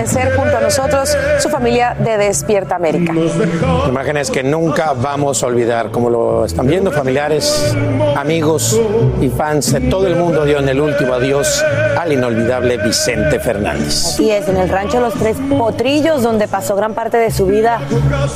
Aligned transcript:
Amanecer 0.00 0.34
junto 0.34 0.56
a 0.56 0.60
nosotros, 0.62 1.14
su 1.40 1.50
familia 1.50 1.94
de 1.98 2.16
Despierta 2.16 2.76
América. 2.76 3.12
Imágenes 3.86 4.30
que 4.30 4.42
nunca 4.42 4.94
vamos 4.94 5.42
a 5.42 5.46
olvidar, 5.46 5.90
como 5.90 6.08
lo 6.08 6.46
están 6.46 6.66
viendo 6.68 6.90
familiares, 6.90 7.76
amigos 8.16 8.80
y 9.20 9.28
fans 9.28 9.74
de 9.74 9.80
todo 9.82 10.06
el 10.06 10.16
mundo 10.16 10.46
dio 10.46 10.58
en 10.58 10.70
el 10.70 10.80
último 10.80 11.12
adiós 11.12 11.62
al 11.98 12.14
inolvidable 12.14 12.78
Vicente 12.78 13.38
Fernández. 13.40 14.06
Así 14.06 14.30
es, 14.30 14.48
en 14.48 14.56
el 14.56 14.70
rancho 14.70 15.00
Los 15.00 15.12
Tres 15.12 15.36
Potrillos, 15.58 16.22
donde 16.22 16.48
pasó 16.48 16.76
gran 16.76 16.94
parte 16.94 17.18
de 17.18 17.30
su 17.30 17.44
vida, 17.44 17.78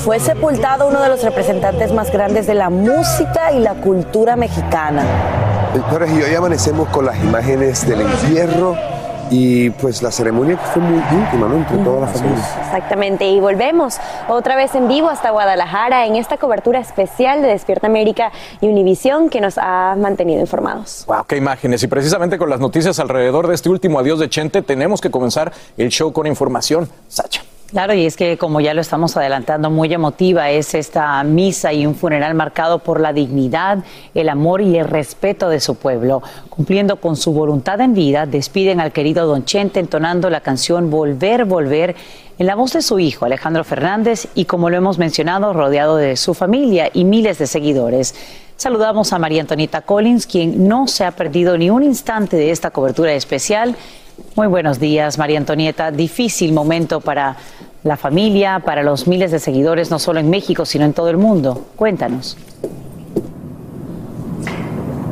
fue 0.04 0.20
sepultado 0.20 0.88
uno 0.88 1.00
de 1.00 1.08
los 1.08 1.22
representantes 1.22 1.92
más 1.92 2.12
grandes 2.12 2.46
de 2.46 2.54
la 2.54 2.68
música 2.68 3.52
y 3.52 3.60
la 3.60 3.72
cultura 3.72 4.36
mexicana. 4.36 5.02
Doctores, 5.74 6.10
y 6.12 6.22
hoy 6.22 6.34
amanecemos 6.34 6.90
con 6.90 7.06
las 7.06 7.18
imágenes 7.18 7.88
del 7.88 8.02
entierro 8.02 8.76
y 9.30 9.70
pues 9.70 10.02
la 10.02 10.10
ceremonia 10.10 10.56
fue 10.56 10.82
muy 10.82 10.98
íntima, 10.98 11.48
¿no? 11.48 11.56
Entre 11.56 11.78
toda 11.78 12.02
la 12.02 12.06
familia. 12.06 12.44
Exactamente, 12.60 13.26
y 13.26 13.40
volvemos 13.40 13.98
otra 14.28 14.56
vez 14.56 14.74
en 14.74 14.88
vivo 14.88 15.08
hasta 15.08 15.30
Guadalajara 15.30 16.06
en 16.06 16.16
esta 16.16 16.36
cobertura 16.36 16.80
especial 16.80 17.42
de 17.42 17.48
Despierta 17.48 17.86
América 17.86 18.32
y 18.60 18.68
Univisión 18.68 19.30
que 19.30 19.40
nos 19.40 19.58
ha 19.58 19.94
mantenido 19.96 20.40
informados. 20.40 21.04
Wow, 21.06 21.24
qué 21.26 21.36
imágenes. 21.36 21.82
Y 21.82 21.86
precisamente 21.86 22.38
con 22.38 22.50
las 22.50 22.60
noticias 22.60 22.98
alrededor 22.98 23.48
de 23.48 23.54
este 23.54 23.68
último 23.68 23.98
adiós 23.98 24.18
de 24.18 24.28
Chente, 24.28 24.62
tenemos 24.62 25.00
que 25.00 25.10
comenzar 25.10 25.52
el 25.76 25.88
show 25.90 26.12
con 26.12 26.26
información. 26.26 26.88
Sacha. 27.08 27.42
Claro, 27.70 27.94
y 27.94 28.04
es 28.04 28.16
que 28.16 28.38
como 28.38 28.60
ya 28.60 28.74
lo 28.74 28.82
estamos 28.82 29.16
adelantando, 29.16 29.68
muy 29.68 29.92
emotiva 29.92 30.50
es 30.50 30.74
esta 30.74 31.22
misa 31.24 31.72
y 31.72 31.86
un 31.86 31.94
funeral 31.94 32.34
marcado 32.34 32.78
por 32.78 33.00
la 33.00 33.12
dignidad, 33.12 33.78
el 34.14 34.28
amor 34.28 34.60
y 34.60 34.76
el 34.76 34.86
respeto 34.86 35.48
de 35.48 35.58
su 35.60 35.74
pueblo. 35.74 36.22
Cumpliendo 36.50 37.00
con 37.00 37.16
su 37.16 37.32
voluntad 37.32 37.80
en 37.80 37.94
vida, 37.94 38.26
despiden 38.26 38.80
al 38.80 38.92
querido 38.92 39.26
Don 39.26 39.44
Chente 39.44 39.80
entonando 39.80 40.30
la 40.30 40.40
canción 40.40 40.90
Volver, 40.90 41.46
Volver 41.46 41.96
en 42.38 42.46
la 42.46 42.54
voz 42.54 42.74
de 42.74 42.82
su 42.82 42.98
hijo 42.98 43.24
Alejandro 43.24 43.64
Fernández 43.64 44.28
y 44.34 44.44
como 44.44 44.70
lo 44.70 44.76
hemos 44.76 44.98
mencionado, 44.98 45.52
rodeado 45.52 45.96
de 45.96 46.16
su 46.16 46.34
familia 46.34 46.90
y 46.92 47.04
miles 47.04 47.38
de 47.38 47.46
seguidores. 47.46 48.14
Saludamos 48.56 49.12
a 49.12 49.18
María 49.18 49.40
Antonita 49.40 49.80
Collins, 49.80 50.26
quien 50.26 50.68
no 50.68 50.86
se 50.86 51.04
ha 51.04 51.10
perdido 51.12 51.58
ni 51.58 51.70
un 51.70 51.82
instante 51.82 52.36
de 52.36 52.50
esta 52.50 52.70
cobertura 52.70 53.12
especial. 53.14 53.74
Muy 54.36 54.46
buenos 54.46 54.78
días, 54.78 55.18
María 55.18 55.38
Antonieta. 55.38 55.90
Difícil 55.90 56.52
momento 56.52 57.00
para 57.00 57.36
la 57.82 57.96
familia, 57.96 58.60
para 58.60 58.82
los 58.82 59.06
miles 59.06 59.30
de 59.30 59.38
seguidores, 59.38 59.90
no 59.90 59.98
solo 59.98 60.20
en 60.20 60.30
México, 60.30 60.64
sino 60.64 60.84
en 60.84 60.92
todo 60.92 61.10
el 61.10 61.16
mundo. 61.16 61.66
Cuéntanos. 61.76 62.36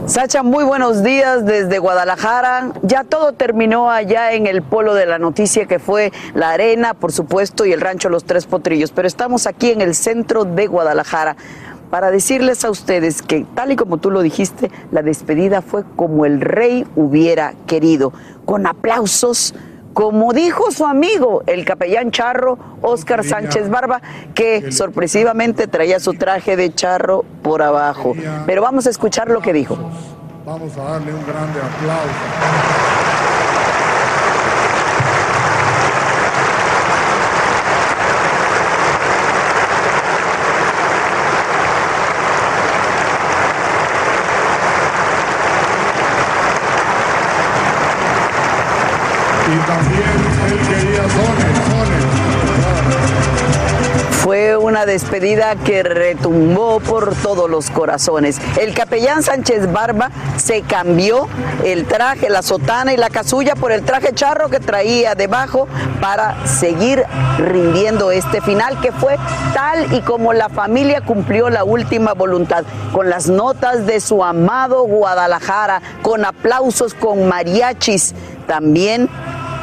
Sacha, 0.07 0.43
muy 0.43 0.65
buenos 0.65 1.03
días 1.03 1.45
desde 1.47 1.79
Guadalajara. 1.79 2.73
Ya 2.83 3.05
todo 3.05 3.33
terminó 3.33 3.91
allá 3.91 4.33
en 4.33 4.47
el 4.47 4.62
polo 4.62 4.95
de 4.95 5.07
la 5.07 5.19
noticia 5.19 5.67
que 5.67 5.79
fue 5.79 6.12
la 6.35 6.51
arena, 6.51 6.95
por 6.95 7.12
supuesto, 7.12 7.65
y 7.65 7.73
el 7.73 7.81
rancho 7.81 8.09
Los 8.09 8.25
Tres 8.25 8.47
Potrillos. 8.47 8.91
Pero 8.91 9.09
estamos 9.09 9.47
aquí 9.47 9.71
en 9.71 9.81
el 9.81 9.95
centro 9.95 10.45
de 10.45 10.67
Guadalajara 10.67 11.37
para 11.93 12.11
decirles 12.11 12.65
a 12.65 12.71
ustedes 12.71 13.21
que, 13.21 13.45
tal 13.55 13.71
y 13.71 13.77
como 13.77 13.99
tú 13.99 14.11
lo 14.11 14.23
dijiste, 14.23 14.71
la 14.93 15.03
despedida 15.03 15.61
fue 15.61 15.85
como 15.95 16.25
el 16.25 16.41
rey 16.41 16.87
hubiera 16.97 17.53
querido, 17.67 18.15
con 18.47 18.67
aplausos. 18.67 19.55
Como 19.93 20.33
dijo 20.33 20.71
su 20.71 20.87
amigo, 20.87 21.43
el 21.47 21.67
capellán 21.67 22.11
charro 22.11 22.59
Óscar 22.81 23.25
Sánchez 23.25 23.69
Barba, 23.69 24.01
que 24.35 24.73
sorpresivamente 24.73 25.67
traía 25.67 26.01
su 26.01 26.15
traje 26.15 26.57
de 26.57 26.75
charro 26.75 27.27
por 27.43 27.61
abajo. 27.61 28.15
Pero 28.47 28.63
vamos 28.63 28.87
a 28.87 28.91
escuchar 28.91 29.29
lo 29.29 29.43
que 29.43 29.53
dijo. 29.53 29.77
Vamos 30.47 30.75
a 30.79 30.83
darle 30.85 31.13
un 31.13 31.27
grande 31.27 31.61
aplauso. 31.61 33.03
Y 49.53 49.57
también 49.57 49.61
él 49.61 49.61
quería 49.61 49.61
sones, 49.61 49.61
sones. 49.61 49.62
Fue 54.22 54.56
una 54.56 54.87
despedida 54.87 55.56
que 55.56 55.83
retumbó 55.83 56.78
por 56.78 57.12
todos 57.16 57.50
los 57.50 57.71
corazones. 57.71 58.41
El 58.56 58.72
capellán 58.72 59.25
Sánchez 59.25 59.72
Barba 59.72 60.12
se 60.37 60.62
cambió 60.62 61.27
el 61.65 61.87
traje, 61.87 62.31
la 62.31 62.43
sotana 62.43 62.93
y 62.93 62.97
la 62.97 63.11
casulla 63.11 63.56
por 63.56 63.72
el 63.72 63.82
traje 63.82 64.15
charro 64.15 64.49
que 64.49 64.61
traía 64.61 65.16
debajo 65.16 65.66
para 66.00 66.47
seguir 66.47 67.03
rindiendo 67.38 68.12
este 68.12 68.41
final 68.41 68.81
que 68.81 68.93
fue 68.93 69.16
tal 69.55 69.93
y 69.93 70.03
como 70.03 70.32
la 70.32 70.49
familia 70.49 71.00
cumplió 71.00 71.50
la 71.50 71.65
última 71.65 72.15
voluntad, 72.15 72.62
con 72.93 73.11
las 73.11 73.27
notas 73.28 73.87
de 73.87 74.00
su 74.00 74.23
amado 74.23 74.85
Guadalajara, 74.85 75.82
con 76.00 76.25
aplausos, 76.25 76.94
con 76.94 77.26
mariachis, 77.26 78.14
también 78.47 79.08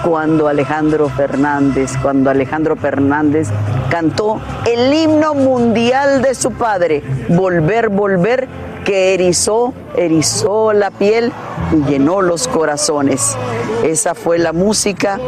cuando 0.03 0.47
Alejandro 0.47 1.09
Fernández, 1.09 1.91
cuando 2.01 2.29
Alejandro 2.29 2.75
Fernández 2.75 3.49
cantó 3.89 4.39
el 4.65 4.93
himno 4.93 5.33
mundial 5.33 6.21
de 6.21 6.35
su 6.35 6.51
padre, 6.51 7.03
Volver, 7.29 7.89
Volver, 7.89 8.47
que 8.85 9.13
erizó, 9.13 9.73
erizó 9.95 10.73
la 10.73 10.91
piel 10.91 11.31
y 11.73 11.89
llenó 11.89 12.21
los 12.21 12.47
corazones. 12.47 13.37
Esa 13.83 14.15
fue 14.15 14.39
la 14.39 14.53
música 14.53 15.19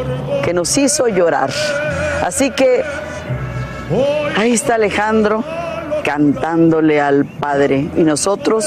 que 0.43 0.53
nos 0.53 0.77
hizo 0.77 1.07
llorar. 1.07 1.51
Así 2.23 2.51
que 2.51 2.83
ahí 4.37 4.53
está 4.53 4.75
Alejandro 4.75 5.43
cantándole 6.03 6.99
al 6.99 7.25
Padre 7.25 7.89
y 7.95 8.03
nosotros 8.03 8.65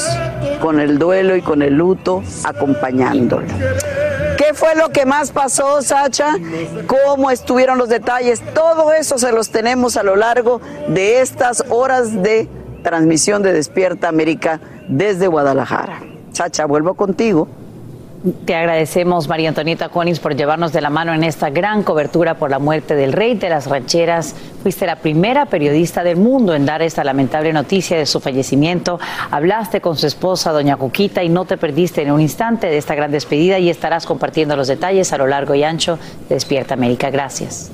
con 0.61 0.79
el 0.79 0.99
duelo 0.99 1.35
y 1.37 1.43
con 1.43 1.63
el 1.63 1.75
luto 1.75 2.23
acompañándolo. 2.45 3.47
¿Qué 4.37 4.55
fue 4.55 4.75
lo 4.75 4.91
que 4.91 5.07
más 5.07 5.31
pasó, 5.31 5.83
Sacha? 5.83 6.35
¿Cómo 6.87 7.31
estuvieron 7.31 7.79
los 7.79 7.89
detalles? 7.89 8.43
Todo 8.55 8.93
eso 8.93 9.19
se 9.19 9.33
los 9.33 9.51
tenemos 9.51 9.97
a 9.97 10.03
lo 10.03 10.17
largo 10.17 10.61
de 10.89 11.21
estas 11.21 11.65
horas 11.69 12.23
de 12.23 12.49
transmisión 12.83 13.43
de 13.43 13.53
Despierta 13.53 14.09
América 14.09 14.61
desde 14.89 15.27
Guadalajara. 15.27 16.01
Chacha, 16.33 16.67
vuelvo 16.67 16.95
contigo. 16.95 17.49
Te 18.47 18.55
agradecemos, 18.55 19.29
María 19.29 19.51
Antonieta 19.51 19.91
Conings, 19.91 20.19
por 20.19 20.35
llevarnos 20.35 20.73
de 20.73 20.81
la 20.81 20.89
mano 20.89 21.13
en 21.13 21.25
esta 21.25 21.51
gran 21.51 21.83
cobertura 21.83 22.39
por 22.39 22.49
la 22.49 22.59
muerte 22.59 22.95
del 22.95 23.13
rey 23.13 23.35
de 23.35 23.51
las 23.51 23.67
rancheras. 23.67 24.35
Fuiste 24.63 24.87
la 24.87 24.97
primera 24.97 25.45
periodista 25.45 26.03
del 26.03 26.17
mundo 26.17 26.55
en 26.55 26.65
dar 26.65 26.81
esta 26.81 27.05
lamentable 27.05 27.53
noticia 27.53 27.99
de 27.99 28.07
su 28.07 28.21
fallecimiento. 28.21 28.99
Hablaste 29.31 29.83
con 29.83 29.99
su 29.99 30.07
esposa, 30.07 30.53
doña 30.53 30.79
Cuquita, 30.79 31.23
y 31.23 31.29
no 31.29 31.45
te 31.45 31.59
perdiste 31.59 32.01
en 32.01 32.13
un 32.13 32.23
instante 32.23 32.69
de 32.69 32.79
esta 32.79 32.95
gran 32.95 33.11
despedida 33.11 33.59
y 33.59 33.69
estarás 33.69 34.07
compartiendo 34.07 34.57
los 34.57 34.69
detalles 34.69 35.13
a 35.13 35.19
lo 35.19 35.27
largo 35.27 35.55
y 35.55 35.63
ancho 35.63 35.99
de 36.31 36.37
Despierta 36.37 36.73
América. 36.73 37.11
Gracias. 37.11 37.73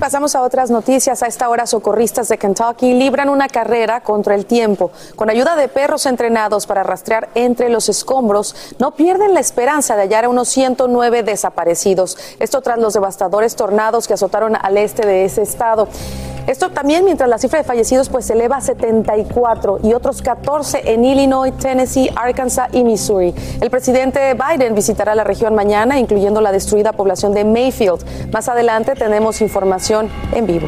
Pasamos 0.00 0.34
a 0.34 0.40
otras 0.40 0.70
noticias. 0.70 1.22
A 1.22 1.26
esta 1.26 1.50
hora, 1.50 1.66
socorristas 1.66 2.30
de 2.30 2.38
Kentucky 2.38 2.94
libran 2.94 3.28
una 3.28 3.48
carrera 3.48 4.00
contra 4.00 4.34
el 4.34 4.46
tiempo. 4.46 4.90
Con 5.14 5.28
ayuda 5.28 5.56
de 5.56 5.68
perros 5.68 6.06
entrenados 6.06 6.66
para 6.66 6.82
rastrear 6.82 7.28
entre 7.34 7.68
los 7.68 7.90
escombros, 7.90 8.74
no 8.78 8.92
pierden 8.92 9.34
la 9.34 9.40
esperanza 9.40 9.96
de 9.96 10.02
hallar 10.04 10.24
a 10.24 10.30
unos 10.30 10.48
109 10.48 11.22
desaparecidos. 11.22 12.16
Esto 12.38 12.62
tras 12.62 12.78
los 12.78 12.94
devastadores 12.94 13.56
tornados 13.56 14.08
que 14.08 14.14
azotaron 14.14 14.56
al 14.56 14.78
este 14.78 15.06
de 15.06 15.26
ese 15.26 15.42
estado. 15.42 15.86
Esto 16.50 16.70
también 16.70 17.04
mientras 17.04 17.30
la 17.30 17.38
cifra 17.38 17.60
de 17.60 17.64
fallecidos 17.64 18.08
pues 18.08 18.26
se 18.26 18.32
eleva 18.32 18.56
a 18.56 18.60
74 18.60 19.78
y 19.84 19.92
otros 19.92 20.20
14 20.20 20.82
en 20.92 21.04
Illinois, 21.04 21.56
Tennessee, 21.56 22.10
Arkansas 22.16 22.70
y 22.72 22.82
Missouri. 22.82 23.32
El 23.60 23.70
presidente 23.70 24.34
Biden 24.34 24.74
visitará 24.74 25.14
la 25.14 25.22
región 25.22 25.54
mañana, 25.54 26.00
incluyendo 26.00 26.40
la 26.40 26.50
destruida 26.50 26.90
población 26.90 27.34
de 27.34 27.44
Mayfield. 27.44 28.32
Más 28.32 28.48
adelante 28.48 28.96
tenemos 28.96 29.40
información 29.42 30.08
en 30.32 30.46
vivo. 30.48 30.66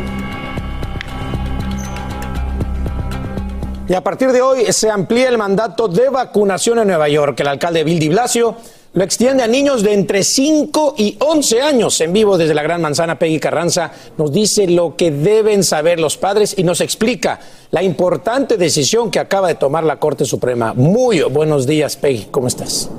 Y 3.89 3.95
a 3.95 4.05
partir 4.05 4.31
de 4.31 4.41
hoy 4.41 4.73
se 4.73 4.89
amplía 4.89 5.29
el 5.31 5.37
mandato 5.37 5.89
de 5.89 6.11
vacunación 6.11 6.79
en 6.79 6.87
Nueva 6.87 7.09
York. 7.09 7.41
El 7.41 7.49
alcalde 7.49 7.83
Bill 7.83 7.99
de 7.99 8.09
Blasio 8.09 8.55
lo 8.95 9.05
extiende 9.05 9.43
a 9.43 9.47
niños 9.47 9.83
de 9.83 9.95
entre 9.95 10.23
5 10.23 10.95
y 10.99 11.17
11 11.19 11.63
años. 11.63 12.01
En 12.01 12.13
vivo 12.13 12.37
desde 12.37 12.55
la 12.55 12.63
Gran 12.63 12.83
Manzana, 12.83 13.19
Peggy 13.19 13.41
Carranza 13.41 13.93
nos 14.19 14.33
dice 14.33 14.67
lo 14.67 14.97
que 14.97 15.11
deben 15.11 15.65
saber 15.65 15.99
los 15.99 16.17
padres 16.17 16.55
y 16.57 16.63
nos 16.63 16.81
explica 16.81 17.41
la 17.71 17.83
importante 17.83 18.57
decisión 18.57 19.11
que 19.11 19.19
acaba 19.19 19.49
de 19.49 19.55
tomar 19.55 19.85
la 19.85 19.99
Corte 19.99 20.25
Suprema. 20.25 20.75
Muy 20.75 21.23
buenos 21.23 21.67
días, 21.67 21.97
Peggy, 21.97 22.27
¿cómo 22.31 22.49
estás? 22.49 22.91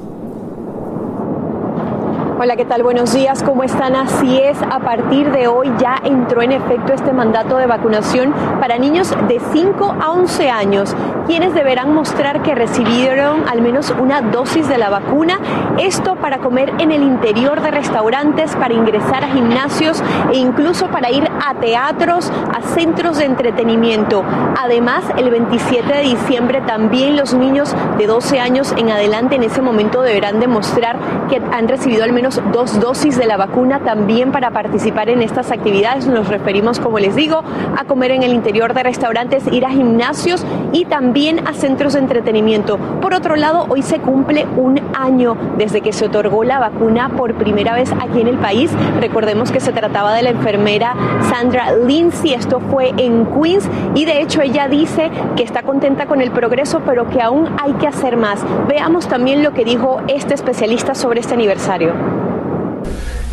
Hola, 2.36 2.56
¿qué 2.56 2.66
tal? 2.66 2.82
Buenos 2.82 3.14
días, 3.14 3.44
¿cómo 3.44 3.64
están? 3.64 3.96
Así 3.96 4.40
es, 4.40 4.60
a 4.64 4.80
partir 4.80 5.32
de 5.32 5.48
hoy 5.48 5.72
ya 5.78 6.02
entró 6.04 6.42
en 6.42 6.52
efecto 6.52 6.92
este 6.92 7.14
mandato 7.14 7.58
de 7.58 7.68
vacunación 7.68 8.34
para 8.60 8.80
niños 8.80 9.14
de 9.28 9.40
5 9.52 9.98
a 10.02 10.12
11 10.12 10.50
años, 10.50 10.96
quienes 11.28 11.54
deberán 11.54 11.94
mostrar 11.94 12.42
que 12.42 12.56
recibieron 12.56 13.48
al 13.48 13.62
menos 13.62 13.94
una 14.00 14.22
dosis 14.22 14.68
de 14.68 14.80
la 14.80 14.90
vacuna, 14.90 15.40
esto 15.78 16.16
para 16.16 16.40
comer 16.40 16.74
en 16.80 16.92
el 16.92 17.04
interior 17.04 17.62
de 17.62 17.70
restaurantes, 17.70 18.56
para 18.56 18.74
ingresar 18.74 19.24
a 19.24 19.28
gimnasios 19.28 20.04
e 20.32 20.38
incluso 20.38 20.88
para 20.88 21.12
ir 21.12 21.30
a 21.46 21.54
teatros, 21.54 22.32
a 22.52 22.64
centros 22.64 23.20
de 23.20 23.26
entretenimiento. 23.26 24.24
Además, 24.60 25.04
el 25.18 25.30
27 25.30 25.94
de 25.94 26.02
diciembre 26.02 26.62
también 26.62 27.16
los 27.16 27.36
niños 27.36 27.76
de 28.00 28.08
12 28.08 28.40
años 28.40 28.74
en 28.76 28.90
adelante 28.90 29.36
en 29.36 29.44
ese 29.44 29.62
momento 29.62 30.02
deberán 30.02 30.40
demostrar 30.40 30.98
que 31.30 31.40
han 31.52 31.68
recibido 31.68 32.04
al 32.04 32.12
menos 32.12 32.23
dos 32.24 32.80
dosis 32.80 33.18
de 33.18 33.26
la 33.26 33.38
vacuna 33.38 33.80
también 33.80 34.32
para 34.32 34.52
participar 34.52 35.10
en 35.10 35.22
estas 35.22 35.52
actividades. 35.52 36.08
Nos 36.08 36.28
referimos, 36.28 36.80
como 36.80 37.00
les 37.00 37.16
digo, 37.16 37.44
a 37.78 37.84
comer 37.86 38.12
en 38.12 38.24
el 38.24 38.34
interior 38.34 38.74
de 38.74 38.84
restaurantes, 38.84 39.46
ir 39.52 39.66
a 39.66 39.70
gimnasios 39.70 40.46
y 40.72 40.86
también 40.86 41.48
a 41.48 41.54
centros 41.54 41.94
de 41.94 42.00
entretenimiento. 42.00 42.78
Por 43.02 43.14
otro 43.14 43.36
lado, 43.36 43.66
hoy 43.70 43.82
se 43.82 44.00
cumple 44.00 44.46
un 44.58 44.82
año 44.94 45.36
desde 45.58 45.82
que 45.82 45.94
se 45.94 46.06
otorgó 46.06 46.44
la 46.44 46.60
vacuna 46.60 47.10
por 47.10 47.34
primera 47.36 47.74
vez 47.76 47.92
aquí 48.02 48.22
en 48.22 48.28
el 48.28 48.38
país. 48.38 48.72
Recordemos 49.00 49.52
que 49.52 49.60
se 49.60 49.72
trataba 49.72 50.14
de 50.14 50.24
la 50.24 50.30
enfermera 50.30 50.96
Sandra 51.30 51.76
Lindsay. 51.76 52.34
Esto 52.34 52.60
fue 52.60 52.94
en 52.98 53.26
Queens 53.26 53.70
y 53.96 54.06
de 54.06 54.22
hecho 54.22 54.42
ella 54.42 54.68
dice 54.68 55.12
que 55.36 55.44
está 55.44 55.64
contenta 55.64 56.06
con 56.06 56.22
el 56.22 56.32
progreso, 56.32 56.82
pero 56.86 57.10
que 57.10 57.22
aún 57.22 57.50
hay 57.62 57.74
que 57.74 57.88
hacer 57.88 58.18
más. 58.18 58.44
Veamos 58.68 59.08
también 59.08 59.44
lo 59.44 59.54
que 59.54 59.66
dijo 59.66 60.02
este 60.08 60.34
especialista 60.34 60.96
sobre 60.96 61.20
este 61.20 61.34
aniversario. 61.34 62.13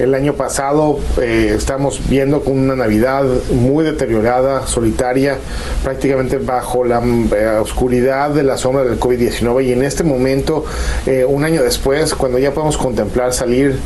El 0.00 0.14
año 0.14 0.32
pasado 0.32 0.98
eh, 1.20 1.52
estamos 1.54 2.00
viendo 2.08 2.40
con 2.40 2.58
una 2.58 2.74
Navidad 2.74 3.22
muy 3.52 3.84
deteriorada, 3.84 4.66
solitaria, 4.66 5.36
prácticamente 5.84 6.38
bajo 6.38 6.84
la 6.84 7.02
eh, 7.04 7.58
oscuridad 7.60 8.30
de 8.30 8.42
la 8.42 8.56
sombra 8.56 8.82
del 8.82 8.98
COVID-19 8.98 9.62
y 9.62 9.72
en 9.72 9.82
este 9.82 10.02
momento, 10.02 10.64
eh, 11.04 11.26
un 11.26 11.44
año 11.44 11.62
después, 11.62 12.14
cuando 12.14 12.38
ya 12.38 12.54
podemos 12.54 12.78
contemplar 12.78 13.34
salir, 13.34 13.78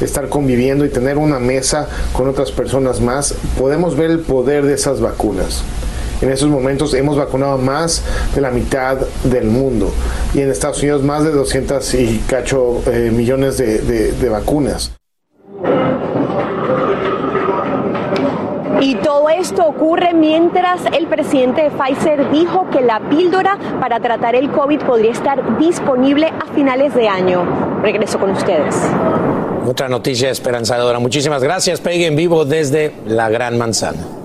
estar 0.00 0.28
conviviendo 0.28 0.84
y 0.84 0.88
tener 0.88 1.18
una 1.18 1.38
mesa 1.38 1.86
con 2.14 2.26
otras 2.26 2.50
personas 2.50 3.00
más, 3.00 3.36
podemos 3.56 3.96
ver 3.96 4.10
el 4.10 4.18
poder 4.18 4.64
de 4.64 4.74
esas 4.74 5.00
vacunas. 5.00 5.62
En 6.20 6.30
esos 6.30 6.48
momentos 6.48 6.94
hemos 6.94 7.16
vacunado 7.16 7.58
más 7.58 8.02
de 8.34 8.40
la 8.40 8.50
mitad 8.50 8.98
del 9.22 9.44
mundo 9.44 9.92
y 10.34 10.40
en 10.40 10.50
Estados 10.50 10.82
Unidos 10.82 11.04
más 11.04 11.22
de 11.22 11.30
200 11.30 11.94
y 11.94 12.24
cacho 12.26 12.82
millones 13.12 13.56
de, 13.56 14.28
vacunas. 14.28 14.99
Y 18.80 18.94
todo 18.96 19.28
esto 19.28 19.66
ocurre 19.66 20.14
mientras 20.14 20.80
el 20.96 21.06
presidente 21.06 21.64
de 21.64 21.70
Pfizer 21.70 22.30
dijo 22.30 22.68
que 22.70 22.80
la 22.80 23.00
píldora 23.10 23.58
para 23.78 24.00
tratar 24.00 24.34
el 24.34 24.50
COVID 24.50 24.80
podría 24.80 25.12
estar 25.12 25.58
disponible 25.58 26.26
a 26.28 26.46
finales 26.54 26.94
de 26.94 27.06
año. 27.06 27.44
Regreso 27.82 28.18
con 28.18 28.30
ustedes. 28.30 28.76
Otra 29.66 29.88
noticia 29.88 30.30
esperanzadora. 30.30 30.98
Muchísimas 30.98 31.42
gracias, 31.42 31.80
Peggy, 31.80 32.06
en 32.06 32.16
vivo 32.16 32.46
desde 32.46 32.94
la 33.06 33.28
Gran 33.28 33.58
Manzana. 33.58 34.19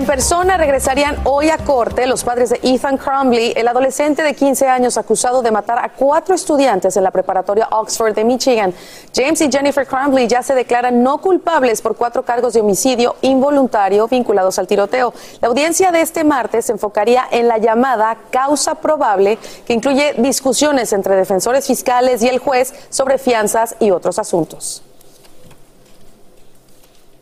En 0.00 0.06
persona 0.06 0.56
regresarían 0.56 1.18
hoy 1.24 1.50
a 1.50 1.58
corte 1.58 2.06
los 2.06 2.24
padres 2.24 2.48
de 2.48 2.60
Ethan 2.62 2.96
Crumbley, 2.96 3.52
el 3.54 3.68
adolescente 3.68 4.22
de 4.22 4.34
15 4.34 4.66
años 4.66 4.96
acusado 4.96 5.42
de 5.42 5.50
matar 5.50 5.78
a 5.78 5.90
cuatro 5.90 6.34
estudiantes 6.34 6.96
en 6.96 7.04
la 7.04 7.10
preparatoria 7.10 7.68
Oxford 7.70 8.14
de 8.14 8.24
Michigan. 8.24 8.72
James 9.14 9.42
y 9.42 9.52
Jennifer 9.52 9.86
Crumbley 9.86 10.26
ya 10.26 10.42
se 10.42 10.54
declaran 10.54 11.02
no 11.02 11.18
culpables 11.18 11.82
por 11.82 11.96
cuatro 11.96 12.22
cargos 12.22 12.54
de 12.54 12.62
homicidio 12.62 13.16
involuntario 13.20 14.08
vinculados 14.08 14.58
al 14.58 14.66
tiroteo. 14.66 15.12
La 15.42 15.48
audiencia 15.48 15.92
de 15.92 16.00
este 16.00 16.24
martes 16.24 16.64
se 16.64 16.72
enfocaría 16.72 17.26
en 17.30 17.46
la 17.46 17.58
llamada 17.58 18.16
causa 18.30 18.76
probable, 18.76 19.38
que 19.66 19.74
incluye 19.74 20.14
discusiones 20.16 20.94
entre 20.94 21.14
defensores 21.14 21.66
fiscales 21.66 22.22
y 22.22 22.28
el 22.28 22.38
juez 22.38 22.72
sobre 22.88 23.18
fianzas 23.18 23.76
y 23.78 23.90
otros 23.90 24.18
asuntos. 24.18 24.82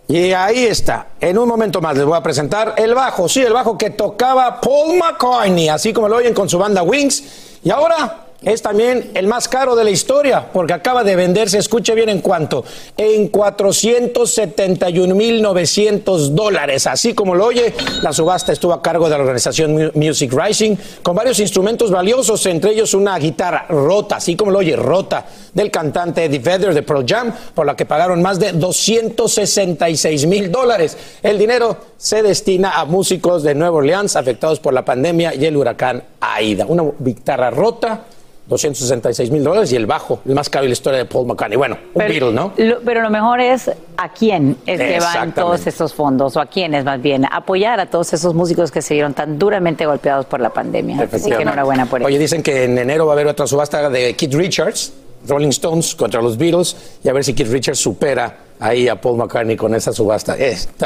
Y 0.09 0.33
ahí 0.33 0.65
está. 0.65 1.09
En 1.21 1.37
un 1.37 1.47
momento 1.47 1.83
más 1.83 1.95
les 1.95 2.07
voy 2.07 2.17
a 2.17 2.23
presentar 2.23 2.75
el 2.79 2.95
bajo, 2.95 3.29
sí, 3.29 3.43
el 3.43 3.53
bajo 3.53 3.77
que 3.77 3.91
tocaba 3.91 4.59
Paul 4.59 4.97
McCartney, 4.97 5.69
así 5.69 5.93
como 5.93 6.09
lo 6.09 6.17
oyen 6.17 6.33
con 6.33 6.49
su 6.49 6.59
banda 6.59 6.83
Wings. 6.83 7.61
Y 7.62 7.71
ahora 7.71 8.28
es 8.42 8.62
también 8.62 9.11
el 9.14 9.26
más 9.26 9.49
caro 9.49 9.75
de 9.75 9.83
la 9.83 9.90
historia, 9.90 10.47
porque 10.52 10.73
acaba 10.73 11.02
de 11.02 11.16
venderse, 11.16 11.59
escuche 11.59 11.97
bien 11.97 12.09
en 12.09 12.21
cuánto, 12.21 12.64
en 12.97 13.33
471.900 13.33 16.28
dólares. 16.28 16.87
Así 16.87 17.14
como 17.14 17.35
lo 17.35 17.47
oye, 17.47 17.75
la 18.00 18.12
subasta 18.12 18.52
estuvo 18.52 18.73
a 18.73 18.80
cargo 18.80 19.09
de 19.09 19.16
la 19.16 19.23
organización 19.23 19.90
Music 19.95 20.33
Rising, 20.33 20.76
con 21.02 21.16
varios 21.16 21.40
instrumentos 21.40 21.90
valiosos, 21.90 22.47
entre 22.47 22.71
ellos 22.71 22.95
una 22.95 23.18
guitarra 23.18 23.66
rota, 23.68 24.14
así 24.16 24.37
como 24.37 24.52
lo 24.52 24.61
oye, 24.61 24.76
rota, 24.76 25.26
del 25.52 25.73
cantante 25.73 26.26
Eddie 26.26 26.38
Vedder 26.38 26.75
de 26.75 26.85
Pearl 26.85 27.04
Jam, 27.04 27.35
por 27.54 27.66
la 27.66 27.75
que 27.75 27.87
pagaron 27.87 28.23
más 28.23 28.38
de 28.38 28.52
266 28.52 30.26
mil 30.26 30.52
dólares. 30.52 30.97
El 31.25 31.38
dinero 31.38 31.76
se 31.97 32.23
destina 32.23 32.78
a 32.78 32.85
músicos 32.85 33.42
de 33.42 33.57
Nueva 33.57 33.78
Orleans 33.78 34.14
afectados 34.14 34.61
por 34.61 34.73
la 34.73 34.85
pandemia 34.85 35.35
y 35.35 35.45
el 35.45 35.57
huracán 35.57 36.04
Aida. 36.21 36.66
Una 36.68 36.85
guitarra 37.00 37.50
rota 37.50 38.04
266 38.49 39.31
mil 39.31 39.45
dólares 39.45 39.71
y 39.73 39.76
el 39.76 39.87
bajo, 39.87 40.21
el 40.26 40.35
más 40.35 40.49
caro 40.49 40.62
de 40.62 40.69
la 40.71 40.73
historia 40.73 40.99
de 40.99 41.05
Paul 41.05 41.26
McCartney. 41.26 41.57
Bueno, 41.59 41.76
un 41.76 41.90
Pero- 41.95 42.09
Beatle, 42.09 42.33
¿no? 42.33 42.52
Lo- 42.57 42.81
pero 42.81 43.02
lo 43.02 43.11
mejor 43.11 43.40
es 43.40 43.71
a 43.97 44.09
quién 44.12 44.57
es 44.67 44.81
que 44.81 44.99
van 45.00 45.35
todos 45.35 45.67
estos 45.67 45.93
fondos, 45.93 46.37
o 46.37 46.40
a 46.40 46.47
quiénes 46.47 46.85
más 46.85 47.00
bien, 47.02 47.26
apoyar 47.31 47.78
a 47.81 47.87
todos 47.87 48.12
esos 48.12 48.35
músicos 48.35 48.71
que 48.71 48.81
se 48.83 48.95
vieron 48.95 49.12
tan 49.14 49.38
duramente 49.38 49.85
golpeados 49.87 50.26
por 50.26 50.40
la 50.40 50.50
pandemia. 50.50 51.09
Así 51.12 51.31
que 51.31 51.43
enhorabuena 51.43 51.87
por 51.87 52.02
Oye, 52.02 52.14
eso. 52.17 52.21
dicen 52.23 52.43
que 52.43 52.64
en 52.64 52.78
enero 52.78 53.07
va 53.07 53.12
a 53.12 53.14
haber 53.14 53.26
otra 53.26 53.47
subasta 53.47 53.90
de 53.90 54.14
Keith 54.17 54.33
Richards, 54.35 54.93
Rolling 55.26 55.49
Stones 55.49 55.95
contra 55.95 56.23
los 56.23 56.38
Beatles, 56.38 56.76
y 57.05 57.09
a 57.09 57.12
ver 57.12 57.25
si 57.25 57.35
Keith 57.35 57.49
Richards 57.50 57.78
supera 57.81 58.35
ahí 58.61 58.88
a 58.88 59.00
Paul 59.00 59.17
McCartney 59.17 59.57
con 59.57 59.75
esa 59.75 59.93
subasta. 59.93 60.37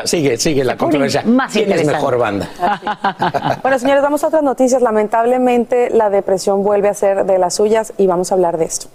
Sigue, 0.05 0.37
sigue 0.38 0.64
la 0.64 0.76
controversia. 0.76 1.23
más 1.25 1.52
¿Quién 1.52 1.73
es 1.73 1.87
mejor 1.87 2.19
banda? 2.19 2.49
Bueno, 3.62 3.79
señores, 3.79 4.02
vamos 4.02 4.25
a 4.25 4.29
otras 4.29 4.43
noticias. 4.43 4.83
Lamentablemente, 4.83 5.91
la 5.91 6.11
depresión 6.11 6.62
vuelve 6.62 6.88
a 6.88 6.95
ser 6.95 7.25
de 7.25 7.38
las 7.38 7.55
suyas 7.55 7.93
y 7.97 8.07
vamos 8.07 8.31
a 8.31 8.35
hablar 8.35 8.59
de 8.59 8.64
esto. 8.64 8.88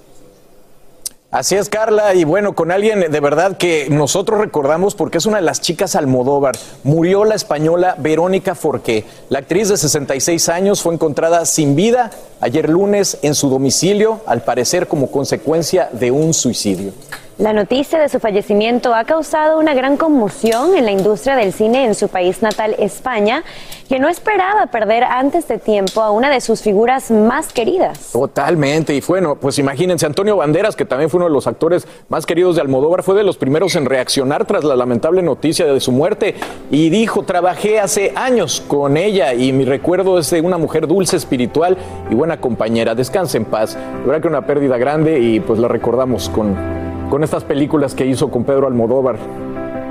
Así 1.30 1.56
es, 1.56 1.68
Carla, 1.68 2.14
y 2.14 2.24
bueno, 2.24 2.56
con 2.56 2.72
alguien 2.72 3.12
de 3.12 3.20
verdad 3.20 3.58
que 3.58 3.88
nosotros 3.90 4.40
recordamos 4.40 4.96
porque 4.96 5.18
es 5.18 5.26
una 5.26 5.38
de 5.38 5.44
las 5.44 5.60
chicas 5.60 5.96
Almodóvar. 5.96 6.56
Murió 6.84 7.26
la 7.26 7.36
española 7.36 7.96
Verónica 7.98 8.56
Forqué. 8.56 9.04
La 9.30 9.40
actriz 9.40 9.68
de 9.68 9.76
66 9.76 10.48
años 10.48 10.82
fue 10.82 10.94
encontrada 10.94 11.46
sin 11.46 11.76
vida 11.76 12.12
ayer 12.40 12.70
lunes 12.70 13.18
en 13.24 13.36
su 13.36 13.50
domicilio, 13.50 14.22
al 14.26 14.42
parecer 14.42 14.88
como 14.88 15.12
consecuencia 15.12 15.90
de 15.92 16.12
un 16.12 16.34
suicidio. 16.34 16.94
La 17.38 17.54
noticia 17.54 18.00
de 18.00 18.10
su 18.10 18.20
fallecimiento 18.20 18.96
ha 18.96 19.04
causado 19.04 19.60
una 19.60 19.76
gran 19.76 19.96
conmoción 19.96 20.76
en 20.76 20.86
la 20.86 20.92
industria 20.92 21.36
del 21.36 21.54
cine 21.54 21.86
en 21.86 21.94
su 21.94 22.08
país 22.08 22.42
natal, 22.42 22.76
España, 22.80 23.44
que 23.88 24.00
no 24.00 24.10
esperaba 24.10 24.66
perder 24.72 25.04
antes 25.04 25.48
de 25.48 25.60
tiempo 25.60 26.02
a 26.02 26.10
una 26.10 26.32
de 26.32 26.42
sus 26.42 26.64
figuras 26.64 27.12
más 27.12 27.54
queridas. 27.54 28.10
Totalmente, 28.12 28.96
y 28.96 29.02
bueno, 29.02 29.36
pues 29.36 29.60
imagínense, 29.60 30.08
Antonio 30.08 30.36
Banderas, 30.36 30.76
que 30.76 30.84
también 30.84 31.12
fue 31.12 31.20
uno 31.20 31.28
de 31.28 31.34
los 31.34 31.46
actores 31.46 31.88
más 32.10 32.26
queridos 32.26 32.56
de 32.56 32.64
Almodóvar, 32.64 33.04
fue 33.04 33.14
de 33.14 33.24
los 33.24 33.38
primeros 33.38 33.76
en 33.76 33.86
reaccionar 33.86 34.46
tras 34.46 34.64
la 34.64 34.76
lamentable 34.76 35.22
noticia 35.22 35.68
de 35.68 35.80
su 35.80 35.92
muerte 35.92 36.34
y 36.72 36.90
dijo, 36.90 37.22
trabajé 37.22 37.80
hace 37.80 38.14
años 38.16 38.64
con 38.68 38.98
ella 38.98 39.36
y 39.36 39.54
mi 39.54 39.64
recuerdo 39.64 40.18
es 40.18 40.32
de 40.32 40.42
una 40.42 40.58
mujer 40.58 40.88
dulce, 40.88 41.18
espiritual 41.18 41.78
y 42.10 42.16
buena 42.16 42.42
compañera. 42.42 42.96
Descanse 42.96 43.38
en 43.38 43.46
paz. 43.46 43.76
La 43.76 44.08
verdad 44.08 44.22
que 44.24 44.28
una 44.28 44.48
pérdida 44.48 44.80
grande 44.80 45.20
y 45.20 45.40
pues 45.40 45.60
la 45.60 45.68
recordamos 45.68 46.30
con 46.30 46.87
con 47.10 47.24
estas 47.24 47.44
películas 47.44 47.96
que 47.96 48.06
hizo 48.06 48.30
con 48.30 48.44
Pedro 48.44 48.68
Almodóvar. 48.68 49.18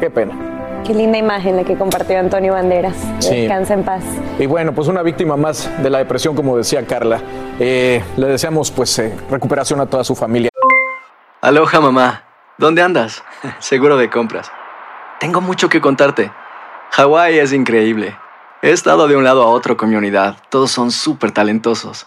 Qué 0.00 0.10
pena. 0.10 0.82
Qué 0.86 0.94
linda 0.94 1.18
imagen 1.18 1.56
la 1.56 1.64
que 1.64 1.76
compartió 1.76 2.18
Antonio 2.18 2.52
Banderas. 2.52 2.96
Sí. 3.18 3.40
Descansa 3.40 3.74
en 3.74 3.82
paz. 3.82 4.04
Y 4.38 4.46
bueno, 4.46 4.72
pues 4.72 4.88
una 4.88 5.02
víctima 5.02 5.36
más 5.36 5.70
de 5.82 5.90
la 5.90 5.98
depresión, 5.98 6.36
como 6.36 6.56
decía 6.56 6.86
Carla. 6.86 7.20
Eh, 7.58 8.04
le 8.16 8.26
deseamos 8.26 8.70
pues 8.70 8.98
eh, 8.98 9.16
recuperación 9.30 9.80
a 9.80 9.86
toda 9.86 10.04
su 10.04 10.14
familia. 10.14 10.50
Aloha 11.40 11.80
mamá, 11.80 12.24
¿dónde 12.58 12.82
andas? 12.82 13.24
Seguro 13.58 13.96
de 13.96 14.10
compras. 14.10 14.50
Tengo 15.18 15.40
mucho 15.40 15.68
que 15.68 15.80
contarte. 15.80 16.30
Hawái 16.92 17.38
es 17.38 17.52
increíble. 17.52 18.16
He 18.62 18.70
estado 18.70 19.08
de 19.08 19.16
un 19.16 19.24
lado 19.24 19.42
a 19.42 19.46
otro 19.46 19.76
con 19.76 19.90
mi 19.90 19.96
unidad. 19.96 20.36
Todos 20.50 20.70
son 20.70 20.90
súper 20.90 21.32
talentosos. 21.32 22.06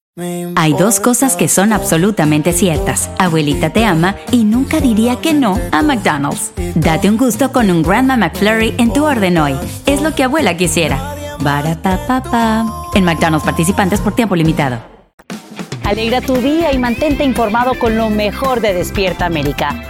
Hay 0.17 0.73
dos 0.73 0.99
cosas 0.99 1.37
que 1.37 1.47
son 1.47 1.71
absolutamente 1.71 2.51
ciertas. 2.51 3.09
Abuelita 3.17 3.69
te 3.69 3.85
ama 3.85 4.17
y 4.29 4.43
nunca 4.43 4.81
diría 4.81 5.15
que 5.21 5.33
no 5.33 5.57
a 5.71 5.81
McDonald's. 5.81 6.51
Date 6.75 7.09
un 7.09 7.15
gusto 7.15 7.53
con 7.53 7.71
un 7.71 7.81
Grandma 7.81 8.17
McFlurry 8.17 8.75
en 8.77 8.91
tu 8.91 9.05
orden 9.05 9.37
hoy. 9.37 9.55
Es 9.85 10.01
lo 10.01 10.13
que 10.13 10.23
abuela 10.23 10.57
quisiera. 10.57 11.15
Barapapapa. 11.39 12.65
En 12.93 13.05
McDonald's 13.05 13.45
participantes 13.45 14.01
por 14.01 14.13
tiempo 14.13 14.35
limitado. 14.35 14.79
Alegra 15.85 16.19
tu 16.19 16.35
día 16.35 16.73
y 16.73 16.77
mantente 16.77 17.23
informado 17.23 17.79
con 17.79 17.95
lo 17.95 18.09
mejor 18.09 18.59
de 18.59 18.73
Despierta 18.73 19.25
América. 19.25 19.81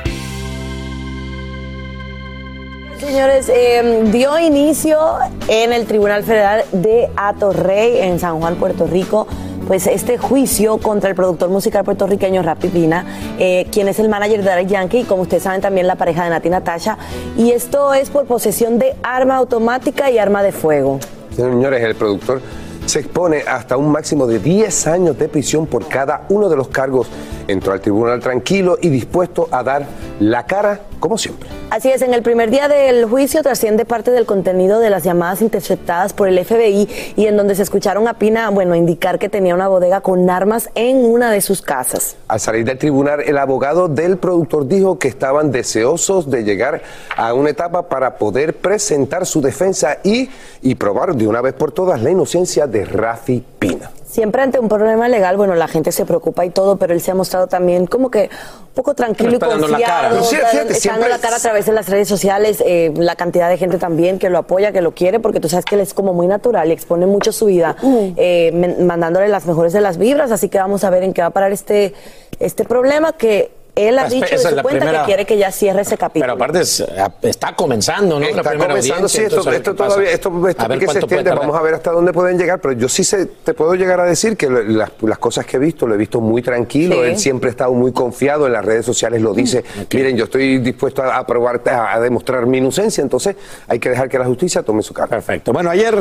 Señores, 2.99 3.49
eh, 3.49 4.03
dio 4.11 4.37
inicio 4.37 4.99
en 5.47 5.73
el 5.73 5.87
Tribunal 5.87 6.21
Federal 6.21 6.63
de 6.71 7.09
Atorrey, 7.17 7.97
en 7.97 8.19
San 8.19 8.39
Juan, 8.39 8.57
Puerto 8.57 8.85
Rico, 8.85 9.27
pues 9.71 9.87
este 9.87 10.17
juicio 10.17 10.79
contra 10.79 11.09
el 11.09 11.15
productor 11.15 11.47
musical 11.47 11.85
puertorriqueño 11.85 12.41
Rapi 12.43 12.67
Pina, 12.67 13.05
eh, 13.39 13.67
quien 13.71 13.87
es 13.87 13.99
el 13.99 14.09
manager 14.09 14.43
de 14.43 14.49
Daddy 14.49 14.65
Yankee 14.65 14.99
y 14.99 15.03
como 15.05 15.21
ustedes 15.21 15.43
saben 15.43 15.61
también 15.61 15.87
la 15.87 15.95
pareja 15.95 16.25
de 16.25 16.29
Nati 16.29 16.49
Natasha. 16.49 16.97
Y 17.37 17.51
esto 17.51 17.93
es 17.93 18.09
por 18.09 18.25
posesión 18.25 18.79
de 18.79 18.97
arma 19.01 19.37
automática 19.37 20.11
y 20.11 20.17
arma 20.17 20.43
de 20.43 20.51
fuego. 20.51 20.99
Señores, 21.33 21.81
el 21.83 21.95
productor 21.95 22.41
se 22.85 22.99
expone 22.99 23.43
hasta 23.47 23.77
un 23.77 23.93
máximo 23.93 24.27
de 24.27 24.39
10 24.39 24.87
años 24.87 25.17
de 25.17 25.29
prisión 25.29 25.65
por 25.65 25.87
cada 25.87 26.25
uno 26.27 26.49
de 26.49 26.57
los 26.57 26.67
cargos. 26.67 27.07
Entró 27.47 27.71
al 27.71 27.79
tribunal 27.79 28.19
tranquilo 28.19 28.77
y 28.81 28.89
dispuesto 28.89 29.47
a 29.51 29.63
dar 29.63 29.85
la 30.19 30.45
cara 30.47 30.81
como 31.01 31.17
siempre. 31.17 31.49
Así 31.69 31.89
es, 31.89 32.01
en 32.01 32.13
el 32.13 32.21
primer 32.21 32.49
día 32.49 32.69
del 32.69 33.05
juicio 33.05 33.43
trasciende 33.43 33.83
parte 33.83 34.11
del 34.11 34.25
contenido 34.25 34.79
de 34.79 34.89
las 34.89 35.03
llamadas 35.03 35.41
interceptadas 35.41 36.13
por 36.13 36.29
el 36.29 36.45
FBI 36.45 36.87
y 37.17 37.25
en 37.25 37.35
donde 37.35 37.55
se 37.55 37.63
escucharon 37.63 38.07
a 38.07 38.13
Pina, 38.13 38.49
bueno, 38.49 38.75
indicar 38.75 39.19
que 39.19 39.27
tenía 39.27 39.53
una 39.53 39.67
bodega 39.67 39.99
con 39.99 40.29
armas 40.29 40.69
en 40.75 41.03
una 41.03 41.31
de 41.31 41.41
sus 41.41 41.61
casas. 41.61 42.15
Al 42.29 42.39
salir 42.39 42.63
del 42.63 42.77
tribunal, 42.77 43.21
el 43.21 43.37
abogado 43.37 43.89
del 43.89 44.17
productor 44.17 44.67
dijo 44.67 44.97
que 44.97 45.09
estaban 45.09 45.51
deseosos 45.51 46.29
de 46.29 46.43
llegar 46.43 46.81
a 47.17 47.33
una 47.33 47.49
etapa 47.49 47.89
para 47.89 48.15
poder 48.15 48.55
presentar 48.55 49.25
su 49.25 49.41
defensa 49.41 49.97
y, 50.03 50.29
y 50.61 50.75
probar 50.75 51.15
de 51.15 51.27
una 51.27 51.41
vez 51.41 51.53
por 51.53 51.71
todas 51.71 52.01
la 52.01 52.11
inocencia 52.11 52.67
de 52.67 52.85
Rafi 52.85 53.43
Pina. 53.59 53.91
Siempre 54.11 54.41
ante 54.41 54.59
un 54.59 54.67
problema 54.67 55.07
legal, 55.07 55.37
bueno, 55.37 55.55
la 55.55 55.69
gente 55.69 55.93
se 55.93 56.05
preocupa 56.05 56.43
y 56.43 56.49
todo, 56.49 56.75
pero 56.75 56.93
él 56.93 56.99
se 56.99 57.11
ha 57.11 57.15
mostrado 57.15 57.47
también 57.47 57.87
como 57.87 58.11
que 58.11 58.23
un 58.67 58.73
poco 58.73 58.93
tranquilo 58.93 59.29
y 59.29 59.39
la 59.39 59.39
cara. 59.39 59.57
confiado, 59.57 60.09
Pero 60.09 60.23
sí, 60.25 60.35
está 60.35 60.47
fíjate, 60.49 60.73
echando 60.73 60.81
siempre 60.81 61.09
la 61.09 61.17
cara 61.19 61.37
a 61.37 61.39
través 61.39 61.65
de 61.65 61.71
las 61.71 61.87
redes 61.87 62.09
sociales, 62.09 62.61
eh, 62.65 62.91
la 62.97 63.15
cantidad 63.15 63.47
de 63.47 63.57
gente 63.57 63.77
también 63.77 64.19
que 64.19 64.29
lo 64.29 64.37
apoya, 64.37 64.73
que 64.73 64.81
lo 64.81 64.91
quiere, 64.91 65.21
porque 65.21 65.39
tú 65.39 65.47
sabes 65.47 65.63
que 65.63 65.75
él 65.75 65.81
es 65.81 65.93
como 65.93 66.11
muy 66.13 66.27
natural 66.27 66.67
y 66.67 66.73
expone 66.73 67.05
mucho 67.05 67.31
su 67.31 67.45
vida, 67.45 67.77
eh, 68.17 68.75
mandándole 68.81 69.29
las 69.29 69.45
mejores 69.45 69.71
de 69.71 69.79
las 69.79 69.97
vibras, 69.97 70.29
así 70.33 70.49
que 70.49 70.57
vamos 70.57 70.83
a 70.83 70.89
ver 70.89 71.03
en 71.03 71.13
qué 71.13 71.21
va 71.21 71.27
a 71.27 71.31
parar 71.31 71.53
este, 71.53 71.93
este 72.41 72.65
problema 72.65 73.13
que 73.13 73.60
él 73.75 73.97
ha 73.97 74.07
Esa 74.07 74.15
dicho 74.15 74.27
de 74.29 74.37
su 74.37 74.43
cuenta 74.61 74.69
primera- 74.69 74.99
que 75.01 75.05
quiere 75.05 75.25
que 75.25 75.37
ya 75.37 75.51
cierre 75.51 75.81
ese 75.81 75.97
capítulo. 75.97 76.33
Pero 76.33 76.43
aparte 76.43 76.61
es- 76.61 76.83
está 77.21 77.55
comenzando, 77.55 78.19
¿no? 78.19 78.25
Está 78.25 78.43
comenzando, 78.57 79.07
sí, 79.07 79.21
esto, 79.21 79.37
entonces, 79.37 79.53
esto 79.55 79.75
todavía, 79.75 80.11
esto, 80.11 80.47
esto 80.49 80.63
A 80.63 80.67
ver 80.67 80.79
que 80.79 80.87
se 80.87 80.99
extiende, 80.99 81.29
vamos 81.31 81.55
a 81.57 81.61
ver 81.61 81.73
hasta 81.75 81.91
dónde 81.91 82.11
pueden 82.11 82.37
llegar, 82.37 82.59
pero 82.59 82.73
yo 82.73 82.89
sí 82.89 83.03
se, 83.03 83.25
te 83.27 83.53
puedo 83.53 83.75
llegar 83.75 83.99
a 84.01 84.05
decir 84.05 84.35
que 84.35 84.49
las, 84.49 84.89
las 85.01 85.17
cosas 85.19 85.45
que 85.45 85.57
he 85.57 85.59
visto, 85.59 85.87
lo 85.87 85.95
he 85.95 85.97
visto 85.97 86.19
muy 86.19 86.41
tranquilo, 86.41 86.95
Sí. 86.95 87.01
él 87.11 87.17
siempre 87.17 87.49
ha 87.49 87.51
estado 87.51 87.71
muy 87.73 87.91
confiado, 87.93 88.45
en 88.47 88.53
las 88.53 88.65
redes 88.65 88.85
sociales 88.85 89.21
lo 89.21 89.33
dice, 89.33 89.63
miren, 89.93 90.17
yo 90.17 90.25
estoy 90.25 90.57
dispuesto 90.59 91.01
a, 91.03 91.17
a 91.17 91.25
probar, 91.25 91.61
a, 91.69 91.93
a 91.93 91.99
demostrar 91.99 92.45
mi 92.45 92.57
inocencia, 92.57 93.01
entonces 93.01 93.35
hay 93.67 93.79
que 93.79 93.89
dejar 93.89 94.09
que 94.09 94.19
la 94.19 94.25
justicia 94.25 94.63
tome 94.63 94.81
su 94.83 94.93
cargo. 94.93 95.09
Perfecto. 95.11 95.53
Bueno, 95.53 95.69
ayer, 95.69 95.95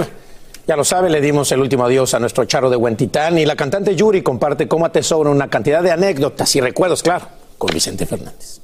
ya 0.67 0.77
lo 0.77 0.85
sabe, 0.85 1.09
le 1.09 1.21
dimos 1.21 1.51
el 1.53 1.61
último 1.61 1.85
adiós 1.85 2.15
a 2.15 2.19
nuestro 2.19 2.45
Charo 2.47 2.69
de 2.69 2.77
Huentitán 2.77 3.39
y 3.39 3.47
la 3.47 3.55
cantante 3.57 3.95
Yuri 3.95 4.23
comparte 4.23 4.67
cómo 4.69 4.87
atesora 4.87 5.31
una 5.31 5.49
cantidad 5.49 5.83
de 5.83 5.93
anécdotas 5.93 6.55
y 6.57 6.61
recuerdos, 6.61 7.03
claro, 7.03 7.27
con 7.61 7.71
Vicente 7.75 8.07
Fernández. 8.07 8.61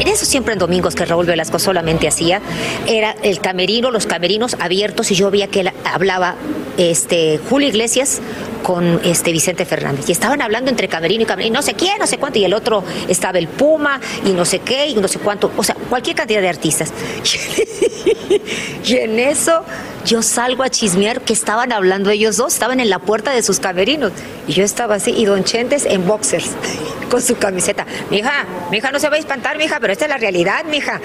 En 0.00 0.08
eso 0.08 0.24
siempre 0.24 0.54
en 0.54 0.58
domingos 0.58 0.94
que 0.94 1.04
Raúl 1.04 1.26
Velasco 1.26 1.58
solamente 1.58 2.08
hacía, 2.08 2.40
era 2.86 3.14
el 3.22 3.40
camerino, 3.40 3.90
los 3.90 4.06
camerinos 4.06 4.56
abiertos 4.58 5.10
y 5.10 5.14
yo 5.14 5.30
veía 5.30 5.48
que 5.48 5.60
él 5.60 5.72
hablaba 5.84 6.36
este, 6.78 7.38
Julio 7.50 7.68
Iglesias 7.68 8.20
con 8.62 9.00
este 9.04 9.32
Vicente 9.32 9.66
Fernández. 9.66 10.08
Y 10.08 10.12
estaban 10.12 10.40
hablando 10.40 10.70
entre 10.70 10.88
camerino 10.88 11.24
y 11.24 11.26
camerino, 11.26 11.56
no 11.56 11.62
sé 11.62 11.74
quién, 11.74 11.98
no 11.98 12.06
sé 12.06 12.16
cuánto, 12.16 12.38
y 12.38 12.44
el 12.44 12.54
otro 12.54 12.82
estaba 13.06 13.38
el 13.38 13.48
Puma 13.48 14.00
y 14.24 14.30
no 14.30 14.46
sé 14.46 14.60
qué 14.60 14.88
y 14.88 14.94
no 14.94 15.08
sé 15.08 15.18
cuánto, 15.18 15.52
o 15.56 15.62
sea, 15.62 15.76
cualquier 15.90 16.16
cantidad 16.16 16.40
de 16.40 16.48
artistas. 16.48 16.90
y 18.84 18.96
en 18.96 19.18
eso 19.18 19.64
yo 20.04 20.22
salgo 20.22 20.62
a 20.62 20.68
chismear 20.68 21.22
que 21.22 21.32
estaban 21.32 21.72
hablando 21.72 22.10
ellos 22.10 22.36
dos, 22.36 22.52
estaban 22.52 22.80
en 22.80 22.90
la 22.90 22.98
puerta 22.98 23.32
de 23.32 23.42
sus 23.42 23.58
camerinos. 23.58 24.12
Y 24.46 24.52
yo 24.52 24.64
estaba 24.64 24.96
así, 24.96 25.12
y 25.12 25.24
Don 25.24 25.44
Chentes 25.44 25.86
en 25.86 26.06
boxers, 26.06 26.50
con 27.10 27.22
su 27.22 27.36
camiseta. 27.36 27.86
Mija, 28.10 28.44
mija, 28.70 28.90
no 28.92 29.00
se 29.00 29.08
va 29.08 29.16
a 29.16 29.18
espantar, 29.18 29.56
mija, 29.56 29.78
pero 29.80 29.92
esta 29.92 30.04
es 30.04 30.10
la 30.10 30.18
realidad, 30.18 30.64
mija. 30.66 31.00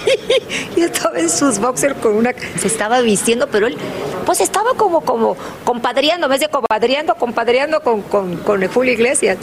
y 0.76 0.82
estaba 0.82 1.18
en 1.18 1.28
sus 1.28 1.58
boxers 1.58 1.96
con 1.96 2.14
una. 2.14 2.32
Se 2.58 2.68
estaba 2.68 3.00
vistiendo, 3.00 3.48
pero 3.48 3.66
él, 3.66 3.76
pues 4.24 4.40
estaba 4.40 4.74
como, 4.76 5.00
como 5.00 5.36
compadreando, 5.64 6.26
en 6.26 6.30
vez 6.30 6.40
de 6.40 6.48
compadreando, 6.48 7.16
compadreando 7.16 7.80
con, 7.80 8.02
con, 8.02 8.36
con 8.36 8.64
Julio 8.68 8.92
Iglesias. 8.92 9.38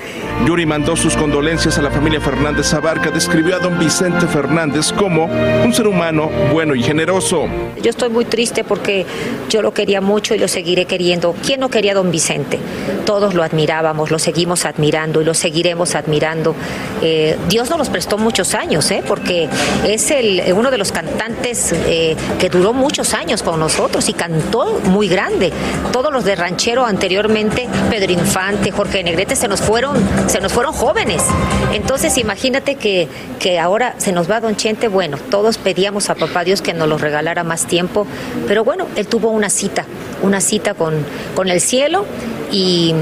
Yuri 0.45 0.65
mandó 0.65 0.95
sus 0.95 1.17
condolencias 1.17 1.77
a 1.77 1.81
la 1.81 1.91
familia 1.91 2.21
Fernández 2.21 2.73
Abarca, 2.73 3.09
describió 3.09 3.57
a 3.57 3.59
don 3.59 3.77
Vicente 3.77 4.27
Fernández 4.27 4.93
como 4.93 5.25
un 5.25 5.73
ser 5.73 5.87
humano 5.87 6.29
bueno 6.53 6.56
y 6.57 6.81
generoso. 6.81 7.45
Yo 7.83 7.91
estoy 7.91 8.09
muy 8.09 8.25
triste 8.25 8.63
porque 8.63 9.05
yo 9.47 9.61
lo 9.61 9.73
quería 9.75 10.01
mucho 10.01 10.33
y 10.33 10.39
lo 10.39 10.47
seguiré 10.47 10.85
queriendo. 10.85 11.35
¿Quién 11.45 11.59
no 11.59 11.69
quería 11.69 11.91
a 11.91 11.95
don 11.95 12.09
Vicente? 12.09 12.57
Todos 13.05 13.35
lo 13.35 13.43
admirábamos, 13.43 14.09
lo 14.09 14.17
seguimos 14.17 14.65
admirando 14.65 15.21
y 15.21 15.25
lo 15.25 15.35
seguiremos 15.35 15.93
admirando. 15.93 16.55
Eh, 17.03 17.37
Dios 17.47 17.69
nos 17.69 17.77
los 17.77 17.89
prestó 17.89 18.17
muchos 18.17 18.55
años, 18.55 18.89
¿eh? 18.89 19.03
porque 19.07 19.47
es 19.85 20.09
el, 20.09 20.41
uno 20.53 20.71
de 20.71 20.79
los 20.79 20.91
cantantes 20.91 21.73
eh, 21.73 22.15
que 22.39 22.49
duró 22.49 22.73
muchos 22.73 23.13
años 23.13 23.43
con 23.43 23.59
nosotros 23.59 24.09
y 24.09 24.13
cantó 24.13 24.79
muy 24.85 25.07
grande. 25.07 25.53
Todos 25.91 26.11
los 26.11 26.25
de 26.25 26.35
ranchero 26.35 26.87
anteriormente, 26.87 27.67
Pedro 27.91 28.13
Infante, 28.13 28.71
Jorge 28.71 29.03
Negrete, 29.03 29.35
se 29.35 29.47
nos 29.47 29.61
fueron, 29.61 29.95
se 30.25 30.41
nos 30.41 30.51
fueron 30.51 30.73
jóvenes. 30.73 31.23
Entonces 31.71 32.17
imagínate 32.17 32.75
que, 32.75 33.07
que 33.39 33.59
ahora 33.59 33.93
se 33.99 34.11
nos 34.11 34.29
va 34.29 34.41
Don 34.41 34.55
Chente, 34.55 34.87
bueno, 34.87 35.17
todos 35.29 35.59
pedíamos 35.59 36.09
a 36.09 36.15
papá 36.15 36.46
Dios 36.47 36.61
que 36.61 36.73
nos 36.73 36.87
lo 36.87 36.97
regalara 36.97 37.43
más 37.43 37.65
tiempo, 37.67 38.07
pero 38.47 38.63
bueno, 38.63 38.87
él 38.95 39.05
tuvo 39.07 39.29
una 39.29 39.49
cita, 39.49 39.85
una 40.23 40.41
cita 40.41 40.73
con, 40.73 40.95
con 41.35 41.49
el 41.49 41.61
cielo 41.61 42.05
y, 42.51 42.93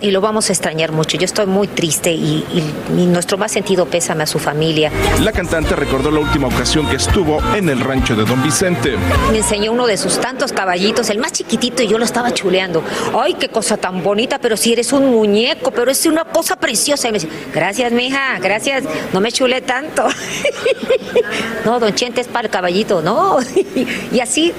y 0.00 0.10
lo 0.12 0.20
vamos 0.20 0.48
a 0.50 0.52
extrañar 0.52 0.92
mucho. 0.92 1.16
Yo 1.18 1.24
estoy 1.24 1.46
muy 1.46 1.66
triste 1.66 2.12
y, 2.12 2.44
y- 2.54 3.00
y 3.02 3.06
nuestro 3.06 3.36
más 3.36 3.50
sentido 3.50 3.86
pésame 3.86 4.22
a 4.22 4.26
su 4.26 4.38
familia. 4.38 4.92
La 5.20 5.32
cantante 5.32 5.74
recordó 5.74 6.10
la 6.12 6.20
última 6.20 6.46
ocasión 6.46 6.86
que 6.88 6.96
estuvo 6.96 7.40
en 7.56 7.68
el 7.68 7.80
rancho 7.80 8.14
de 8.14 8.24
don 8.24 8.40
Vicente. 8.42 8.94
Me 9.32 9.38
enseñó 9.38 9.72
uno 9.72 9.86
de 9.88 9.96
sus 9.96 10.20
tantos 10.20 10.52
caballitos, 10.52 11.10
el 11.10 11.18
más 11.18 11.32
chiquitito, 11.32 11.82
y 11.82 11.88
yo 11.88 11.98
lo 11.98 12.04
estaba 12.04 12.30
chuleando. 12.32 12.84
Ay, 13.20 13.34
qué 13.34 13.48
cosa 13.48 13.76
tan 13.76 14.02
bonita, 14.04 14.38
pero 14.38 14.56
si 14.56 14.72
eres 14.72 14.92
un 14.92 15.10
muñeco, 15.10 15.72
pero 15.72 15.90
es 15.90 16.06
una 16.06 16.24
cosa 16.24 16.54
preciosa. 16.54 17.08
Y 17.08 17.12
me 17.12 17.18
dice, 17.18 17.28
gracias, 17.52 17.90
mija, 17.92 18.38
gracias, 18.40 18.84
no 19.12 19.20
me 19.20 19.32
chulé 19.32 19.60
tanto. 19.60 20.04
no, 21.64 21.80
don 21.80 21.94
Chente 21.94 22.20
es 22.20 22.28
para 22.28 22.46
el 22.46 22.50
caballito, 22.50 22.83
¿no? 23.02 23.38
y 24.12 24.20
así, 24.20 24.52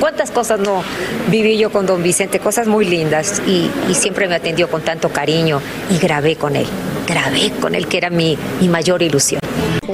¿cuántas 0.00 0.30
cosas 0.30 0.60
no 0.60 0.82
viví 1.30 1.58
yo 1.58 1.70
con 1.70 1.86
don 1.86 2.02
Vicente? 2.02 2.38
Cosas 2.38 2.66
muy 2.66 2.84
lindas. 2.84 3.42
Y, 3.46 3.70
y 3.88 3.94
siempre 3.94 4.28
me 4.28 4.34
atendió 4.36 4.68
con 4.68 4.82
tanto 4.82 5.08
cariño 5.08 5.60
y 5.90 5.98
grabé 5.98 6.36
con 6.36 6.56
él. 6.56 6.66
Grabé 7.06 7.50
con 7.60 7.74
él, 7.74 7.86
que 7.86 7.98
era 7.98 8.10
mi, 8.10 8.38
mi 8.60 8.68
mayor 8.68 9.02
ilusión. 9.02 9.40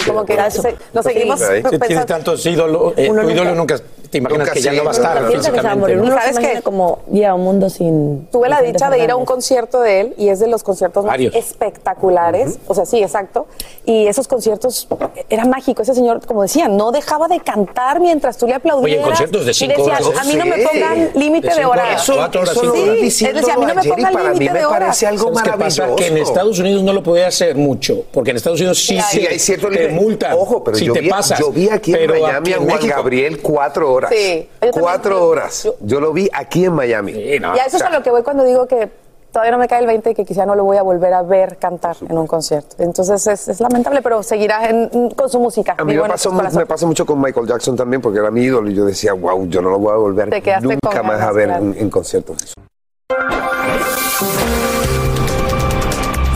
Como 0.07 0.25
que 0.25 0.37
nos 0.37 1.05
seguimos 1.05 1.41
Si 1.41 1.47
tienes 1.47 1.79
pensando. 1.79 2.07
tantos 2.07 2.47
ídolos, 2.47 2.95
eh, 2.97 3.09
tu 3.09 3.31
ídolo 3.31 3.55
nunca 3.55 3.77
te 4.11 4.19
imaginas 4.19 4.41
Nunca 4.49 4.53
que 4.55 4.61
ya 4.61 4.71
sí, 4.73 4.77
no 4.77 4.85
va 4.85 4.91
a 4.91 4.95
estar 4.95 5.29
Piensa 5.29 5.51
que 5.53 5.57
se 5.61 5.63
va 5.67 5.73
a 5.73 5.77
morir. 5.77 5.99
¿Sabes 6.09 6.39
imagina 6.39 6.63
como 6.63 6.99
lleva 7.13 7.35
un 7.35 7.43
mundo 7.45 7.71
sin. 7.71 8.27
Tuve 8.33 8.49
la 8.49 8.61
dicha 8.61 8.91
de 8.91 8.99
ir 8.99 9.11
a 9.11 9.17
un 9.17 9.25
concierto 9.25 9.81
de 9.81 10.01
él 10.01 10.15
y 10.19 10.29
es 10.29 10.41
de 10.41 10.49
los 10.49 10.63
conciertos 10.63 11.05
más 11.05 11.19
espectaculares. 11.75 12.59
O 12.67 12.75
sea, 12.75 12.85
sí, 12.87 13.03
exacto. 13.03 13.47
Y 13.87 14.07
esos 14.07 14.29
conciertos 14.29 14.89
era 15.29 15.45
mágico. 15.45 15.83
Ese 15.83 15.95
señor, 15.95 16.25
como 16.27 16.43
decía, 16.43 16.69
no 16.69 16.91
dejaba 16.93 17.29
de 17.29 17.41
cantar 17.41 18.01
mientras 18.01 18.37
tú 18.37 18.47
le 18.47 18.55
aplaudieras. 18.55 18.85
Oye, 18.85 18.97
en 18.97 19.03
conciertos 19.09 19.45
de 19.47 19.51
Y 19.51 19.55
cinco 19.55 19.73
decía, 19.87 20.07
horas. 20.07 20.21
A 20.21 20.25
mí 20.25 20.35
no 20.35 20.47
me 20.47 20.57
Sí. 20.57 20.67
pongan 20.71 21.11
límite 21.15 21.49
De 21.49 21.55
de 21.55 21.65
horas. 21.65 22.09
horas, 22.09 22.19
cuatro 22.19 22.41
horas, 22.43 22.57
eso 22.57 22.73
Sí, 23.11 23.27
él 23.27 23.35
decía, 23.35 23.55
a 23.55 23.59
mí 23.59 23.67
no 23.67 23.75
me 23.75 23.85
pongan 23.85 24.33
límite 24.35 24.53
de 24.53 24.65
horas. 24.67 24.81
parece 24.81 25.07
algo 25.07 25.25
¿Sabes 25.35 25.43
qué 25.43 25.51
pasa? 25.59 25.83
maravilloso. 25.83 25.97
Que 25.97 26.07
en 26.07 26.19
Estados 26.19 26.59
Unidos 26.59 26.83
no 26.83 26.93
lo 26.93 27.03
podía 27.03 27.29
hacer 27.29 27.57
mucho, 27.57 28.05
porque 28.13 28.31
en 28.31 28.37
Estados 28.37 28.61
Unidos 28.61 28.79
sí, 28.79 28.99
Sí, 29.11 29.21
te- 29.21 29.29
hay 29.29 29.39
cierto 29.39 29.69
te 29.69 29.89
multan. 29.89 30.35
Ojo, 30.35 30.63
pero 30.65 30.77
si 30.77 30.85
yo, 30.87 30.93
te 30.93 31.01
vi, 31.01 31.09
pasas. 31.09 31.39
yo 31.39 31.51
vi 31.51 31.69
aquí 31.69 31.93
Pero 31.93 32.15
en 32.17 32.23
Miami 32.23 32.53
a 32.53 32.59
Juan 32.59 32.87
Gabriel 32.89 33.41
cuatro 33.41 33.93
horas. 33.93 34.00
Sí. 34.09 34.49
También- 34.59 34.81
Cuatro 34.83 35.27
horas. 35.27 35.69
Yo 35.81 36.01
lo 36.01 36.13
vi 36.13 36.29
aquí 36.33 36.65
en 36.65 36.73
Miami. 36.75 37.13
Y 37.13 37.39
a 37.59 37.65
eso 37.67 37.77
es 37.77 37.83
a 37.83 37.91
lo 37.91 38.03
que 38.03 38.11
voy 38.11 38.23
cuando 38.23 38.45
digo 38.45 38.67
que 38.67 38.91
todavía 39.33 39.53
no 39.53 39.59
me 39.59 39.69
cae 39.69 39.81
el 39.81 39.87
20 39.87 40.11
y 40.11 40.15
que 40.15 40.25
quizá 40.25 40.45
no 40.45 40.55
lo 40.57 40.65
voy 40.65 40.77
a 40.77 40.83
volver 40.83 41.13
a 41.15 41.23
ver 41.23 41.57
cantar 41.59 41.97
en 42.09 42.19
un 42.19 42.27
concierto. 42.27 42.75
Entonces 42.81 43.25
es, 43.29 43.49
es 43.49 43.61
lamentable, 43.61 44.03
pero 44.03 44.23
seguirá 44.23 44.69
en- 44.69 45.11
con 45.11 45.29
su 45.29 45.39
música. 45.39 45.77
A 45.79 45.85
mí 45.85 45.95
me 45.95 46.09
pasó, 46.09 46.31
me 46.59 46.67
pasa 46.67 46.87
mucho 46.87 47.07
con 47.07 47.21
Michael 47.21 47.47
Jackson 47.47 47.77
también, 47.77 48.03
porque 48.03 48.19
era 48.19 48.31
mi 48.31 48.43
ídolo 48.43 48.69
y 48.71 48.75
yo 48.75 48.85
decía, 48.85 49.13
wow, 49.13 49.47
yo 49.47 49.63
no 49.63 49.71
lo 49.71 49.79
voy 49.79 49.93
a 49.93 49.97
volver 49.97 50.31
nunca 50.63 51.03
más 51.05 51.21
a 51.21 51.33
ver 51.33 51.51
en, 51.51 51.77
en 51.79 51.91
conciertos. 51.91 52.55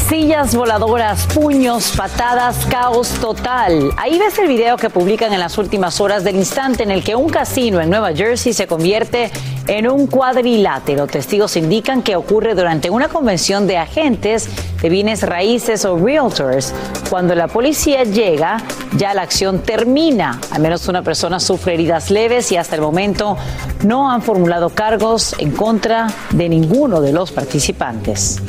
Sillas 0.08 0.54
voladoras, 0.54 1.26
puños, 1.28 1.94
patadas, 1.96 2.66
caos 2.66 3.08
total. 3.20 3.90
Ahí 3.96 4.18
ves 4.18 4.38
el 4.38 4.48
video 4.48 4.76
que 4.76 4.90
publican 4.90 5.32
en 5.32 5.40
las 5.40 5.56
últimas 5.56 5.98
horas 5.98 6.24
del 6.24 6.36
instante 6.36 6.82
en 6.82 6.90
el 6.90 7.02
que 7.02 7.16
un 7.16 7.30
casino 7.30 7.80
en 7.80 7.88
Nueva 7.88 8.12
Jersey 8.12 8.52
se 8.52 8.66
convierte 8.66 9.30
en 9.66 9.90
un 9.90 10.06
cuadrilátero. 10.06 11.06
Testigos 11.06 11.56
indican 11.56 12.02
que 12.02 12.16
ocurre 12.16 12.54
durante 12.54 12.90
una 12.90 13.08
convención 13.08 13.66
de 13.66 13.78
agentes 13.78 14.50
de 14.82 14.90
bienes 14.90 15.22
raíces 15.22 15.86
o 15.86 15.96
realtors. 15.96 16.74
Cuando 17.08 17.34
la 17.34 17.48
policía 17.48 18.04
llega, 18.04 18.58
ya 18.98 19.14
la 19.14 19.22
acción 19.22 19.60
termina. 19.60 20.38
Al 20.50 20.60
menos 20.60 20.86
una 20.86 21.00
persona 21.00 21.40
sufre 21.40 21.74
heridas 21.74 22.10
leves 22.10 22.52
y 22.52 22.58
hasta 22.58 22.76
el 22.76 22.82
momento 22.82 23.38
no 23.84 24.10
han 24.10 24.20
formulado 24.20 24.68
cargos 24.68 25.34
en 25.38 25.50
contra 25.50 26.08
de 26.30 26.50
ninguno 26.50 27.00
de 27.00 27.12
los 27.12 27.32
participantes. 27.32 28.42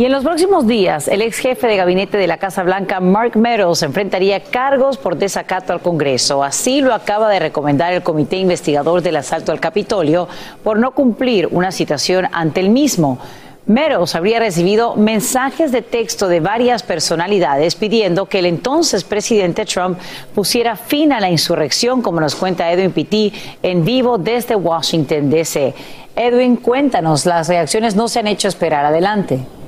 Y 0.00 0.06
en 0.06 0.12
los 0.12 0.24
próximos 0.24 0.66
días, 0.66 1.08
el 1.08 1.20
ex 1.20 1.36
jefe 1.40 1.66
de 1.66 1.76
gabinete 1.76 2.16
de 2.16 2.26
la 2.26 2.38
Casa 2.38 2.62
Blanca, 2.62 3.00
Mark 3.00 3.36
Meadows, 3.36 3.82
enfrentaría 3.82 4.42
cargos 4.42 4.96
por 4.96 5.18
desacato 5.18 5.74
al 5.74 5.82
Congreso. 5.82 6.42
Así 6.42 6.80
lo 6.80 6.94
acaba 6.94 7.28
de 7.28 7.38
recomendar 7.38 7.92
el 7.92 8.02
comité 8.02 8.36
investigador 8.38 9.02
del 9.02 9.16
asalto 9.16 9.52
al 9.52 9.60
Capitolio 9.60 10.26
por 10.64 10.78
no 10.78 10.92
cumplir 10.92 11.48
una 11.50 11.70
citación 11.70 12.28
ante 12.32 12.60
el 12.60 12.70
mismo. 12.70 13.18
Meadows 13.66 14.14
habría 14.14 14.38
recibido 14.38 14.96
mensajes 14.96 15.70
de 15.70 15.82
texto 15.82 16.28
de 16.28 16.40
varias 16.40 16.82
personalidades 16.82 17.74
pidiendo 17.74 18.24
que 18.24 18.38
el 18.38 18.46
entonces 18.46 19.04
presidente 19.04 19.66
Trump 19.66 19.98
pusiera 20.34 20.76
fin 20.76 21.12
a 21.12 21.20
la 21.20 21.28
insurrección, 21.28 22.00
como 22.00 22.22
nos 22.22 22.36
cuenta 22.36 22.72
Edwin 22.72 22.92
Pitti 22.92 23.34
en 23.62 23.84
vivo 23.84 24.16
desde 24.16 24.56
Washington, 24.56 25.28
D.C. 25.28 25.74
Edwin, 26.16 26.56
cuéntanos, 26.56 27.26
las 27.26 27.48
reacciones 27.48 27.96
no 27.96 28.08
se 28.08 28.20
han 28.20 28.28
hecho 28.28 28.48
esperar. 28.48 28.86
Adelante. 28.86 29.59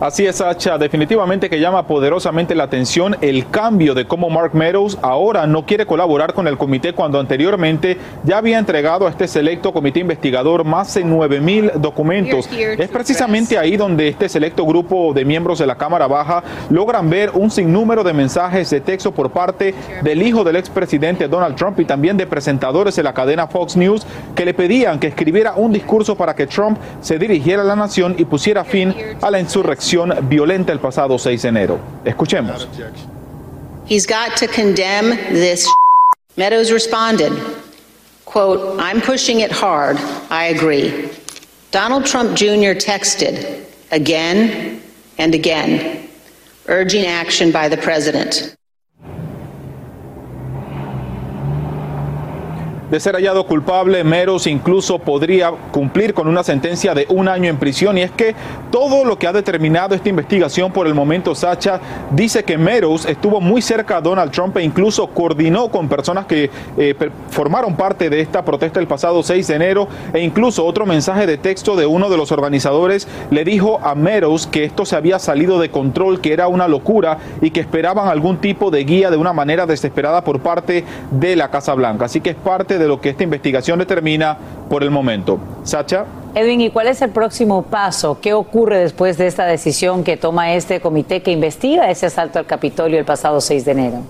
Así 0.00 0.26
es, 0.26 0.36
Sacha, 0.36 0.76
definitivamente 0.76 1.48
que 1.48 1.60
llama 1.60 1.86
poderosamente 1.86 2.56
la 2.56 2.64
atención 2.64 3.16
el 3.20 3.48
cambio 3.48 3.94
de 3.94 4.06
cómo 4.06 4.28
Mark 4.28 4.50
Meadows 4.52 4.98
ahora 5.02 5.46
no 5.46 5.64
quiere 5.64 5.86
colaborar 5.86 6.34
con 6.34 6.48
el 6.48 6.58
comité 6.58 6.92
cuando 6.92 7.20
anteriormente 7.20 7.96
ya 8.24 8.38
había 8.38 8.58
entregado 8.58 9.06
a 9.06 9.10
este 9.10 9.28
selecto 9.28 9.72
comité 9.72 10.00
investigador 10.00 10.64
más 10.64 10.92
de 10.94 11.04
9 11.04 11.40
mil 11.40 11.70
documentos. 11.76 12.48
Es 12.52 12.88
precisamente 12.88 13.56
ahí 13.56 13.76
donde 13.76 14.08
este 14.08 14.28
selecto 14.28 14.66
grupo 14.66 15.12
de 15.14 15.24
miembros 15.24 15.60
de 15.60 15.66
la 15.66 15.76
Cámara 15.76 16.08
Baja 16.08 16.42
logran 16.70 17.08
ver 17.08 17.30
un 17.32 17.50
sinnúmero 17.50 18.02
de 18.02 18.12
mensajes 18.12 18.68
de 18.70 18.80
texto 18.80 19.12
por 19.12 19.30
parte 19.30 19.74
del 20.02 20.22
hijo 20.22 20.42
del 20.42 20.56
expresidente 20.56 21.28
Donald 21.28 21.54
Trump 21.54 21.78
y 21.78 21.84
también 21.84 22.16
de 22.16 22.26
presentadores 22.26 22.96
de 22.96 23.04
la 23.04 23.14
cadena 23.14 23.46
Fox 23.46 23.76
News 23.76 24.04
que 24.34 24.44
le 24.44 24.54
pedían 24.54 24.98
que 24.98 25.06
escribiera 25.06 25.54
un 25.54 25.72
discurso 25.72 26.16
para 26.16 26.34
que 26.34 26.48
Trump 26.48 26.78
se 27.00 27.16
dirigiera 27.16 27.62
a 27.62 27.64
la 27.64 27.76
nación 27.76 28.16
y 28.18 28.24
pusiera 28.24 28.64
fin 28.64 28.92
a 29.22 29.30
la 29.30 29.38
insurrección 29.38 29.83
violenta 30.22 30.72
el 30.72 30.80
pasado 30.80 31.18
6 31.18 31.42
de 31.42 31.48
enero. 31.48 31.80
Escuchemos. 32.04 32.68
He's 33.86 34.06
got 34.06 34.36
to 34.38 34.46
condemn 34.46 35.10
this. 35.32 35.68
Meadows 36.36 36.72
responded, 36.72 37.32
quote, 38.24 38.80
I'm 38.80 39.00
pushing 39.00 39.40
it 39.40 39.52
hard. 39.52 39.96
I 40.30 40.46
agree. 40.46 41.10
Donald 41.70 42.06
Trump 42.06 42.36
Jr. 42.36 42.74
texted 42.74 43.64
again 43.90 44.80
and 45.18 45.34
again, 45.34 46.08
urging 46.66 47.04
action 47.04 47.52
by 47.52 47.68
the 47.68 47.76
president. 47.76 48.56
De 52.94 53.00
ser 53.00 53.16
hallado 53.16 53.44
culpable, 53.44 54.04
Meros 54.04 54.46
incluso 54.46 55.00
podría 55.00 55.50
cumplir 55.72 56.14
con 56.14 56.28
una 56.28 56.44
sentencia 56.44 56.94
de 56.94 57.06
un 57.08 57.26
año 57.26 57.50
en 57.50 57.56
prisión. 57.56 57.98
Y 57.98 58.02
es 58.02 58.12
que 58.12 58.36
todo 58.70 59.04
lo 59.04 59.18
que 59.18 59.26
ha 59.26 59.32
determinado 59.32 59.96
esta 59.96 60.08
investigación 60.08 60.70
por 60.70 60.86
el 60.86 60.94
momento, 60.94 61.34
Sacha, 61.34 61.80
dice 62.12 62.44
que 62.44 62.56
Meros 62.56 63.04
estuvo 63.06 63.40
muy 63.40 63.62
cerca 63.62 63.96
a 63.96 64.00
Donald 64.00 64.30
Trump 64.30 64.56
e 64.58 64.62
incluso 64.62 65.08
coordinó 65.08 65.70
con 65.70 65.88
personas 65.88 66.26
que 66.26 66.48
eh, 66.76 66.94
formaron 67.30 67.74
parte 67.74 68.08
de 68.08 68.20
esta 68.20 68.44
protesta 68.44 68.78
el 68.78 68.86
pasado 68.86 69.24
6 69.24 69.44
de 69.44 69.54
enero. 69.56 69.88
E 70.12 70.20
incluso 70.20 70.64
otro 70.64 70.86
mensaje 70.86 71.26
de 71.26 71.36
texto 71.36 71.74
de 71.74 71.86
uno 71.86 72.08
de 72.08 72.16
los 72.16 72.30
organizadores 72.30 73.08
le 73.32 73.44
dijo 73.44 73.80
a 73.82 73.96
Meadows 73.96 74.46
que 74.46 74.62
esto 74.62 74.86
se 74.86 74.94
había 74.94 75.18
salido 75.18 75.58
de 75.58 75.68
control, 75.68 76.20
que 76.20 76.32
era 76.32 76.46
una 76.46 76.68
locura 76.68 77.18
y 77.40 77.50
que 77.50 77.58
esperaban 77.58 78.06
algún 78.06 78.36
tipo 78.36 78.70
de 78.70 78.84
guía 78.84 79.10
de 79.10 79.16
una 79.16 79.32
manera 79.32 79.66
desesperada 79.66 80.22
por 80.22 80.38
parte 80.38 80.84
de 81.10 81.34
la 81.34 81.50
Casa 81.50 81.74
Blanca. 81.74 82.04
Así 82.04 82.20
que 82.20 82.30
es 82.30 82.36
parte 82.36 82.78
de 82.78 82.83
lo 82.88 83.00
que 83.00 83.10
esta 83.10 83.22
investigación 83.22 83.78
determina 83.78 84.36
por 84.68 84.82
el 84.82 84.90
momento. 84.90 85.38
Sacha. 85.62 86.04
Edwin, 86.34 86.60
¿y 86.60 86.70
cuál 86.70 86.88
es 86.88 87.00
el 87.02 87.10
próximo 87.10 87.62
paso? 87.62 88.18
¿Qué 88.20 88.34
ocurre 88.34 88.78
después 88.78 89.18
de 89.18 89.26
esta 89.26 89.46
decisión 89.46 90.02
que 90.02 90.16
toma 90.16 90.54
este 90.54 90.80
comité 90.80 91.22
que 91.22 91.30
investiga 91.30 91.90
ese 91.90 92.06
asalto 92.06 92.38
al 92.38 92.46
Capitolio 92.46 92.98
el 92.98 93.04
pasado 93.04 93.40
6 93.40 93.64
de 93.64 93.70
enero? 93.72 94.02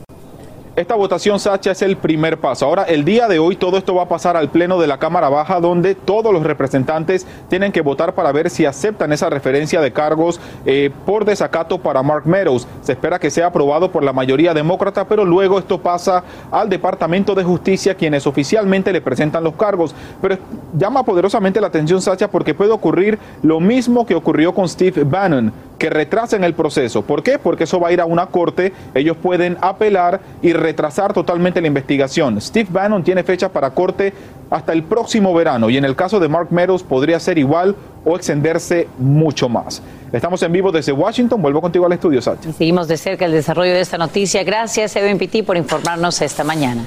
Esta 0.76 0.96
votación, 0.96 1.38
Sacha, 1.38 1.70
es 1.70 1.82
el 1.82 1.96
primer 1.96 2.38
paso. 2.38 2.66
Ahora, 2.66 2.82
el 2.82 3.04
día 3.04 3.28
de 3.28 3.38
hoy, 3.38 3.54
todo 3.54 3.78
esto 3.78 3.94
va 3.94 4.02
a 4.02 4.08
pasar 4.08 4.36
al 4.36 4.50
Pleno 4.50 4.80
de 4.80 4.88
la 4.88 4.98
Cámara 4.98 5.28
Baja, 5.28 5.60
donde 5.60 5.94
todos 5.94 6.32
los 6.32 6.42
representantes 6.42 7.28
tienen 7.48 7.70
que 7.70 7.80
votar 7.80 8.16
para 8.16 8.32
ver 8.32 8.50
si 8.50 8.66
aceptan 8.66 9.12
esa 9.12 9.30
referencia 9.30 9.80
de 9.80 9.92
cargos 9.92 10.40
eh, 10.66 10.90
por 11.06 11.24
desacato 11.24 11.78
para 11.78 12.02
Mark 12.02 12.26
Meadows. 12.26 12.66
Se 12.82 12.90
espera 12.90 13.20
que 13.20 13.30
sea 13.30 13.46
aprobado 13.46 13.92
por 13.92 14.02
la 14.02 14.12
mayoría 14.12 14.52
demócrata, 14.52 15.06
pero 15.06 15.24
luego 15.24 15.60
esto 15.60 15.80
pasa 15.80 16.24
al 16.50 16.68
Departamento 16.68 17.36
de 17.36 17.44
Justicia, 17.44 17.94
quienes 17.94 18.26
oficialmente 18.26 18.92
le 18.92 19.00
presentan 19.00 19.44
los 19.44 19.54
cargos. 19.54 19.94
Pero 20.20 20.38
llama 20.76 21.04
poderosamente 21.04 21.60
la 21.60 21.68
atención, 21.68 22.02
Sacha, 22.02 22.26
porque 22.26 22.52
puede 22.52 22.72
ocurrir 22.72 23.20
lo 23.44 23.60
mismo 23.60 24.04
que 24.04 24.16
ocurrió 24.16 24.52
con 24.52 24.68
Steve 24.68 25.04
Bannon 25.04 25.52
que 25.78 25.90
retrasen 25.90 26.44
el 26.44 26.54
proceso. 26.54 27.02
¿Por 27.02 27.22
qué? 27.22 27.38
Porque 27.38 27.64
eso 27.64 27.80
va 27.80 27.88
a 27.88 27.92
ir 27.92 28.00
a 28.00 28.06
una 28.06 28.26
corte, 28.26 28.72
ellos 28.94 29.16
pueden 29.16 29.56
apelar 29.60 30.20
y 30.42 30.52
retrasar 30.52 31.12
totalmente 31.12 31.60
la 31.60 31.66
investigación. 31.66 32.40
Steve 32.40 32.68
Bannon 32.70 33.02
tiene 33.02 33.22
fecha 33.22 33.48
para 33.48 33.70
corte 33.70 34.12
hasta 34.50 34.72
el 34.72 34.82
próximo 34.84 35.34
verano 35.34 35.70
y 35.70 35.76
en 35.76 35.84
el 35.84 35.96
caso 35.96 36.20
de 36.20 36.28
Mark 36.28 36.48
Meadows 36.50 36.82
podría 36.82 37.18
ser 37.18 37.38
igual 37.38 37.74
o 38.04 38.16
extenderse 38.16 38.88
mucho 38.98 39.48
más. 39.48 39.82
Estamos 40.12 40.42
en 40.42 40.52
vivo 40.52 40.70
desde 40.70 40.92
Washington. 40.92 41.42
Vuelvo 41.42 41.60
contigo 41.60 41.86
al 41.86 41.92
estudio, 41.92 42.22
Sacha. 42.22 42.52
Seguimos 42.52 42.86
de 42.86 42.96
cerca 42.96 43.24
el 43.24 43.32
desarrollo 43.32 43.72
de 43.72 43.80
esta 43.80 43.98
noticia. 43.98 44.44
Gracias, 44.44 44.94
Edwin 44.94 45.18
Pitti, 45.18 45.42
por 45.42 45.56
informarnos 45.56 46.20
esta 46.22 46.44
mañana. 46.44 46.84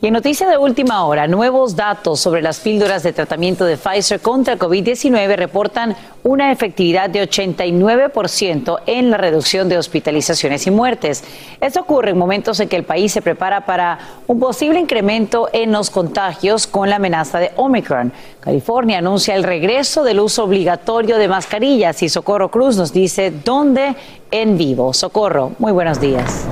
Y 0.00 0.06
en 0.06 0.12
noticia 0.12 0.48
de 0.48 0.56
última 0.56 1.04
hora, 1.04 1.26
nuevos 1.26 1.74
datos 1.74 2.20
sobre 2.20 2.40
las 2.40 2.60
píldoras 2.60 3.02
de 3.02 3.12
tratamiento 3.12 3.64
de 3.64 3.76
Pfizer 3.76 4.20
contra 4.20 4.54
el 4.54 4.60
COVID-19 4.60 5.34
reportan 5.34 5.96
una 6.22 6.52
efectividad 6.52 7.10
de 7.10 7.28
89% 7.28 8.78
en 8.86 9.10
la 9.10 9.16
reducción 9.16 9.68
de 9.68 9.76
hospitalizaciones 9.76 10.68
y 10.68 10.70
muertes. 10.70 11.24
Esto 11.60 11.80
ocurre 11.80 12.10
en 12.10 12.18
momentos 12.18 12.60
en 12.60 12.68
que 12.68 12.76
el 12.76 12.84
país 12.84 13.10
se 13.10 13.22
prepara 13.22 13.66
para 13.66 13.98
un 14.28 14.38
posible 14.38 14.78
incremento 14.78 15.48
en 15.52 15.72
los 15.72 15.90
contagios 15.90 16.68
con 16.68 16.88
la 16.88 16.96
amenaza 16.96 17.40
de 17.40 17.50
Omicron. 17.56 18.12
California 18.38 18.98
anuncia 18.98 19.34
el 19.34 19.42
regreso 19.42 20.04
del 20.04 20.20
uso 20.20 20.44
obligatorio 20.44 21.18
de 21.18 21.26
mascarillas 21.26 22.04
y 22.04 22.08
Socorro 22.08 22.52
Cruz 22.52 22.76
nos 22.76 22.92
dice 22.92 23.32
dónde 23.32 23.96
en 24.30 24.56
vivo. 24.56 24.92
Socorro, 24.92 25.54
muy 25.58 25.72
buenos 25.72 26.00
días. 26.00 26.46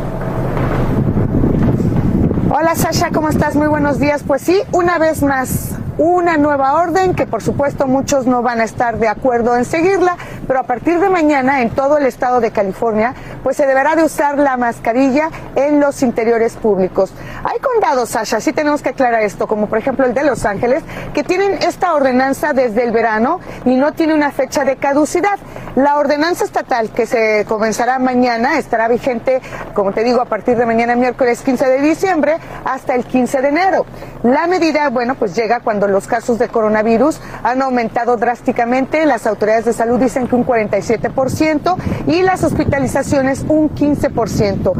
Hola 2.58 2.74
Sasha, 2.74 3.10
¿cómo 3.12 3.28
estás? 3.28 3.54
Muy 3.54 3.66
buenos 3.66 3.98
días. 3.98 4.22
Pues 4.26 4.40
sí, 4.40 4.62
una 4.72 4.96
vez 4.96 5.22
más, 5.22 5.72
una 5.98 6.38
nueva 6.38 6.72
orden 6.72 7.12
que 7.12 7.26
por 7.26 7.42
supuesto 7.42 7.86
muchos 7.86 8.26
no 8.26 8.40
van 8.40 8.62
a 8.62 8.64
estar 8.64 8.98
de 8.98 9.08
acuerdo 9.08 9.54
en 9.58 9.66
seguirla, 9.66 10.16
pero 10.46 10.60
a 10.60 10.62
partir 10.64 11.00
de 11.00 11.08
mañana 11.08 11.62
en 11.62 11.70
todo 11.70 11.98
el 11.98 12.06
estado 12.06 12.40
de 12.40 12.50
California, 12.50 13.14
pues 13.42 13.56
se 13.56 13.66
deberá 13.66 13.96
de 13.96 14.04
usar 14.04 14.38
la 14.38 14.56
mascarilla 14.56 15.30
en 15.54 15.80
los 15.80 16.02
interiores 16.02 16.54
públicos. 16.56 17.12
Hay 17.44 17.58
condados, 17.60 18.10
Sasha, 18.10 18.40
sí 18.40 18.52
tenemos 18.52 18.82
que 18.82 18.90
aclarar 18.90 19.22
esto, 19.22 19.46
como 19.46 19.66
por 19.66 19.78
ejemplo 19.78 20.06
el 20.06 20.14
de 20.14 20.24
Los 20.24 20.44
Ángeles, 20.44 20.82
que 21.14 21.24
tienen 21.24 21.52
esta 21.62 21.94
ordenanza 21.94 22.52
desde 22.52 22.84
el 22.84 22.92
verano 22.92 23.40
y 23.64 23.74
no 23.76 23.92
tiene 23.92 24.14
una 24.14 24.30
fecha 24.30 24.64
de 24.64 24.76
caducidad. 24.76 25.38
La 25.76 25.98
ordenanza 25.98 26.44
estatal 26.44 26.90
que 26.90 27.06
se 27.06 27.44
comenzará 27.46 27.98
mañana 27.98 28.58
estará 28.58 28.88
vigente, 28.88 29.42
como 29.74 29.92
te 29.92 30.04
digo, 30.04 30.20
a 30.22 30.24
partir 30.24 30.56
de 30.56 30.64
mañana 30.64 30.96
miércoles 30.96 31.42
15 31.42 31.68
de 31.68 31.80
diciembre 31.82 32.36
hasta 32.64 32.94
el 32.94 33.04
15 33.04 33.42
de 33.42 33.48
enero. 33.48 33.86
La 34.22 34.46
medida, 34.46 34.88
bueno, 34.88 35.16
pues 35.16 35.34
llega 35.36 35.60
cuando 35.60 35.86
los 35.86 36.06
casos 36.06 36.38
de 36.38 36.48
coronavirus 36.48 37.20
han 37.42 37.60
aumentado 37.62 38.16
drásticamente. 38.16 39.04
Las 39.04 39.26
autoridades 39.26 39.66
de 39.66 39.72
salud 39.72 40.00
dicen 40.00 40.26
que 40.26 40.35
un 40.36 40.46
47% 40.46 41.76
y 42.06 42.22
las 42.22 42.44
hospitalizaciones 42.44 43.44
un 43.48 43.70
15%. 43.70 44.72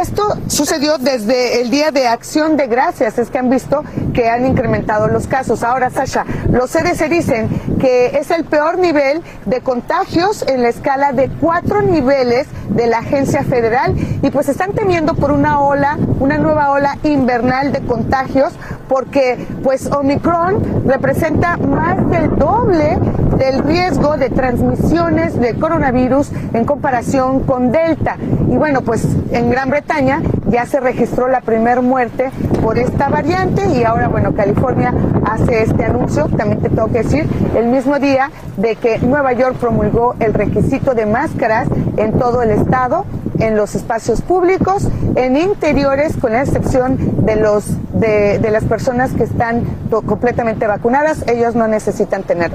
Esto 0.00 0.22
sucedió 0.46 0.98
desde 0.98 1.60
el 1.60 1.70
día 1.70 1.90
de 1.90 2.06
acción 2.06 2.56
de 2.56 2.68
gracias, 2.68 3.18
es 3.18 3.28
que 3.28 3.38
han 3.38 3.50
visto 3.50 3.84
que 4.14 4.28
han 4.28 4.46
incrementado 4.46 5.08
los 5.08 5.26
casos. 5.26 5.62
Ahora, 5.62 5.90
Sasha, 5.90 6.24
los 6.50 6.70
CDC 6.70 7.08
dicen 7.08 7.48
que 7.80 8.18
es 8.18 8.30
el 8.30 8.44
peor 8.44 8.78
nivel 8.78 9.22
de 9.46 9.60
contagios 9.60 10.44
en 10.46 10.62
la 10.62 10.68
escala 10.68 11.12
de 11.12 11.28
cuatro 11.40 11.82
niveles 11.82 12.46
de 12.80 12.86
la 12.86 13.00
agencia 13.00 13.44
federal 13.44 13.94
y 14.22 14.30
pues 14.30 14.48
están 14.48 14.72
temiendo 14.72 15.12
por 15.12 15.32
una 15.32 15.60
ola, 15.60 15.98
una 16.18 16.38
nueva 16.38 16.70
ola 16.70 16.96
invernal 17.02 17.72
de 17.72 17.80
contagios 17.80 18.54
porque 18.88 19.46
pues 19.62 19.86
Omicron 19.92 20.86
representa 20.86 21.58
más 21.58 22.08
del 22.08 22.34
doble 22.38 22.98
del 23.36 23.62
riesgo 23.64 24.16
de 24.16 24.30
transmisiones 24.30 25.38
de 25.38 25.54
coronavirus 25.56 26.30
en 26.54 26.64
comparación 26.64 27.40
con 27.40 27.70
Delta. 27.70 28.16
Y 28.48 28.56
bueno, 28.56 28.82
pues 28.82 29.06
en 29.30 29.50
Gran 29.50 29.70
Bretaña 29.70 30.22
ya 30.48 30.64
se 30.66 30.80
registró 30.80 31.28
la 31.28 31.40
primera 31.40 31.80
muerte 31.80 32.30
por 32.62 32.78
esta 32.78 33.08
variante 33.08 33.66
y 33.68 33.84
ahora, 33.84 34.08
bueno, 34.08 34.34
California 34.34 34.92
hace 35.24 35.62
este 35.62 35.84
anuncio, 35.84 36.28
también 36.36 36.60
te 36.60 36.68
tengo 36.68 36.88
que 36.88 37.02
decir, 37.02 37.26
el 37.56 37.66
mismo 37.66 37.98
día 37.98 38.30
de 38.56 38.76
que 38.76 38.98
Nueva 38.98 39.32
York 39.32 39.56
promulgó 39.56 40.14
el 40.20 40.34
requisito 40.34 40.94
de 40.94 41.06
máscaras 41.06 41.68
en 41.96 42.18
todo 42.18 42.42
el 42.42 42.50
estado, 42.50 43.04
en 43.38 43.56
los 43.56 43.74
espacios 43.74 44.20
públicos, 44.20 44.88
en 45.16 45.36
interiores, 45.36 46.16
con 46.16 46.32
la 46.32 46.42
excepción 46.42 47.24
de, 47.24 47.36
los, 47.36 47.64
de, 47.92 48.48
las 48.50 48.64
personas 48.64 49.12
que 49.12 49.24
están 49.24 49.64
completamente 50.06 50.66
vacunadas, 50.66 51.24
ellos 51.26 51.54
no 51.54 51.66
necesitan 51.68 52.22
tener 52.22 52.50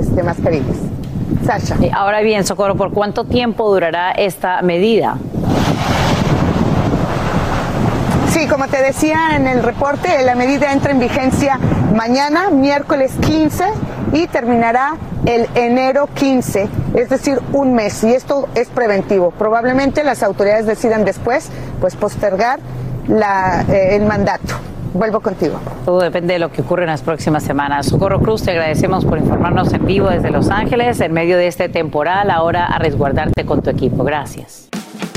este, 0.00 0.22
mascarillas. 0.22 0.76
Sasha. 1.44 1.76
Ahora 1.92 2.22
bien, 2.22 2.44
Socorro, 2.44 2.74
¿por 2.74 2.92
cuánto 2.92 3.24
tiempo 3.24 3.70
durará 3.70 4.12
esta 4.12 4.62
medida? 4.62 5.18
Sí, 8.34 8.48
como 8.48 8.66
te 8.66 8.82
decía 8.82 9.36
en 9.36 9.46
el 9.46 9.62
reporte, 9.62 10.08
la 10.24 10.34
medida 10.34 10.72
entra 10.72 10.90
en 10.90 10.98
vigencia 10.98 11.56
mañana, 11.94 12.50
miércoles 12.50 13.12
15, 13.20 13.64
y 14.12 14.26
terminará 14.26 14.96
el 15.24 15.46
enero 15.54 16.08
15, 16.12 16.68
es 16.96 17.08
decir, 17.10 17.38
un 17.52 17.74
mes. 17.74 18.02
Y 18.02 18.12
esto 18.12 18.48
es 18.56 18.70
preventivo. 18.70 19.30
Probablemente 19.30 20.02
las 20.02 20.24
autoridades 20.24 20.66
decidan 20.66 21.04
después, 21.04 21.48
pues, 21.80 21.94
postergar 21.94 22.58
eh, 23.08 23.90
el 23.94 24.04
mandato. 24.04 24.56
Vuelvo 24.94 25.20
contigo. 25.20 25.60
Todo 25.84 26.00
depende 26.00 26.32
de 26.32 26.40
lo 26.40 26.50
que 26.50 26.62
ocurre 26.62 26.82
en 26.82 26.90
las 26.90 27.02
próximas 27.02 27.44
semanas. 27.44 27.86
Socorro 27.86 28.18
Cruz, 28.18 28.42
te 28.42 28.50
agradecemos 28.50 29.04
por 29.04 29.18
informarnos 29.18 29.72
en 29.72 29.86
vivo 29.86 30.08
desde 30.08 30.32
Los 30.32 30.50
Ángeles 30.50 31.00
en 31.00 31.12
medio 31.12 31.36
de 31.36 31.46
este 31.46 31.68
temporal. 31.68 32.32
Ahora 32.32 32.66
a 32.66 32.80
resguardarte 32.80 33.46
con 33.46 33.62
tu 33.62 33.70
equipo. 33.70 34.02
Gracias. 34.02 34.70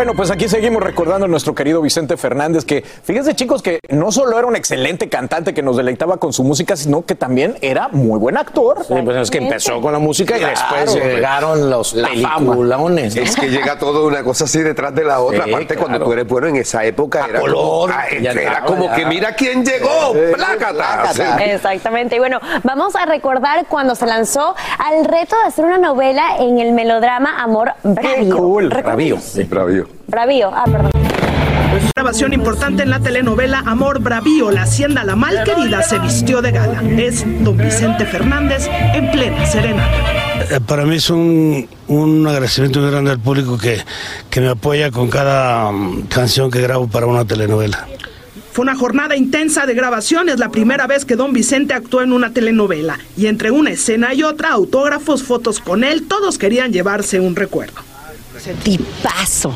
Bueno, 0.00 0.14
pues 0.14 0.30
aquí 0.30 0.48
seguimos 0.48 0.82
recordando 0.82 1.26
a 1.26 1.28
nuestro 1.28 1.54
querido 1.54 1.82
Vicente 1.82 2.16
Fernández, 2.16 2.64
que 2.64 2.82
fíjense 2.82 3.34
chicos 3.34 3.60
que 3.60 3.80
no 3.90 4.10
solo 4.10 4.38
era 4.38 4.48
un 4.48 4.56
excelente 4.56 5.10
cantante 5.10 5.52
que 5.52 5.60
nos 5.60 5.76
deleitaba 5.76 6.16
con 6.16 6.32
su 6.32 6.42
música, 6.42 6.74
sino 6.74 7.04
que 7.04 7.14
también 7.14 7.58
era 7.60 7.88
muy 7.88 8.18
buen 8.18 8.38
actor. 8.38 8.82
Sí, 8.82 8.94
pues 9.04 9.18
es 9.18 9.30
que 9.30 9.36
empezó 9.36 9.78
con 9.82 9.92
la 9.92 9.98
música 9.98 10.38
y 10.38 10.40
después 10.42 10.94
llegaron 10.94 11.68
los 11.68 11.92
peliculones. 11.92 13.14
Es 13.14 13.36
que 13.36 13.50
llega 13.50 13.78
todo 13.78 14.06
una 14.06 14.24
cosa 14.24 14.44
así 14.44 14.62
detrás 14.62 14.94
de 14.94 15.04
la 15.04 15.20
otra. 15.20 15.44
Aparte, 15.44 15.76
cuando 15.76 16.02
tú 16.02 16.14
eres 16.14 16.26
bueno 16.26 16.46
en 16.46 16.56
esa 16.56 16.82
época, 16.82 17.26
era, 17.28 17.40
color, 17.40 17.92
como, 17.92 18.30
era 18.30 18.64
como 18.64 18.94
que 18.94 19.04
mira 19.04 19.34
quién 19.34 19.66
llegó, 19.66 20.14
plácata. 20.32 21.10
Exactamente. 21.44 22.16
Y 22.16 22.20
bueno, 22.20 22.40
vamos 22.62 22.96
a 22.96 23.04
recordar 23.04 23.66
cuando 23.66 23.94
se 23.94 24.06
lanzó 24.06 24.54
al 24.78 25.04
reto 25.04 25.36
de 25.42 25.48
hacer 25.48 25.66
una 25.66 25.76
novela 25.76 26.38
en 26.38 26.58
el 26.58 26.72
melodrama 26.72 27.42
Amor 27.42 27.74
Bravío. 27.82 28.34
Cool. 28.34 28.70
Bravío. 28.70 29.18
Sí, 29.20 29.44
bravío. 29.44 29.89
Bravío, 30.10 30.50
ah, 30.52 30.64
perdón. 30.64 30.90
Grabación 31.94 32.32
importante 32.32 32.82
en 32.82 32.90
la 32.90 32.98
telenovela 32.98 33.62
Amor 33.64 34.00
Bravío, 34.00 34.50
la 34.50 34.62
hacienda 34.62 35.04
La 35.04 35.14
Malquerida 35.14 35.82
se 35.82 35.98
vistió 36.00 36.42
de 36.42 36.50
gala. 36.50 36.82
Es 36.98 37.24
don 37.44 37.56
Vicente 37.56 38.04
Fernández 38.06 38.68
en 38.94 39.10
plena 39.12 39.46
serenata. 39.46 39.96
Eh, 40.50 40.60
Para 40.66 40.84
mí 40.84 40.96
es 40.96 41.10
un, 41.10 41.68
un 41.86 42.26
agradecimiento 42.26 42.80
muy 42.80 42.90
grande 42.90 43.12
al 43.12 43.20
público 43.20 43.56
que, 43.56 43.78
que 44.28 44.40
me 44.40 44.48
apoya 44.48 44.90
con 44.90 45.08
cada 45.08 45.70
mm, 45.70 46.08
canción 46.08 46.50
que 46.50 46.60
grabo 46.60 46.88
para 46.88 47.06
una 47.06 47.24
telenovela. 47.24 47.86
Fue 48.52 48.62
una 48.62 48.74
jornada 48.74 49.14
intensa 49.14 49.64
de 49.64 49.74
grabación, 49.74 50.28
es 50.28 50.40
la 50.40 50.48
primera 50.48 50.88
vez 50.88 51.04
que 51.04 51.14
Don 51.14 51.32
Vicente 51.32 51.72
actuó 51.72 52.02
en 52.02 52.12
una 52.12 52.32
telenovela. 52.32 52.98
Y 53.16 53.26
entre 53.26 53.52
una 53.52 53.70
escena 53.70 54.12
y 54.12 54.24
otra, 54.24 54.50
autógrafos, 54.50 55.22
fotos 55.22 55.60
con 55.60 55.84
él, 55.84 56.08
todos 56.08 56.36
querían 56.36 56.72
llevarse 56.72 57.20
un 57.20 57.36
recuerdo. 57.36 57.80
Tipazo, 58.62 59.52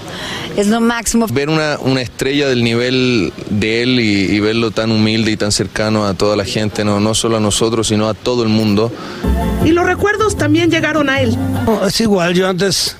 es 0.56 0.68
lo 0.68 0.80
máximo. 0.80 1.26
Ver 1.30 1.48
una, 1.48 1.78
una 1.80 2.00
estrella 2.00 2.48
del 2.48 2.62
nivel 2.62 3.32
de 3.50 3.82
él 3.82 4.00
y, 4.00 4.34
y 4.34 4.40
verlo 4.40 4.70
tan 4.70 4.90
humilde 4.90 5.30
y 5.30 5.36
tan 5.36 5.52
cercano 5.52 6.06
a 6.06 6.14
toda 6.14 6.36
la 6.36 6.44
gente, 6.44 6.84
no, 6.84 7.00
no 7.00 7.14
solo 7.14 7.36
a 7.36 7.40
nosotros, 7.40 7.88
sino 7.88 8.08
a 8.08 8.14
todo 8.14 8.42
el 8.42 8.48
mundo. 8.48 8.92
Y 9.64 9.70
los 9.70 9.86
recuerdos 9.86 10.36
también 10.36 10.70
llegaron 10.70 11.08
a 11.08 11.20
él. 11.20 11.36
No, 11.66 11.86
es 11.86 12.00
igual, 12.00 12.34
yo 12.34 12.48
antes, 12.48 12.96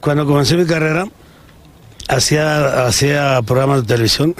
cuando 0.00 0.26
comencé 0.26 0.56
mi 0.56 0.64
carrera, 0.64 1.06
hacía, 2.08 2.86
hacía 2.86 3.40
programas 3.42 3.82
de 3.82 3.86
televisión 3.86 4.34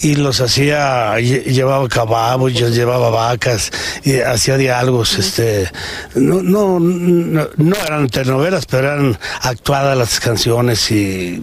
y 0.00 0.14
los 0.16 0.40
hacía, 0.40 1.14
lle- 1.18 1.44
llevaba 1.44 1.86
caballos, 1.88 2.54
yo 2.54 2.68
llevaba 2.68 3.10
vacas, 3.10 3.70
y 4.02 4.18
hacía 4.20 4.56
diálogos, 4.56 5.18
este, 5.18 5.70
no, 6.14 6.42
no, 6.42 6.80
no, 6.80 7.48
no 7.56 7.76
eran 7.86 8.08
telenovelas, 8.08 8.66
pero 8.66 8.88
eran 8.92 9.18
actuadas 9.42 9.96
las 9.96 10.18
canciones 10.20 10.90
y 10.90 11.42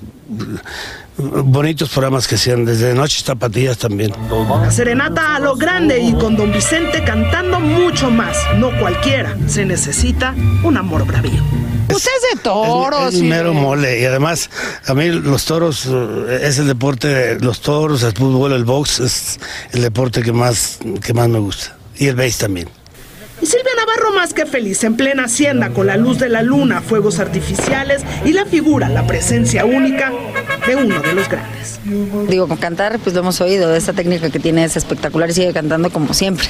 bonitos 1.18 1.90
programas 1.90 2.28
que 2.28 2.36
hacían, 2.36 2.66
desde 2.66 2.94
Noches 2.94 3.24
Tapatías 3.24 3.78
también. 3.78 4.14
La 4.62 4.72
serenata 4.72 5.36
a 5.36 5.40
lo 5.40 5.56
grande 5.56 6.00
y 6.00 6.14
con 6.14 6.36
Don 6.36 6.52
Vicente 6.52 7.04
cantando 7.04 7.60
mucho 7.60 8.10
más. 8.10 8.38
No 8.58 8.72
cualquiera, 8.80 9.36
se 9.48 9.66
necesita 9.66 10.36
un 10.64 10.78
amor 10.78 11.06
bravío. 11.06 11.44
Usted 11.90 12.12
es 12.32 12.36
de 12.38 12.44
toros. 12.44 13.14
Es 13.14 13.22
y- 13.22 13.24
mero 13.24 13.54
mole. 13.54 14.00
Y 14.02 14.06
además, 14.06 14.50
a 14.86 14.94
mí 14.94 15.10
los 15.10 15.46
toros 15.46 15.88
eh, 15.90 16.40
es 16.44 16.60
el 16.60 16.68
deporte, 16.68 17.40
los 17.40 17.62
toros, 17.62 18.04
el 18.04 18.12
fútbol, 18.14 18.52
el 18.54 18.66
box, 18.66 19.00
es 19.00 19.40
el 19.72 19.82
deporte 19.82 20.22
que 20.22 20.34
más, 20.34 20.80
que 21.02 21.14
más 21.14 21.30
me 21.30 21.40
gusta. 21.40 21.76
Y 21.98 22.08
el 22.08 22.16
base 22.16 22.40
también. 22.40 22.70
Y 23.42 23.46
Silvia 23.46 23.72
Navarro 23.78 24.14
más 24.16 24.34
que 24.34 24.48
feliz 24.48 24.84
en 24.84 24.98
plena 24.98 25.26
hacienda 25.26 25.70
con 25.70 25.86
la 25.88 25.96
luz 25.96 26.18
de 26.18 26.28
la 26.28 26.42
luna, 26.42 26.82
fuegos 26.82 27.20
artificiales 27.20 28.02
y 28.26 28.34
la 28.34 28.46
figura, 28.46 28.90
la 28.90 29.06
presencia 29.06 29.64
única 29.64 30.12
de 30.68 30.76
uno 30.76 31.02
de 31.02 31.14
los 31.14 31.30
grandes. 31.30 31.80
Digo, 32.28 32.48
con 32.48 32.58
cantar, 32.58 33.00
pues 33.00 33.16
lo 33.16 33.22
hemos 33.22 33.40
oído, 33.42 33.74
esa 33.74 33.94
técnica 33.94 34.30
que 34.30 34.40
tiene 34.40 34.66
es 34.66 34.76
espectacular 34.76 35.30
y 35.30 35.34
sigue 35.34 35.54
cantando 35.54 35.90
como 35.90 36.14
siempre. 36.14 36.48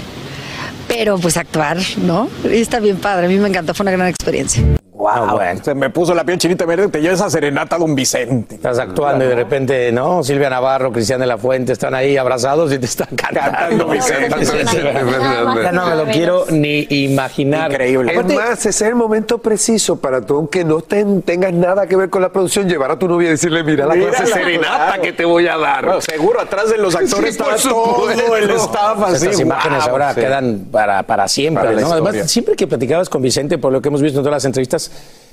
Pero 0.88 1.18
pues 1.20 1.38
actuar, 1.38 1.78
¿no? 1.98 2.30
Y 2.44 2.58
está 2.58 2.80
bien 2.80 2.98
padre, 2.98 3.28
a 3.28 3.30
mí 3.30 3.38
me 3.38 3.50
encantó, 3.50 3.74
fue 3.74 3.84
una 3.84 3.92
gran 3.92 4.08
experiencia. 4.08 4.64
Wow, 5.08 5.40
Se 5.64 5.74
me 5.74 5.90
puso 5.90 6.14
la 6.14 6.24
piel 6.26 6.38
chinita 6.38 6.66
verde, 6.66 6.90
te 6.90 7.00
lleva 7.02 7.14
esa 7.14 7.30
serenata 7.30 7.78
Don 7.78 7.96
Vicente. 7.96 8.56
Estás 8.56 8.78
actuando 8.80 9.24
y 9.24 9.28
de 9.30 9.36
repente, 9.36 9.92
¿no? 9.92 10.24
Silvia 10.24 10.50
Navarro, 10.50 10.92
Cristian 10.92 11.20
de 11.20 11.28
la 11.28 11.38
Fuente 11.38 11.72
están 11.74 11.94
ahí 11.96 12.18
abrazados 12.18 12.74
y 12.74 12.80
te 12.80 12.86
están 12.86 13.08
cantando. 13.16 13.88
Vicente. 13.88 14.36
No 15.72 15.86
me 15.88 15.96
lo 15.96 16.06
quiero 16.06 16.46
ni 16.50 16.88
imaginar. 16.90 17.72
Increíble. 17.72 18.14
Es 18.14 18.26
más, 18.36 18.60
ese 18.60 18.70
es 18.70 18.82
el 18.82 18.96
momento 18.96 19.38
preciso 19.38 19.98
para 19.98 20.22
tú, 20.22 20.36
aunque 20.36 20.64
no 20.64 20.82
ten- 20.82 21.22
tengas 21.22 21.54
nada 21.54 21.88
que 21.88 21.96
ver 21.96 22.10
con 22.10 22.22
la 22.22 22.30
producción, 22.30 22.68
llevar 22.68 22.92
a 22.92 23.00
tu 23.00 23.08
novia 23.08 23.28
y 23.28 23.32
decirle, 23.32 23.64
mira 23.64 23.86
la 23.86 23.94
clase 23.96 24.26
serenata 24.28 24.86
claro. 24.88 25.02
que 25.02 25.14
te 25.14 25.26
voy 25.26 25.48
a 25.48 25.58
dar. 25.58 25.86
Bueno, 25.86 26.02
seguro 26.02 26.42
atrás 26.42 26.70
de 26.70 26.78
los 26.78 26.96
actores 26.96 27.32
estaba 27.32 27.56
todo 27.58 28.10
el 28.38 28.50
staff 28.52 29.02
así. 29.04 29.26
Estas 29.28 29.40
imágenes 29.40 29.84
ahora 29.88 30.14
sí. 30.14 30.22
quedan 30.22 30.68
para, 30.72 31.04
para 31.04 31.28
siempre, 31.28 31.76
¿no? 31.76 31.92
Además, 31.92 32.16
siempre 32.32 32.56
que 32.56 32.68
platicabas 32.68 33.10
con 33.10 33.22
Vicente, 33.22 33.58
por 33.58 33.72
lo 33.72 33.82
que 33.82 33.90
hemos 33.90 34.02
visto 34.02 34.20
en 34.20 34.24
todas 34.24 34.38
las 34.38 34.46
entrevistas, 34.46 34.92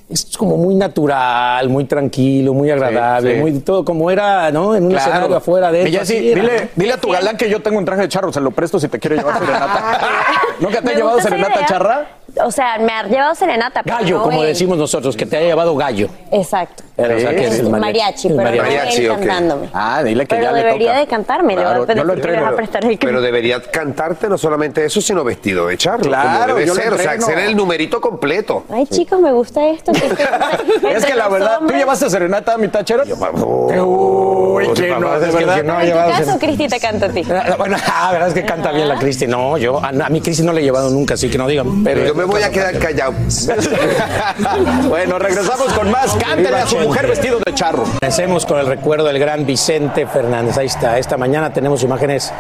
es 0.08 0.36
como 0.36 0.56
muy 0.58 0.74
natural, 0.74 1.68
muy 1.70 1.84
tranquilo, 1.86 2.52
muy 2.52 2.70
agradable, 2.70 3.34
sí. 3.36 3.40
muy 3.40 3.58
todo 3.60 3.84
como 3.84 4.10
era, 4.10 4.50
¿no? 4.50 4.74
En 4.76 4.84
un 4.84 4.90
Claro. 4.90 5.10
escenario 5.10 5.36
afuera 5.36 5.72
de 5.72 5.90
ya 5.90 6.04
sí, 6.04 6.18
dile, 6.20 6.42
¿no? 6.64 6.68
dile 6.76 6.92
a 6.92 6.96
tu 6.98 7.10
galán 7.10 7.36
que 7.38 7.48
yo 7.48 7.60
tengo 7.62 7.78
un 7.78 7.84
traje 7.84 8.02
de 8.02 8.08
charro, 8.08 8.32
se 8.32 8.40
lo 8.40 8.50
presto 8.50 8.78
si 8.78 8.88
te 8.88 8.98
quiere 8.98 9.16
llevar 9.16 9.38
serenata. 9.38 10.00
¿Nunca 10.60 10.78
te 10.80 10.84
Me 10.86 10.92
ha 10.92 10.94
llevado 10.96 11.20
serenata 11.20 11.54
idea. 11.54 11.66
charra? 11.66 12.06
O 12.42 12.50
sea, 12.50 12.78
me 12.78 12.92
ha 12.92 13.04
llevado 13.04 13.34
serenata. 13.34 13.82
pero 13.82 13.96
Gallo, 13.98 14.16
no 14.18 14.22
como 14.24 14.42
decimos 14.42 14.76
nosotros, 14.78 15.16
que 15.16 15.26
te 15.26 15.36
haya 15.36 15.46
llevado 15.48 15.76
gallo. 15.76 16.08
Exacto. 16.32 16.82
Pero, 16.96 17.16
o 17.16 17.18
sea, 17.20 17.30
que 17.30 17.46
es 17.46 17.58
el 17.58 17.70
mariachi, 17.70 18.28
el 18.28 18.36
pero 18.36 18.50
no 18.50 18.56
mariachi, 18.62 19.04
él 19.04 19.10
ok. 19.10 19.18
cantándome. 19.18 19.68
Ah, 19.72 20.02
dile 20.04 20.26
que 20.26 20.34
Pero 20.34 20.42
ya 20.42 20.52
le 20.52 20.58
debería 20.58 20.88
toca. 20.90 21.00
de 21.00 21.06
cantarme. 21.08 21.54
Claro, 21.54 21.68
le 21.80 21.86
voy 21.86 21.92
a 21.92 21.96
yo 21.96 22.04
lo 22.04 22.14
le 22.14 22.22
a 22.22 22.24
entreno. 22.26 22.56
prestar 22.56 22.84
el 22.84 22.98
Pero 22.98 23.20
debería 23.20 23.60
cantarte 23.62 24.28
no 24.28 24.38
solamente 24.38 24.84
eso, 24.84 25.00
sino 25.00 25.24
vestido 25.24 25.66
de 25.66 25.76
charro. 25.76 26.02
Claro, 26.02 26.54
debe 26.54 26.66
yo 26.66 26.74
lo 26.74 26.80
ser. 26.80 26.92
O 26.92 26.98
sea, 26.98 27.20
ser 27.20 27.38
el 27.38 27.56
numerito 27.56 28.00
completo. 28.00 28.64
Ay, 28.70 28.86
chicos, 28.86 29.20
me 29.20 29.32
gusta 29.32 29.66
esto. 29.68 29.92
que 29.92 30.00
Es 30.94 31.04
que 31.04 31.14
la 31.14 31.28
verdad, 31.28 31.58
¿tú 31.66 31.72
llevaste 31.74 32.08
serenata 32.10 32.54
a 32.54 32.58
mi 32.58 32.68
tachera? 32.68 33.02
Uy, 33.04 34.68
que 34.74 34.88
no, 34.90 35.18
de 35.18 35.30
verdad. 35.30 35.62
no 35.64 35.80
en 35.80 35.90
tu 35.90 35.96
caso, 35.96 36.38
Cristi 36.38 36.68
te 36.68 36.78
canta 36.80 37.06
a 37.06 37.08
ti. 37.10 37.22
Ah, 37.34 37.56
Bueno, 37.58 37.76
la 37.76 38.12
verdad 38.12 38.28
es 38.28 38.34
que 38.34 38.44
canta 38.44 38.70
bien 38.72 38.88
la 38.88 38.96
Cristi. 38.98 39.26
No, 39.26 39.58
yo 39.58 39.82
a, 39.82 39.88
a 39.88 40.08
mi 40.10 40.20
Cristi 40.20 40.42
no 40.44 40.52
le 40.52 40.60
he 40.60 40.64
llevado 40.64 40.90
nunca, 40.90 41.14
así 41.14 41.28
que 41.28 41.36
no 41.38 41.46
digan. 41.48 41.82
Pero 41.82 42.04
Yo 42.06 42.14
me 42.14 42.23
voy 42.24 42.42
a 42.42 42.50
quedar 42.50 42.78
callado. 42.78 43.12
bueno, 44.88 45.18
regresamos 45.18 45.72
con 45.72 45.90
más. 45.90 46.14
Cántale 46.14 46.56
a 46.56 46.66
su 46.66 46.78
mujer 46.78 47.06
vestido 47.06 47.38
de 47.44 47.54
charro. 47.54 47.84
Comencemos 48.00 48.46
con 48.46 48.58
el 48.58 48.66
recuerdo 48.66 49.06
del 49.06 49.18
gran 49.18 49.46
Vicente 49.46 50.06
Fernández. 50.06 50.56
Ahí 50.58 50.66
está. 50.66 50.98
Esta 50.98 51.16
mañana 51.16 51.52
tenemos 51.52 51.82
imágenes 51.82 52.32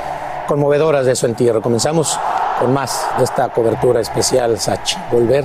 conmovedoras 0.46 1.06
de 1.06 1.14
su 1.14 1.26
entierro. 1.26 1.62
Comenzamos 1.62 2.18
con 2.58 2.72
más 2.72 3.06
de 3.18 3.24
esta 3.24 3.48
cobertura 3.48 4.00
especial, 4.00 4.58
Sachi. 4.58 4.96
Volver, 5.10 5.44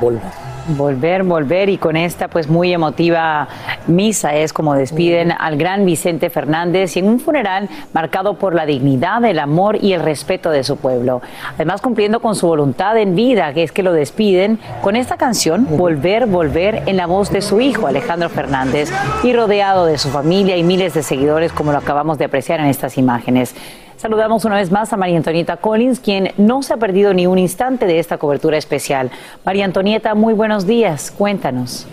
volver. 0.00 0.47
Volver, 0.68 1.22
volver 1.22 1.68
y 1.70 1.78
con 1.78 1.96
esta 1.96 2.28
pues 2.28 2.48
muy 2.48 2.72
emotiva 2.72 3.48
misa 3.86 4.34
es 4.34 4.52
como 4.52 4.74
despiden 4.74 5.32
al 5.32 5.56
gran 5.56 5.86
Vicente 5.86 6.28
Fernández 6.28 6.96
y 6.96 7.00
en 7.00 7.08
un 7.08 7.20
funeral 7.20 7.68
marcado 7.94 8.34
por 8.34 8.54
la 8.54 8.66
dignidad, 8.66 9.24
el 9.24 9.38
amor 9.38 9.82
y 9.82 9.94
el 9.94 10.02
respeto 10.02 10.50
de 10.50 10.64
su 10.64 10.76
pueblo. 10.76 11.22
Además 11.54 11.80
cumpliendo 11.80 12.20
con 12.20 12.34
su 12.34 12.46
voluntad 12.46 12.98
en 12.98 13.14
vida, 13.14 13.54
que 13.54 13.62
es 13.62 13.72
que 13.72 13.82
lo 13.82 13.92
despiden 13.92 14.58
con 14.82 14.94
esta 14.94 15.16
canción, 15.16 15.66
Volver, 15.70 16.26
volver 16.26 16.82
en 16.86 16.96
la 16.96 17.06
voz 17.06 17.30
de 17.30 17.40
su 17.40 17.60
hijo 17.60 17.86
Alejandro 17.86 18.28
Fernández 18.28 18.90
y 19.22 19.32
rodeado 19.32 19.86
de 19.86 19.96
su 19.96 20.08
familia 20.10 20.56
y 20.56 20.62
miles 20.62 20.94
de 20.94 21.02
seguidores 21.02 21.52
como 21.52 21.72
lo 21.72 21.78
acabamos 21.78 22.18
de 22.18 22.26
apreciar 22.26 22.60
en 22.60 22.66
estas 22.66 22.98
imágenes. 22.98 23.54
Saludamos 23.98 24.44
una 24.44 24.54
vez 24.54 24.70
más 24.70 24.92
a 24.92 24.96
María 24.96 25.16
Antonieta 25.16 25.56
Collins, 25.56 25.98
quien 25.98 26.32
no 26.36 26.62
se 26.62 26.72
ha 26.72 26.76
perdido 26.76 27.12
ni 27.14 27.26
un 27.26 27.36
instante 27.36 27.84
de 27.84 27.98
esta 27.98 28.16
cobertura 28.16 28.56
especial. 28.56 29.10
María 29.44 29.64
Antonieta, 29.64 30.14
muy 30.14 30.34
buenos 30.34 30.68
días. 30.68 31.10
Cuéntanos. 31.10 31.84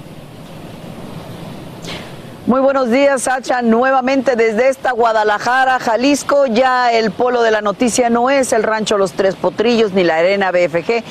Muy 2.45 2.61
buenos 2.61 2.91
días, 2.91 3.23
Sacha. 3.23 3.63
Nuevamente 3.63 4.35
desde 4.35 4.69
esta 4.69 4.91
Guadalajara, 4.91 5.79
Jalisco. 5.79 6.45
Ya 6.45 6.91
el 6.91 7.09
polo 7.09 7.41
de 7.41 7.49
la 7.49 7.61
noticia 7.61 8.11
no 8.11 8.29
es 8.29 8.53
el 8.53 8.61
rancho 8.61 8.99
Los 8.99 9.13
Tres 9.13 9.33
Potrillos 9.33 9.93
ni 9.93 10.03
la 10.03 10.17
arena 10.17 10.51
BFG. 10.51 11.03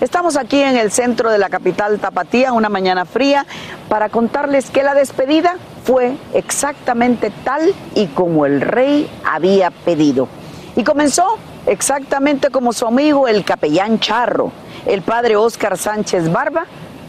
Estamos 0.00 0.36
aquí 0.36 0.60
en 0.60 0.76
el 0.76 0.90
centro 0.90 1.30
de 1.30 1.38
la 1.38 1.48
capital 1.48 2.00
Tapatía, 2.00 2.52
una 2.52 2.68
mañana 2.68 3.04
fría, 3.04 3.46
para 3.88 4.08
contarles 4.08 4.70
que 4.70 4.82
la 4.82 4.94
despedida 4.94 5.54
fue 5.84 6.16
exactamente 6.34 7.30
tal 7.44 7.72
y 7.94 8.08
como 8.08 8.46
el 8.46 8.62
rey 8.62 9.08
había 9.24 9.70
pedido. 9.70 10.39
Y 10.80 10.82
comenzó 10.82 11.36
exactamente 11.66 12.48
como 12.48 12.72
su 12.72 12.86
amigo 12.86 13.28
el 13.28 13.44
capellán 13.44 14.00
Charro, 14.00 14.50
el 14.86 15.02
padre 15.02 15.36
Óscar 15.36 15.76
Sánchez 15.76 16.32
Barba, 16.32 16.64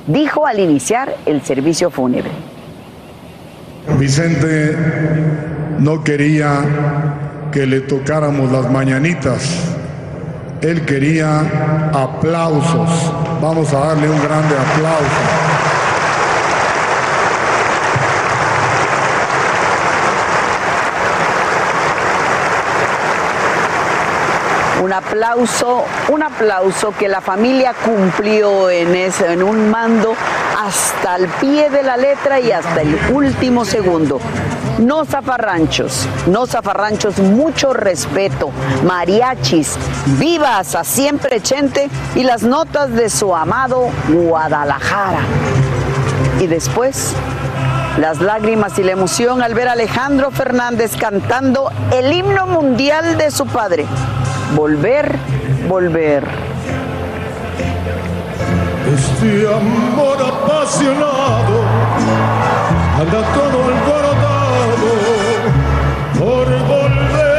dijo 0.08 0.46
al 0.46 0.60
iniciar 0.60 1.16
el 1.26 1.42
servicio 1.42 1.90
fúnebre. 1.90 2.32
Vicente 3.98 4.76
no 5.80 6.04
quería 6.04 7.50
que 7.54 7.66
le 7.66 7.80
tocáramos 7.80 8.52
las 8.52 8.70
mañanitas. 8.70 9.74
Él 10.60 10.84
quería 10.84 11.40
aplausos. 11.94 13.14
Vamos 13.42 13.74
a 13.74 13.80
darle 13.80 14.10
un 14.10 14.22
grande 14.22 14.54
aplauso. 14.54 15.51
Un 24.92 24.98
aplauso, 24.98 25.86
un 26.10 26.22
aplauso 26.22 26.94
que 27.00 27.08
la 27.08 27.22
familia 27.22 27.74
cumplió 27.74 28.70
en, 28.70 28.94
ese, 28.94 29.32
en 29.32 29.42
un 29.42 29.70
mando 29.70 30.14
hasta 30.62 31.16
el 31.16 31.30
pie 31.30 31.70
de 31.70 31.82
la 31.82 31.96
letra 31.96 32.42
y 32.42 32.52
hasta 32.52 32.82
el 32.82 33.00
último 33.14 33.64
segundo. 33.64 34.20
No 34.80 35.06
zafarranchos, 35.06 36.10
no 36.28 36.46
zafarranchos, 36.46 37.20
mucho 37.20 37.72
respeto, 37.72 38.50
mariachis, 38.86 39.78
vivas 40.20 40.76
a 40.76 40.84
siempre 40.84 41.40
Chente 41.40 41.90
y 42.14 42.24
las 42.24 42.44
notas 42.44 42.92
de 42.92 43.10
su 43.10 43.34
amado 43.34 43.88
Guadalajara. 44.10 45.22
Y 46.42 46.48
después, 46.48 47.14
las 47.98 48.20
lágrimas 48.20 48.78
y 48.78 48.84
la 48.84 48.92
emoción 48.92 49.42
al 49.42 49.54
ver 49.54 49.70
a 49.70 49.72
Alejandro 49.72 50.32
Fernández 50.32 50.98
cantando 50.98 51.72
el 51.94 52.12
himno 52.12 52.46
mundial 52.46 53.18
de 53.18 53.32
su 53.32 53.46
padre. 53.46 53.86
Volver, 54.56 55.16
volver. 55.68 56.24
Este 58.94 59.48
amor 59.48 60.18
apasionado 60.22 61.64
anda 63.00 63.22
todo 63.34 63.64
alborotado 63.64 64.90
por 66.20 66.48
volver. 66.68 67.32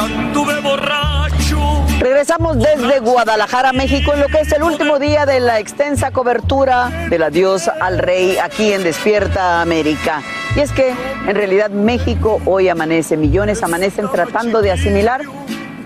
Anduve 0.00 0.60
borracho. 0.60 1.84
Regresamos 2.00 2.58
desde 2.58 3.00
Guadalajara, 3.14 3.72
México, 3.72 4.12
en 4.12 4.18
lo 4.18 4.26
que 4.26 4.40
es 4.40 4.50
el 4.50 4.64
último 4.64 4.98
día 4.98 5.24
de 5.24 5.38
la 5.38 5.60
extensa 5.60 6.10
cobertura 6.10 7.06
del 7.10 7.22
adiós 7.22 7.68
al 7.68 7.98
rey 7.98 8.38
aquí 8.42 8.72
en 8.72 8.82
Despierta 8.82 9.60
América. 9.60 10.20
Y 10.56 10.60
es 10.60 10.72
que 10.72 10.88
en 10.88 11.36
realidad 11.36 11.70
México 11.70 12.40
hoy 12.44 12.68
amanece, 12.68 13.16
millones 13.16 13.62
amanecen 13.62 14.10
tratando 14.10 14.62
de 14.62 14.72
asimilar 14.72 15.20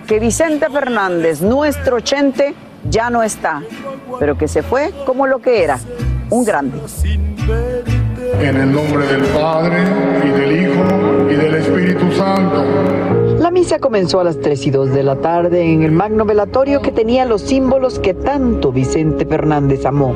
que 0.07 0.19
Vicente 0.21 0.71
Fernández, 0.71 1.43
nuestro 1.43 2.01
chente, 2.01 2.55
ya 2.89 3.11
no 3.11 3.23
está, 3.23 3.63
pero 4.19 4.39
que 4.39 4.49
se 4.49 4.63
fue 4.63 4.95
como 5.05 5.27
lo 5.27 5.41
que 5.41 5.63
era, 5.63 5.79
un 6.31 6.47
grande. 6.47 6.81
En 8.41 8.57
el 8.57 8.73
nombre 8.73 9.07
del 9.07 9.25
Padre 9.27 9.83
y 10.25 10.29
del 10.31 10.63
Hijo 10.63 11.31
y 11.31 11.35
del 11.35 11.55
Espíritu 11.57 12.11
Santo. 12.11 13.18
La 13.49 13.53
misa 13.53 13.79
comenzó 13.79 14.21
a 14.21 14.25
las 14.25 14.39
3 14.41 14.67
y 14.67 14.71
2 14.71 14.93
de 14.93 15.03
la 15.03 15.17
tarde 15.23 15.73
en 15.73 15.83
el 15.83 15.91
magno 15.91 16.27
velatorio 16.27 16.83
que 16.83 16.93
tenía 16.93 17.25
los 17.25 17.41
símbolos 17.41 17.99
que 17.99 18.13
tanto 18.13 18.73
Vicente 18.73 19.25
Fernández 19.25 19.87
amó. 19.87 20.15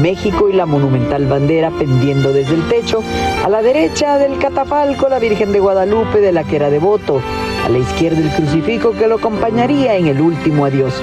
México 0.00 0.48
y 0.48 0.52
la 0.52 0.64
monumental 0.64 1.26
bandera 1.26 1.72
pendiendo 1.76 2.32
desde 2.32 2.54
el 2.54 2.68
techo, 2.68 3.02
a 3.44 3.48
la 3.48 3.60
derecha 3.60 4.18
del 4.18 4.38
catafalco 4.38 5.08
la 5.08 5.18
Virgen 5.18 5.50
de 5.50 5.58
Guadalupe 5.58 6.20
de 6.20 6.30
la 6.30 6.44
que 6.44 6.54
era 6.54 6.70
devoto, 6.70 7.20
a 7.64 7.68
la 7.68 7.78
izquierda 7.78 8.20
el 8.20 8.30
crucifijo 8.30 8.92
que 8.92 9.08
lo 9.08 9.16
acompañaría 9.16 9.96
en 9.96 10.06
el 10.06 10.20
último 10.20 10.64
adiós. 10.64 10.94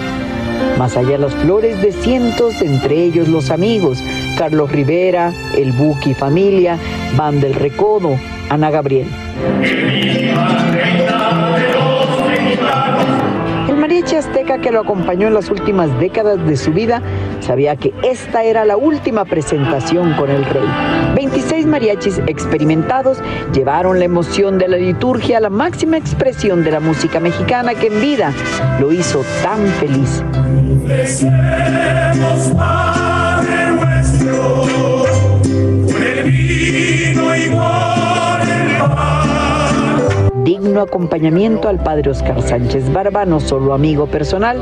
Más 0.80 0.96
allá 0.96 1.18
las 1.18 1.36
flores 1.36 1.82
de 1.82 1.92
cientos, 1.92 2.62
entre 2.62 3.04
ellos 3.04 3.28
los 3.28 3.52
amigos, 3.52 4.02
Carlos 4.38 4.72
Rivera, 4.72 5.32
el 5.58 5.72
Buki 5.72 6.14
familia, 6.14 6.78
Van 7.16 7.40
del 7.40 7.54
Recodo, 7.54 8.18
Ana 8.50 8.72
Gabriel. 8.72 9.08
El 13.70 13.78
mariachi 13.78 14.16
azteca 14.16 14.60
que 14.60 14.72
lo 14.72 14.82
acompañó 14.82 15.28
en 15.28 15.34
las 15.34 15.50
últimas 15.50 15.98
décadas 16.00 16.46
de 16.46 16.58
su 16.58 16.72
vida 16.72 17.02
sabía 17.40 17.76
que 17.76 17.94
esta 18.04 18.44
era 18.44 18.66
la 18.66 18.78
última 18.78 19.26
presentación 19.26 20.14
con 20.14 20.30
el 20.30 20.46
rey. 20.46 20.68
26 21.16 21.66
mariachis 21.66 22.20
experimentados 22.28 23.20
llevaron 23.54 24.00
la 24.00 24.06
emoción 24.06 24.58
de 24.58 24.68
la 24.68 24.78
liturgia 24.78 25.38
a 25.38 25.42
la 25.42 25.50
máxima 25.50 25.98
expresión 25.98 26.64
de 26.64 26.72
la 26.72 26.80
música 26.80 27.20
mexicana 27.20 27.74
que 27.76 27.88
en 27.88 28.02
vida 28.02 28.34
lo 28.80 28.92
hizo 28.92 29.24
tan 29.44 29.66
feliz. 29.80 30.24
Digno 40.44 40.82
acompañamiento 40.82 41.68
al 41.70 41.84
padre 41.84 42.10
Oscar 42.10 42.42
Sánchez 42.42 42.92
Barba, 42.92 43.26
no 43.26 43.40
solo 43.40 43.74
amigo 43.74 44.08
personal, 44.08 44.60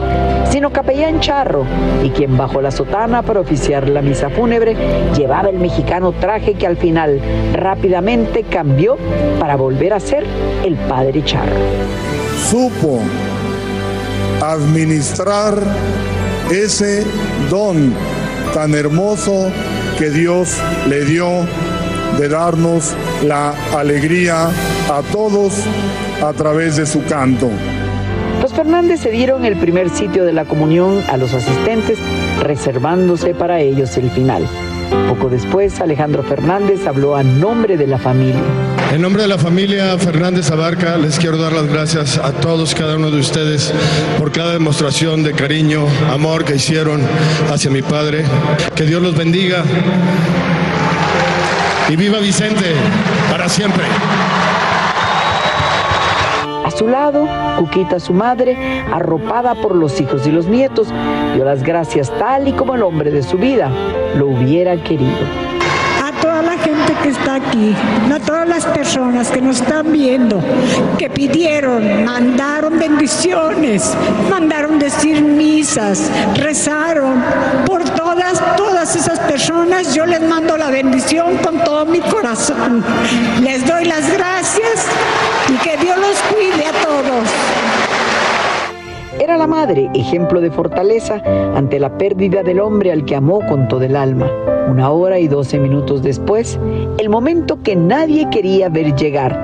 sino 0.50 0.72
capellán 0.72 1.20
charro, 1.20 1.66
y 2.04 2.10
quien 2.10 2.36
bajo 2.38 2.62
la 2.62 2.72
sotana 2.72 3.22
para 3.22 3.40
oficiar 3.40 3.88
la 3.88 4.02
misa 4.02 4.30
fúnebre 4.30 4.76
llevaba 5.16 5.50
el 5.50 5.60
mexicano 5.60 6.12
traje 6.12 6.56
que 6.56 6.68
al 6.68 6.78
final 6.78 7.22
rápidamente 7.54 8.44
cambió 8.44 8.98
para 9.40 9.56
volver 9.56 9.94
a 9.94 10.00
ser 10.00 10.26
el 10.66 10.76
padre 10.76 11.24
charro. 11.24 11.56
Supo 12.50 13.00
administrar 14.42 15.56
ese 16.50 17.06
don 17.50 17.94
tan 18.54 18.74
hermoso 18.74 19.52
que 20.00 20.10
Dios 20.10 20.58
le 20.88 21.04
dio 21.04 21.28
de 22.18 22.30
darnos 22.30 22.96
la 23.22 23.54
alegría 23.78 24.48
a 24.48 25.02
todos 25.12 25.66
a 26.24 26.32
través 26.32 26.78
de 26.78 26.86
su 26.86 27.04
canto. 27.04 27.50
Los 28.42 28.54
Fernández 28.54 29.02
se 29.02 29.12
dieron 29.12 29.44
el 29.44 29.58
primer 29.58 29.90
sitio 29.90 30.24
de 30.24 30.32
la 30.32 30.46
comunión 30.46 31.04
a 31.10 31.18
los 31.18 31.34
asistentes, 31.34 32.00
reservándose 32.40 33.36
para 33.36 33.60
ellos 33.60 33.98
el 33.98 34.10
final. 34.10 34.48
Poco 35.10 35.30
después, 35.30 35.82
Alejandro 35.82 36.24
Fernández 36.24 36.88
habló 36.88 37.18
a 37.18 37.24
nombre 37.24 37.76
de 37.76 37.88
la 37.88 37.98
familia. 37.98 38.79
En 38.92 39.04
nombre 39.04 39.22
de 39.22 39.28
la 39.28 39.38
familia 39.38 39.96
Fernández 40.00 40.50
Abarca, 40.50 40.98
les 40.98 41.20
quiero 41.20 41.38
dar 41.38 41.54
las 41.54 41.68
gracias 41.68 42.18
a 42.18 42.32
todos, 42.32 42.74
cada 42.74 42.96
uno 42.96 43.12
de 43.12 43.20
ustedes, 43.20 43.72
por 44.18 44.32
cada 44.32 44.54
demostración 44.54 45.24
de 45.24 45.34
cariño, 45.34 45.86
amor 46.12 46.44
que 46.44 46.56
hicieron 46.56 47.02
hacia 47.52 47.70
mi 47.70 47.84
padre. 47.84 48.26
Que 48.76 48.86
Dios 48.86 49.00
los 49.00 49.16
bendiga. 49.16 49.64
Y 51.88 51.96
viva 51.98 52.18
Vicente 52.18 52.74
para 53.30 53.48
siempre. 53.48 53.84
A 56.66 56.72
su 56.72 56.88
lado, 56.88 57.28
Cuquita, 57.60 58.00
su 58.00 58.14
madre, 58.14 58.58
arropada 58.92 59.54
por 59.54 59.76
los 59.76 60.02
hijos 60.02 60.26
y 60.26 60.32
los 60.32 60.48
nietos, 60.48 60.88
dio 61.36 61.46
las 61.46 61.62
gracias 61.62 62.12
tal 62.18 62.48
y 62.48 62.54
como 62.54 62.74
el 62.74 62.82
hombre 62.82 63.12
de 63.12 63.22
su 63.22 63.38
vida 63.38 63.70
lo 64.18 64.28
hubiera 64.28 64.76
querido. 64.84 65.49
Está 67.10 67.36
aquí, 67.36 67.76
a 68.14 68.20
todas 68.20 68.48
las 68.48 68.66
personas 68.66 69.30
que 69.30 69.42
nos 69.42 69.62
están 69.62 69.92
viendo, 69.92 70.42
que 70.98 71.10
pidieron, 71.10 72.06
mandaron 72.06 72.78
bendiciones, 72.78 73.94
mandaron 74.30 74.80
decir 74.80 75.22
misas, 75.22 76.10
rezaron 76.36 77.24
por 77.66 77.84
todas, 77.84 78.42
todas 78.56 78.96
esas 78.96 79.20
personas. 79.20 79.94
Yo 79.94 80.06
les 80.06 80.22
mando 80.22 80.58
la 80.58 80.70
bendición 80.70 81.38
con 81.38 81.64
todo 81.64 81.86
mi 81.86 82.00
corazón. 82.00 82.84
Les 83.42 83.66
doy 83.66 83.86
las 83.86 84.12
gracias 84.12 84.86
y 85.50 85.54
que 85.58 85.78
Dios 85.78 85.98
los 85.98 86.18
cuide 86.34 86.66
a 86.68 86.72
todos. 86.84 87.69
Era 89.20 89.36
la 89.36 89.48
madre, 89.48 89.90
ejemplo 89.94 90.40
de 90.40 90.50
fortaleza 90.50 91.22
ante 91.54 91.78
la 91.78 91.98
pérdida 91.98 92.42
del 92.42 92.62
hombre 92.62 92.94
al 92.94 93.04
que 93.04 93.18
amó 93.18 93.42
con 93.48 93.68
todo 93.68 93.82
el 93.82 93.98
alma. 93.98 94.32
Una 94.70 94.92
hora 94.92 95.20
y 95.20 95.28
doce 95.28 95.60
minutos 95.60 96.02
después, 96.02 96.58
el 96.98 97.10
momento 97.10 97.62
que 97.62 97.76
nadie 97.76 98.30
quería 98.30 98.70
ver 98.70 98.96
llegar, 98.96 99.38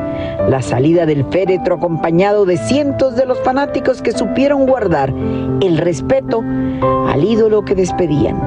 la 0.50 0.62
salida 0.62 1.06
del 1.06 1.26
féretro 1.26 1.76
acompañado 1.76 2.46
de 2.46 2.56
cientos 2.56 3.18
de 3.18 3.26
los 3.26 3.38
fanáticos 3.42 4.02
que 4.02 4.14
supieron 4.14 4.66
guardar 4.66 5.14
el 5.62 5.78
respeto 5.78 6.42
al 7.10 7.24
ídolo 7.24 7.66
que 7.66 7.76
despedían. 7.76 8.40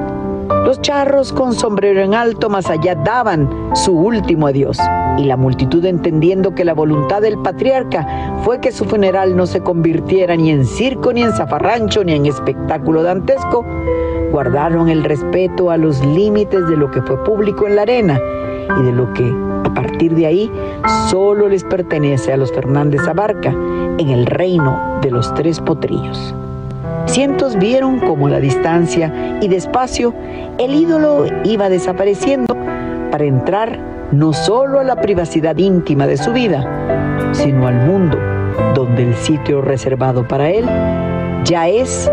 Los 0.65 0.81
charros 0.81 1.31
con 1.31 1.53
sombrero 1.53 2.01
en 2.01 2.15
alto 2.15 2.49
más 2.49 2.71
allá 2.71 2.95
daban 2.95 3.47
su 3.75 3.93
último 3.93 4.47
adiós 4.47 4.79
y 5.19 5.25
la 5.25 5.35
multitud 5.35 5.83
entendiendo 5.83 6.55
que 6.55 6.63
la 6.63 6.73
voluntad 6.73 7.21
del 7.21 7.37
patriarca 7.39 8.39
fue 8.43 8.61
que 8.61 8.71
su 8.71 8.85
funeral 8.85 9.35
no 9.35 9.45
se 9.45 9.59
convirtiera 9.59 10.35
ni 10.37 10.49
en 10.49 10.65
circo, 10.65 11.11
ni 11.11 11.21
en 11.23 11.33
zafarrancho, 11.33 12.05
ni 12.05 12.13
en 12.13 12.25
espectáculo 12.25 13.03
dantesco, 13.03 13.65
guardaron 14.31 14.87
el 14.87 15.03
respeto 15.03 15.71
a 15.71 15.77
los 15.77 16.03
límites 16.05 16.65
de 16.69 16.77
lo 16.77 16.89
que 16.89 17.01
fue 17.01 17.21
público 17.25 17.67
en 17.67 17.75
la 17.75 17.81
arena 17.81 18.19
y 18.79 18.83
de 18.83 18.91
lo 18.93 19.13
que 19.13 19.29
a 19.65 19.73
partir 19.73 20.15
de 20.15 20.25
ahí 20.25 20.51
solo 21.09 21.49
les 21.49 21.65
pertenece 21.65 22.31
a 22.31 22.37
los 22.37 22.53
Fernández 22.53 23.05
Abarca 23.05 23.49
en 23.49 24.09
el 24.09 24.25
reino 24.25 24.99
de 25.01 25.11
los 25.11 25.33
tres 25.33 25.59
potrillos. 25.59 26.33
Cientos 27.07 27.57
vieron 27.57 27.99
como 27.99 28.29
la 28.29 28.39
distancia 28.39 29.37
y 29.41 29.49
despacio 29.49 30.13
el 30.59 30.75
ídolo 30.75 31.25
iba 31.43 31.67
desapareciendo 31.67 32.55
para 33.11 33.25
entrar 33.25 33.98
no 34.11 34.33
solo 34.33 34.79
a 34.79 34.83
la 34.83 34.95
privacidad 34.95 35.55
íntima 35.57 36.07
de 36.07 36.17
su 36.17 36.31
vida, 36.33 37.31
sino 37.33 37.67
al 37.67 37.75
mundo 37.85 38.17
donde 38.73 39.03
el 39.03 39.15
sitio 39.15 39.61
reservado 39.61 40.27
para 40.27 40.49
él 40.49 40.65
ya 41.45 41.67
es 41.67 42.09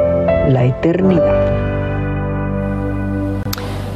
la 0.48 0.64
eternidad. 0.64 1.52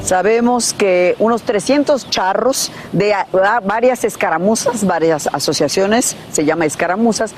Sabemos 0.02 0.72
que 0.72 1.14
unos 1.18 1.42
300 1.42 2.08
charros 2.10 2.72
de 2.92 3.12
a- 3.14 3.26
a- 3.44 3.60
varias 3.60 4.02
escaramuzas, 4.04 4.84
varias 4.84 5.28
asociaciones, 5.32 6.16
se 6.32 6.44
llama 6.44 6.64
escaramuzas, 6.64 7.32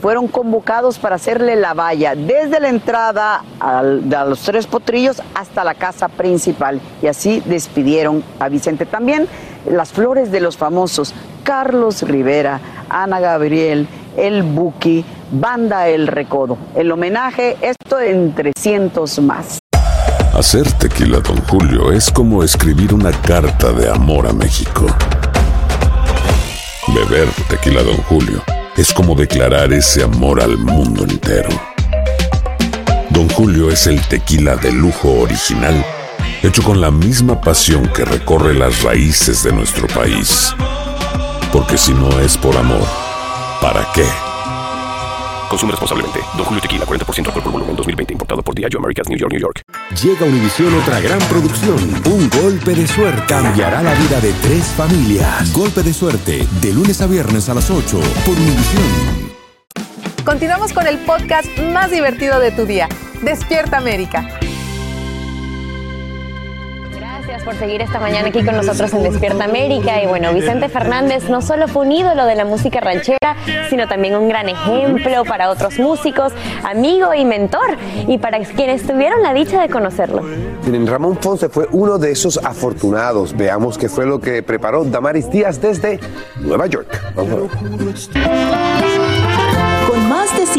fueron 0.00 0.28
convocados 0.28 0.98
para 0.98 1.14
hacerle 1.16 1.56
la 1.56 1.74
valla 1.74 2.14
desde 2.14 2.60
la 2.60 2.68
entrada 2.68 3.42
de 4.02 4.16
los 4.28 4.40
tres 4.40 4.66
potrillos 4.66 5.22
hasta 5.34 5.64
la 5.64 5.74
casa 5.74 6.08
principal. 6.08 6.80
Y 7.00 7.06
así 7.06 7.42
despidieron 7.46 8.22
a 8.38 8.48
Vicente. 8.48 8.84
También 8.84 9.26
las 9.66 9.92
flores 9.92 10.30
de 10.30 10.40
los 10.40 10.56
famosos 10.56 11.14
Carlos 11.44 12.02
Rivera, 12.02 12.60
Ana 12.88 13.20
Gabriel, 13.20 13.88
El 14.16 14.42
Buki, 14.42 15.04
Banda 15.30 15.88
El 15.88 16.06
Recodo. 16.06 16.58
El 16.74 16.92
homenaje, 16.92 17.56
esto 17.60 18.00
entre 18.00 18.52
cientos 18.58 19.18
más. 19.18 19.58
Hacer 20.34 20.70
tequila, 20.72 21.20
Don 21.20 21.36
Julio, 21.46 21.92
es 21.92 22.10
como 22.10 22.42
escribir 22.42 22.94
una 22.94 23.12
carta 23.12 23.72
de 23.72 23.90
amor 23.90 24.26
a 24.26 24.32
México. 24.32 24.86
Beber 26.88 27.28
tequila, 27.48 27.82
Don 27.82 27.96
Julio, 28.04 28.42
es 28.76 28.92
como 28.92 29.14
declarar 29.14 29.72
ese 29.72 30.02
amor 30.02 30.40
al 30.42 30.56
mundo 30.56 31.04
entero. 31.04 31.50
Don 33.10 33.28
Julio 33.30 33.70
es 33.70 33.86
el 33.86 34.00
tequila 34.08 34.56
de 34.56 34.72
lujo 34.72 35.20
original, 35.20 35.84
hecho 36.42 36.62
con 36.62 36.80
la 36.80 36.90
misma 36.90 37.40
pasión 37.40 37.86
que 37.88 38.04
recorre 38.04 38.54
las 38.54 38.82
raíces 38.82 39.44
de 39.44 39.52
nuestro 39.52 39.86
país. 39.88 40.54
Porque 41.52 41.78
si 41.78 41.92
no 41.92 42.18
es 42.20 42.36
por 42.36 42.56
amor, 42.56 42.86
¿para 43.60 43.86
qué? 43.94 44.04
Consume 45.48 45.72
responsablemente. 45.72 46.20
Don 46.36 46.46
Julio 46.46 46.62
Tequila, 46.62 46.86
40% 46.86 47.26
alcohol 47.26 47.42
por 47.42 47.52
volumen, 47.52 47.76
2020. 47.76 48.14
Importado 48.14 48.42
por 48.42 48.54
Diageo 48.54 48.80
Americas, 48.80 49.08
New 49.08 49.18
York, 49.18 49.32
New 49.32 49.40
York. 49.40 49.62
Llega 50.02 50.24
a 50.24 50.28
Univisión 50.28 50.74
otra 50.80 50.98
gran 51.00 51.18
producción. 51.28 51.76
Un 52.06 52.30
golpe 52.30 52.74
de 52.74 52.86
suerte 52.86 53.22
cambiará 53.28 53.82
la 53.82 53.92
vida 53.94 54.18
de 54.20 54.32
tres 54.42 54.64
familias. 54.76 55.52
Golpe 55.52 55.82
de 55.82 55.92
suerte, 55.92 56.46
de 56.60 56.72
lunes 56.72 57.02
a 57.02 57.06
viernes 57.06 57.48
a 57.50 57.54
las 57.54 57.70
8 57.70 58.00
por 58.24 58.34
Univisión. 58.34 59.32
Continuamos 60.24 60.72
con 60.72 60.86
el 60.86 60.98
podcast 60.98 61.46
más 61.72 61.90
divertido 61.90 62.40
de 62.40 62.50
tu 62.50 62.64
día. 62.64 62.88
Despierta 63.22 63.76
América. 63.76 64.40
Gracias 67.24 67.44
por 67.44 67.54
seguir 67.54 67.80
esta 67.80 68.00
mañana 68.00 68.30
aquí 68.30 68.44
con 68.44 68.56
nosotros 68.56 68.92
en 68.94 69.04
Despierta 69.04 69.44
América. 69.44 70.02
Y 70.02 70.08
bueno, 70.08 70.34
Vicente 70.34 70.68
Fernández 70.68 71.28
no 71.28 71.40
solo 71.40 71.68
fue 71.68 71.86
un 71.86 71.92
ídolo 71.92 72.26
de 72.26 72.34
la 72.34 72.44
música 72.44 72.80
ranchera, 72.80 73.36
sino 73.70 73.86
también 73.86 74.16
un 74.16 74.28
gran 74.28 74.48
ejemplo 74.48 75.24
para 75.24 75.50
otros 75.50 75.78
músicos, 75.78 76.32
amigo 76.64 77.14
y 77.14 77.24
mentor, 77.24 77.76
y 78.08 78.18
para 78.18 78.40
quienes 78.40 78.84
tuvieron 78.84 79.22
la 79.22 79.32
dicha 79.34 79.62
de 79.62 79.68
conocerlo. 79.68 80.24
Ramón 80.84 81.14
Ponce 81.14 81.48
fue 81.48 81.68
uno 81.70 81.96
de 81.96 82.10
esos 82.10 82.38
afortunados. 82.38 83.36
Veamos 83.36 83.78
qué 83.78 83.88
fue 83.88 84.04
lo 84.04 84.20
que 84.20 84.42
preparó 84.42 84.84
Damaris 84.84 85.30
Díaz 85.30 85.60
desde 85.60 86.00
Nueva 86.40 86.66
York. 86.66 86.88
Vamos. 87.14 88.10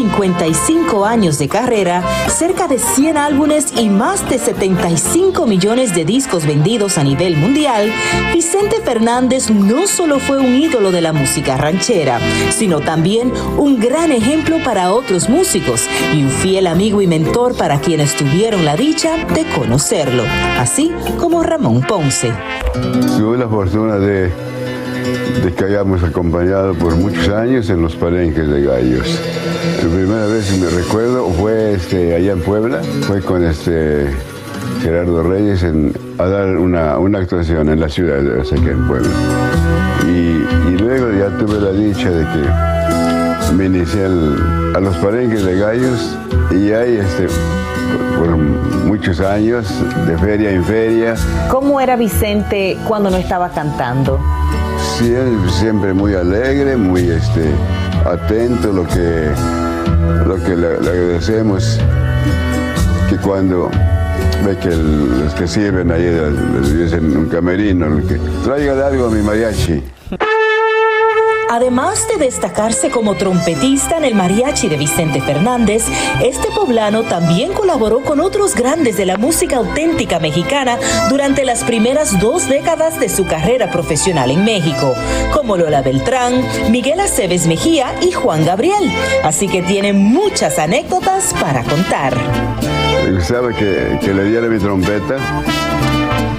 Con 0.04 0.28
más 0.28 0.38
de 0.38 0.54
55 0.54 1.06
años 1.06 1.38
de 1.38 1.48
carrera, 1.48 2.02
cerca 2.28 2.68
de 2.68 2.78
100 2.78 3.16
álbumes 3.16 3.72
y 3.76 3.88
más 3.88 4.28
de 4.28 4.38
75 4.38 5.46
millones 5.46 5.94
de 5.94 6.04
discos 6.04 6.46
vendidos 6.46 6.98
a 6.98 7.04
nivel 7.04 7.36
mundial, 7.36 7.90
Vicente 8.32 8.80
Fernández 8.84 9.50
no 9.50 9.86
solo 9.86 10.18
fue 10.18 10.38
un 10.38 10.56
ídolo 10.60 10.92
de 10.92 11.00
la 11.00 11.12
música 11.12 11.56
ranchera, 11.56 12.20
sino 12.50 12.80
también 12.80 13.32
un 13.56 13.80
gran 13.80 14.12
ejemplo 14.12 14.58
para 14.62 14.92
otros 14.92 15.28
músicos 15.28 15.88
y 16.14 16.22
un 16.22 16.30
fiel 16.30 16.66
amigo 16.66 17.00
y 17.00 17.06
mentor 17.06 17.56
para 17.56 17.80
quienes 17.80 18.14
tuvieron 18.14 18.64
la 18.64 18.76
dicha 18.76 19.16
de 19.34 19.44
conocerlo, 19.54 20.24
así 20.58 20.92
como 21.18 21.42
Ramón 21.42 21.80
Ponce. 21.80 22.32
Tuve 23.16 23.38
la 23.38 23.48
fortuna 23.48 23.96
de, 23.96 24.30
de 25.04 25.52
que 25.54 25.64
hayamos 25.64 26.02
acompañado 26.02 26.74
por 26.74 26.96
muchos 26.96 27.28
años 27.28 27.68
en 27.70 27.82
los 27.82 27.94
palenques 27.94 28.48
de 28.48 28.62
gallos. 28.62 29.20
La 29.82 29.88
primera 29.88 30.26
vez 30.26 30.50
que 30.50 30.58
me 30.58 30.70
recuerdo 30.70 31.28
fue 31.30 31.74
este, 31.74 32.14
allá 32.14 32.32
en 32.32 32.40
Puebla, 32.40 32.80
fue 33.02 33.20
con 33.20 33.44
este 33.44 34.06
Gerardo 34.82 35.22
Reyes 35.22 35.64
a 36.18 36.24
dar 36.26 36.56
una, 36.56 37.18
actuación 37.18 37.68
en 37.68 37.80
la 37.80 37.88
ciudad 37.88 38.22
de 38.22 38.40
o 38.40 38.44
sea, 38.44 38.58
que 38.58 38.70
en 38.70 38.86
Puebla. 38.86 39.10
Y, 40.06 40.76
luego 40.78 41.10
ya 41.12 41.36
tuve 41.38 41.60
la 41.60 41.72
dicha 41.72 42.10
de 42.10 42.24
que 42.24 43.54
me 43.54 43.66
inicié 43.66 44.04
a 44.04 44.80
los 44.80 44.96
palenques 44.96 45.44
de 45.44 45.58
gallos 45.58 46.16
y 46.50 46.72
ahí 46.72 46.96
este, 46.96 47.26
por, 48.18 48.26
por 48.26 48.36
muchos 48.84 49.20
años, 49.20 49.66
de 50.06 50.18
feria 50.18 50.50
en 50.50 50.64
feria, 50.64 51.14
¿Cómo 51.50 51.80
era 51.80 51.96
Vicente 51.96 52.76
cuando 52.86 53.10
no 53.10 53.16
estaba 53.16 53.50
cantando? 53.50 54.18
Sí, 54.98 55.12
siempre 55.48 55.92
muy 55.92 56.14
alegre, 56.14 56.76
muy 56.76 57.10
este, 57.10 57.50
atento, 58.04 58.72
lo 58.72 58.86
que, 58.86 59.28
lo 60.24 60.36
que 60.36 60.54
le, 60.56 60.66
agradecemos, 60.68 61.80
que 63.10 63.16
cuando 63.16 63.70
ve 64.46 64.56
que 64.56 64.70
los 64.70 65.34
que 65.34 65.48
sirven 65.48 65.90
ahí 65.90 66.04
les 66.60 66.78
dicen 66.78 67.16
un 67.16 67.28
camerino, 67.28 67.86
que, 68.06 68.20
tráigale 68.44 68.84
algo 68.84 69.06
a 69.06 69.10
mi 69.10 69.20
mariachi. 69.20 69.82
Además 71.54 72.08
de 72.08 72.16
destacarse 72.16 72.90
como 72.90 73.14
trompetista 73.14 73.96
en 73.96 74.04
el 74.04 74.16
mariachi 74.16 74.68
de 74.68 74.76
Vicente 74.76 75.20
Fernández, 75.20 75.84
este 76.20 76.48
poblano 76.48 77.04
también 77.04 77.52
colaboró 77.52 78.00
con 78.00 78.18
otros 78.18 78.56
grandes 78.56 78.96
de 78.96 79.06
la 79.06 79.18
música 79.18 79.58
auténtica 79.58 80.18
mexicana 80.18 80.76
durante 81.10 81.44
las 81.44 81.62
primeras 81.62 82.18
dos 82.18 82.48
décadas 82.48 82.98
de 82.98 83.08
su 83.08 83.24
carrera 83.24 83.70
profesional 83.70 84.32
en 84.32 84.44
México, 84.44 84.94
como 85.32 85.56
Lola 85.56 85.80
Beltrán, 85.80 86.44
Miguel 86.72 86.98
Aceves 86.98 87.46
Mejía 87.46 87.94
y 88.02 88.10
Juan 88.10 88.44
Gabriel. 88.44 88.90
Así 89.22 89.46
que 89.46 89.62
tiene 89.62 89.92
muchas 89.92 90.58
anécdotas 90.58 91.34
para 91.34 91.62
contar. 91.62 92.16
Gustaba 93.12 93.52
que, 93.52 93.96
que 94.00 94.12
le 94.12 94.24
diera 94.24 94.48
mi 94.48 94.58
trompeta 94.58 95.18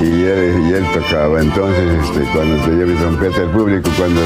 y 0.01 0.23
él, 0.25 0.67
y 0.69 0.73
él 0.73 0.85
tocaba. 0.93 1.39
Entonces, 1.39 2.03
este, 2.03 2.21
cuando 2.33 2.63
te 2.65 2.75
dio 2.75 2.85
mi 2.85 2.95
trompeta, 2.95 3.41
el 3.43 3.49
público, 3.49 3.89
cuando, 3.97 4.21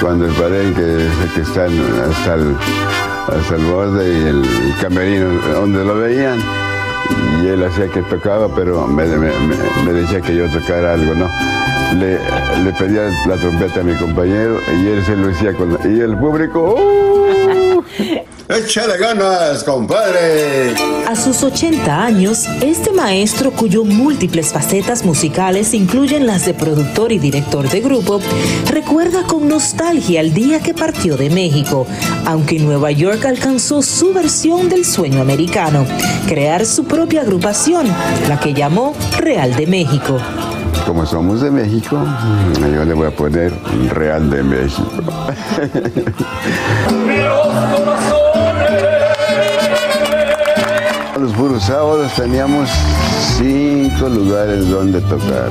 cuando 0.00 0.26
el 0.26 0.32
palenque 0.32 1.06
que 1.34 1.40
están 1.40 1.70
hasta 2.10 2.34
el, 2.34 2.56
hasta 3.40 3.56
el 3.56 3.64
borde 3.64 4.12
y 4.12 4.26
el, 4.26 4.42
camerino 4.80 5.26
donde 5.54 5.84
lo 5.84 5.96
veían, 5.96 6.38
y 7.42 7.46
él 7.48 7.64
hacía 7.64 7.88
que 7.88 8.02
tocaba, 8.02 8.48
pero 8.54 8.86
me, 8.86 9.04
me- 9.06 9.92
decía 9.92 10.20
que 10.20 10.34
yo 10.36 10.48
tocara 10.50 10.94
algo, 10.94 11.14
¿no? 11.14 11.28
Le, 11.98 12.18
le 12.64 12.72
pedía 12.72 13.08
la 13.26 13.36
trompeta 13.36 13.80
a 13.80 13.84
mi 13.84 13.94
compañero 13.94 14.58
y 14.76 14.88
él 14.88 15.04
se 15.04 15.14
lo 15.16 15.28
decía 15.28 15.54
con 15.54 15.78
y 15.84 16.00
el 16.00 16.16
público 16.18 16.60
¡uh! 16.74 17.05
¡Échale 18.48 18.96
ganas, 18.96 19.64
compadre! 19.64 20.72
A 21.08 21.16
sus 21.16 21.42
80 21.42 22.04
años, 22.04 22.46
este 22.62 22.92
maestro, 22.92 23.50
cuyo 23.50 23.84
múltiples 23.84 24.52
facetas 24.52 25.04
musicales 25.04 25.74
incluyen 25.74 26.28
las 26.28 26.46
de 26.46 26.54
productor 26.54 27.10
y 27.10 27.18
director 27.18 27.68
de 27.68 27.80
grupo, 27.80 28.20
recuerda 28.70 29.24
con 29.24 29.48
nostalgia 29.48 30.20
el 30.20 30.32
día 30.32 30.60
que 30.60 30.74
partió 30.74 31.16
de 31.16 31.28
México, 31.28 31.88
aunque 32.24 32.58
en 32.58 32.66
Nueva 32.66 32.92
York 32.92 33.24
alcanzó 33.24 33.82
su 33.82 34.14
versión 34.14 34.68
del 34.68 34.84
sueño 34.84 35.20
americano, 35.22 35.84
crear 36.28 36.64
su 36.66 36.84
propia 36.84 37.22
agrupación, 37.22 37.88
la 38.28 38.38
que 38.38 38.54
llamó 38.54 38.94
Real 39.18 39.56
de 39.56 39.66
México. 39.66 40.20
Como 40.86 41.04
somos 41.04 41.40
de 41.40 41.50
México, 41.50 41.98
yo 42.60 42.84
le 42.84 42.94
voy 42.94 43.08
a 43.08 43.10
poner 43.10 43.52
Real 43.92 44.30
de 44.30 44.42
México. 44.44 45.02
Los 51.26 51.34
puros 51.34 51.64
sábados 51.64 52.12
teníamos 52.14 52.70
cinco 53.36 54.08
lugares 54.08 54.70
donde 54.70 55.00
tocar. 55.00 55.50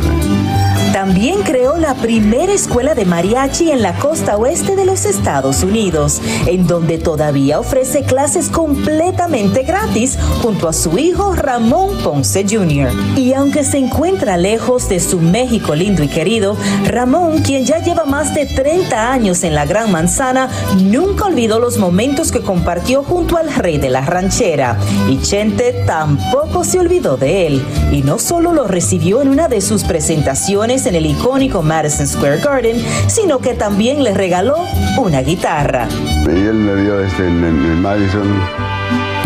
También 1.05 1.43
creó 1.43 1.77
la 1.77 1.93
primera 1.93 2.51
escuela 2.51 2.95
de 2.95 3.05
mariachi 3.05 3.69
en 3.69 3.83
la 3.83 3.93
costa 3.99 4.37
oeste 4.37 4.75
de 4.75 4.85
los 4.85 5.05
Estados 5.05 5.61
Unidos, 5.61 6.19
en 6.47 6.65
donde 6.65 6.97
todavía 6.97 7.59
ofrece 7.59 8.01
clases 8.01 8.49
completamente 8.49 9.61
gratis 9.61 10.17
junto 10.41 10.67
a 10.67 10.73
su 10.73 10.97
hijo 10.97 11.35
Ramón 11.35 11.95
Ponce 12.03 12.43
Jr. 12.49 12.89
Y 13.15 13.33
aunque 13.33 13.63
se 13.63 13.77
encuentra 13.77 14.35
lejos 14.35 14.89
de 14.89 14.99
su 14.99 15.19
México 15.19 15.75
lindo 15.75 16.01
y 16.01 16.07
querido, 16.07 16.57
Ramón, 16.85 17.43
quien 17.43 17.65
ya 17.65 17.83
lleva 17.83 18.05
más 18.05 18.33
de 18.33 18.47
30 18.47 19.11
años 19.11 19.43
en 19.43 19.53
la 19.53 19.67
Gran 19.67 19.91
Manzana, 19.91 20.49
nunca 20.81 21.25
olvidó 21.25 21.59
los 21.59 21.77
momentos 21.77 22.31
que 22.31 22.41
compartió 22.41 23.03
junto 23.03 23.37
al 23.37 23.53
rey 23.53 23.77
de 23.77 23.91
la 23.91 24.01
ranchera. 24.01 24.79
Y 25.07 25.21
Chente 25.21 25.83
tampoco 25.85 26.63
se 26.63 26.79
olvidó 26.79 27.15
de 27.15 27.45
él. 27.45 27.63
Y 27.91 28.01
no 28.01 28.17
solo 28.17 28.53
lo 28.53 28.65
recibió 28.65 29.21
en 29.21 29.27
una 29.27 29.47
de 29.47 29.61
sus 29.61 29.83
presentaciones 29.83 30.87
en 30.87 30.94
el 30.95 31.05
icónico 31.05 31.61
Madison 31.61 32.07
Square 32.07 32.37
Garden, 32.39 32.77
sino 33.07 33.39
que 33.39 33.53
también 33.53 34.03
le 34.03 34.13
regaló 34.13 34.55
una 34.97 35.21
guitarra. 35.21 35.87
Y 36.25 36.29
él 36.29 36.53
me 36.55 36.81
vio 36.81 36.99
este, 36.99 37.27
en, 37.27 37.43
en- 37.43 37.65
en 37.65 37.81
Madison. 37.81 38.27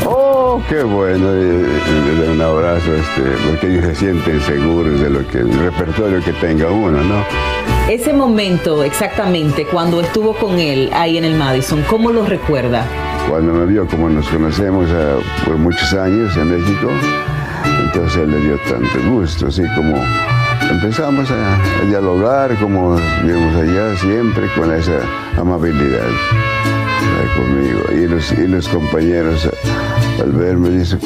¡Oh, 0.06 0.62
qué 0.70 0.84
bueno! 0.84 1.36
Y, 1.36 1.40
y 1.40 2.06
le 2.06 2.16
doy 2.26 2.36
un 2.36 2.42
abrazo, 2.42 2.94
este, 2.96 3.22
porque 3.48 3.68
ellos 3.68 3.86
se 3.86 3.96
sienten 3.96 4.42
seguros 4.42 5.00
de 5.00 5.10
lo 5.10 5.28
que, 5.28 5.40
el 5.40 5.54
repertorio 5.60 6.24
que 6.24 6.34
tenga 6.34 6.70
uno, 6.70 7.02
¿no? 7.04 7.24
Ese 7.90 8.14
momento 8.14 8.84
exactamente, 8.84 9.66
cuando 9.66 10.00
estuvo 10.02 10.34
con 10.36 10.60
él 10.60 10.90
ahí 10.94 11.18
en 11.18 11.26
el 11.26 11.36
Madison, 11.36 11.84
¿cómo 11.90 12.12
lo 12.12 12.26
recuerda? 12.26 12.86
Cuando 13.28 13.52
me 13.54 13.66
vio 13.66 13.88
como 13.88 14.10
nos 14.10 14.28
conocemos 14.30 14.88
ah, 14.92 15.18
por 15.46 15.58
muchos 15.58 15.92
años 15.94 16.36
en 16.38 16.52
México, 16.52 16.88
entonces 17.84 18.22
él 18.22 18.32
le 18.32 18.40
dio 18.42 18.58
tanto 18.70 19.10
gusto, 19.12 19.48
así 19.48 19.64
como 19.76 19.96
empezamos 20.70 21.30
a, 21.32 21.86
dialogar 21.88 22.56
como 22.60 22.96
vivimos 23.24 23.56
allá 23.56 23.98
siempre 23.98 24.48
con 24.56 24.74
esa 24.74 25.00
amabilidad 25.38 26.08
conmigo. 27.36 27.82
Y 27.92 28.08
los, 28.08 28.32
y 28.32 28.48
los 28.48 28.68
compañeros 28.70 29.50
al 30.22 30.32
verme 30.32 30.70
dicen, 30.70 31.00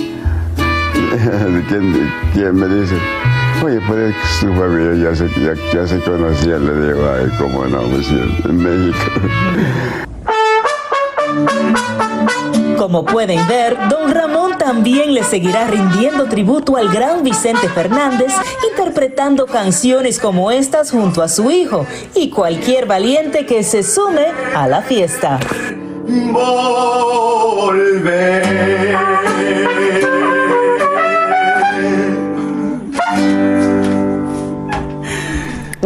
¿quién, 1.68 2.56
me 2.60 2.68
dice? 2.68 2.98
Oye, 3.64 3.80
pero 3.88 4.08
es 4.08 4.16
que 4.16 4.28
su 4.40 4.54
familia 4.54 5.10
ya 5.10 5.16
se, 5.16 5.30
ya, 5.74 5.88
se 5.88 6.00
conocía, 6.02 6.58
le 6.58 6.88
digo, 6.88 7.10
ay, 7.10 7.32
cómo 7.38 7.66
no, 7.66 7.82
pues, 7.84 8.10
en 8.10 8.58
México. 8.58 8.98
Como 12.78 13.06
pueden 13.06 13.48
ver, 13.48 13.78
don 13.90 14.12
Ramón 14.12 14.58
también 14.58 15.14
le 15.14 15.24
seguirá 15.24 15.68
rindiendo 15.68 16.26
tributo 16.26 16.76
al 16.76 16.90
gran 16.90 17.24
Vicente 17.24 17.70
Fernández, 17.70 18.34
interpretando 18.70 19.46
canciones 19.46 20.20
como 20.20 20.52
estas 20.52 20.92
junto 20.92 21.22
a 21.22 21.28
su 21.28 21.52
hijo 21.52 21.86
y 22.16 22.30
cualquier 22.30 22.86
valiente 22.86 23.46
que 23.46 23.64
se 23.64 23.84
sume 23.84 24.28
a 24.56 24.68
la 24.68 24.82
fiesta. 24.82 25.40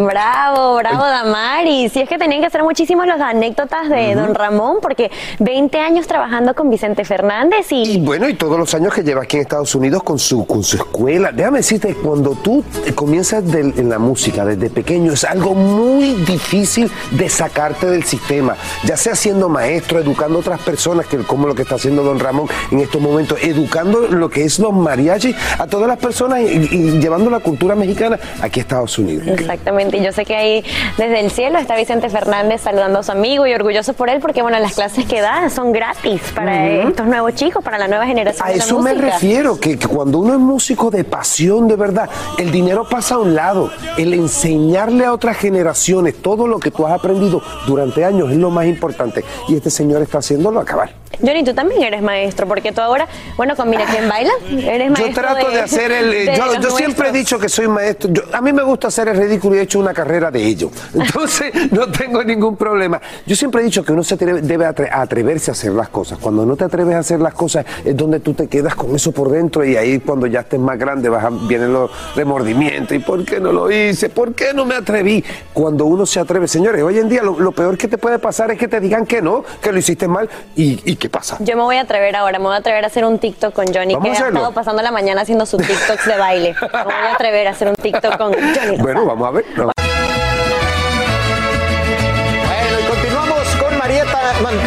Bravo, 0.08 0.76
bravo 0.78 1.05
Damaris. 1.05 1.95
Y 1.95 1.99
es 2.01 2.10
que 2.10 2.18
tenían 2.18 2.41
que 2.41 2.49
ser 2.49 2.64
muchísimos 2.64 3.05
las 3.05 3.20
anécdotas 3.22 3.89
de 3.89 4.16
Don 4.16 4.34
Ramón, 4.34 4.78
porque 4.82 5.12
20 5.39 5.78
años 5.80 6.08
trabajando 6.08 6.53
con 6.55 6.70
Vicente 6.70 7.03
Fernández 7.05 7.72
y... 7.72 7.84
Y 7.97 7.99
bueno, 7.99 8.28
y 8.30 8.34
todos 8.36 8.58
los 8.58 8.74
años 8.74 8.93
que 8.93 9.03
lleva 9.03 9.24
aquí 9.24 9.36
en 9.38 9.43
Estados 9.43 9.74
Unidos 9.76 10.03
con 10.03 10.18
su, 10.20 10.45
con 10.45 10.64
su 10.64 10.78
escuela. 10.78 11.32
Déjame 11.32 11.60
decirte, 11.60 11.93
cuando 11.95 12.32
tú 12.32 12.64
comienzas 12.95 13.45
del- 13.51 13.74
en 13.78 13.89
la 13.89 13.99
música 13.99 14.45
desde 14.45 14.70
pequeño, 14.70 15.14
es 15.14 15.24
algo 15.24 15.53
muy 15.53 16.14
difícil 16.26 16.89
de 17.12 17.30
sacarte 17.30 17.88
del 17.88 18.03
sistema. 18.03 18.55
Ya 18.86 18.95
sea 18.97 19.16
siendo 19.16 19.49
maestro, 19.49 19.99
educando 19.99 20.38
a 20.38 20.41
otras 20.41 20.60
personas, 20.62 21.05
que 21.08 21.18
como 21.20 21.47
lo 21.47 21.55
que 21.55 21.64
está 21.64 21.76
haciendo 21.76 22.03
Don 22.03 22.20
Ramón 22.20 22.47
en 22.72 22.80
estos 22.80 23.01
momentos, 23.01 23.38
educando 23.41 24.01
lo 24.08 24.30
que 24.30 24.43
es 24.45 24.60
los 24.60 24.74
mariachis 24.74 25.36
a 25.60 25.68
todas 25.68 25.88
las 25.88 25.97
personas 25.97 26.39
y, 26.41 26.45
y 26.72 26.99
llevando 26.99 27.30
la 27.30 27.39
cultura 27.39 27.76
mexicana 27.76 28.18
aquí 28.41 28.60
a 28.60 28.64
Estados 28.64 28.97
Unidos. 28.97 29.28
Exactamente, 29.28 29.97
y 29.98 30.04
yo 30.04 30.12
sé 30.12 30.26
que 30.26 30.36
ahí 30.36 30.64
desde 30.98 31.20
el 31.20 31.32
cielo 31.32 31.60
está 31.60 31.76
Vicente 31.76 32.10
Fernández 32.10 32.62
saludando 32.62 33.00
a 33.00 33.04
su 33.04 33.12
amigo 33.12 33.45
y 33.48 33.54
orgulloso 33.54 33.93
por 33.93 34.10
él 34.10 34.20
porque 34.22 34.41
bueno, 34.41 34.60
las 34.60 34.74
clases 34.74 35.06
que 35.06 35.22
da 35.22 35.50
son 35.50 35.72
gratis 35.72 36.22
para 36.36 36.68
estos 36.68 37.06
nuevos 37.06 37.34
chicos, 37.36 37.64
para 37.64 37.78
la 37.78 37.88
nueva 37.88 38.06
generación 38.06 38.48
A 38.48 38.52
de 38.52 38.58
eso 38.58 38.80
me 38.80 38.93
refiero, 38.93 39.60
que, 39.60 39.78
que 39.78 39.88
cuando 39.88 40.20
uno 40.20 40.34
es 40.34 40.39
músico 40.39 40.89
de 40.91 41.04
pasión, 41.04 41.68
de 41.68 41.76
verdad, 41.76 42.10
el 42.38 42.52
dinero 42.52 42.88
pasa 42.88 43.16
a 43.16 43.20
un 43.20 43.36
lado. 43.36 43.72
El 43.98 44.14
enseñarle 44.14 45.06
a 45.06 45.14
otras 45.14 45.38
generaciones 45.38 46.16
todo 46.22 46.48
lo 46.48 46.60
que 46.60 46.72
tú 46.72 46.86
has 46.86 46.93
aprendido 46.93 47.41
durante 47.66 48.06
años 48.06 48.32
es 48.32 48.38
lo 48.38 48.50
más 48.50 48.66
importante. 48.66 49.24
Y 49.48 49.56
este 49.56 49.70
señor 49.70 50.02
está 50.02 50.20
haciéndolo 50.20 50.60
acabar. 50.60 50.91
Johnny, 51.22 51.43
tú 51.43 51.54
también 51.54 51.82
eres 51.82 52.02
maestro, 52.02 52.48
porque 52.48 52.72
tú 52.72 52.82
ahora, 52.82 53.08
bueno, 53.38 53.56
con 53.56 53.70
Mira 53.70 53.86
quién 53.89 54.08
baila, 54.08 54.32
eres 54.50 54.91
maestro 54.91 55.08
Yo 55.08 55.14
trato 55.14 55.50
de, 55.50 55.62
hacer 55.62 55.91
el... 55.91 56.36
yo 56.36 56.62
yo 56.62 56.72
siempre 56.72 57.10
he 57.10 57.12
dicho 57.12 57.39
que 57.39 57.50
soy 57.50 57.68
maestro. 57.68 58.12
Yo- 58.12 58.24
a 58.32 58.41
mí 58.41 58.54
me 58.54 58.62
gusta 58.64 58.89
hacer 58.89 59.08
el 59.08 59.18
ridículo 59.18 59.56
y 59.56 59.60
he 59.60 59.62
hecho 59.64 59.80
una 59.80 59.86
carrera 59.93 60.31
de 60.31 60.43
ello. 60.43 60.69
Entonces, 60.93 61.51
no 61.71 61.88
tengo 61.91 62.23
ningún 62.23 62.55
problema. 62.55 63.01
Yo 63.25 63.35
siempre 63.35 63.61
he 63.61 63.63
dicho 63.65 63.83
que 63.83 63.91
uno 63.93 64.03
se 64.03 64.15
atreve- 64.17 64.41
debe 64.41 64.65
atre- 64.65 64.89
atreverse 64.91 65.51
a 65.51 65.53
hacer 65.53 65.71
las 65.71 65.89
cosas. 65.89 66.17
Cuando 66.19 66.45
no 66.45 66.55
te 66.55 66.63
atreves 66.65 66.95
a 66.95 66.99
hacer 66.99 67.19
las 67.19 67.33
cosas 67.33 67.65
es 67.83 67.95
donde 67.95 68.19
tú 68.19 68.33
te 68.33 68.47
quedas 68.47 68.75
con 68.75 68.95
eso 68.95 69.11
por 69.11 69.29
dentro 69.29 69.63
y 69.65 69.75
ahí 69.77 69.99
cuando 69.99 70.27
ya 70.27 70.41
estés 70.41 70.59
más 70.59 70.77
grande 70.77 71.09
vas 71.09 71.23
a- 71.25 71.29
vienen 71.29 71.73
los 71.73 71.89
remordimientos. 72.15 72.95
¿Y 72.95 72.99
por 72.99 73.23
qué 73.25 73.39
no 73.39 73.51
lo 73.51 73.71
hice? 73.71 74.09
¿Por 74.09 74.33
qué 74.33 74.53
no 74.53 74.65
me 74.65 74.75
atreví? 74.75 75.23
Cuando 75.53 75.85
uno 75.85 76.05
se 76.05 76.19
atreve, 76.19 76.47
señores, 76.47 76.81
hoy 76.83 76.99
en 76.99 77.09
día 77.09 77.23
lo, 77.23 77.39
lo 77.39 77.51
peor 77.51 77.77
que 77.77 77.88
te 77.88 77.97
puede 77.97 78.19
pasar 78.19 78.51
es 78.51 78.57
que 78.57 78.67
te 78.67 78.79
digan 78.79 79.05
que 79.05 79.21
no, 79.21 79.43
que 79.61 79.71
lo 79.71 79.79
hiciste 79.79 80.07
mal. 80.07 80.29
¿Y, 80.55 80.79
y 80.89 80.95
qué 80.95 81.09
pasa? 81.09 81.38
Yo 81.39 81.55
me 81.55 81.63
voy 81.63 81.77
a 81.77 81.81
atrever 81.81 82.15
ahora, 82.15 82.39
me 82.39 82.45
voy 82.45 82.53
a 82.53 82.57
atrever 82.57 82.83
a 82.83 82.88
hacer 82.88 83.05
un 83.05 83.19
TikTok 83.19 83.53
con 83.53 83.65
Johnny, 83.73 83.93
Vamos 83.95 84.17
que 84.17 84.23
ha 84.23 84.27
estado 84.27 84.51
pasando 84.51 84.81
la 84.81 84.91
mañana 84.91 85.21
haciendo 85.21 85.45
sus 85.45 85.61
TikToks 85.61 86.05
de 86.05 86.17
baile. 86.17 86.55
Me 86.61 86.83
voy 86.83 86.93
a 86.93 87.13
atrever 87.13 87.47
a 87.47 87.51
hacer 87.51 87.67
un 87.69 87.75
TikTok 87.75 88.17
con 88.17 88.33
Johnny. 88.55 88.77
Bueno, 88.79 89.05
vamos 89.05 89.27
a 89.27 89.31
ver. 89.31 89.45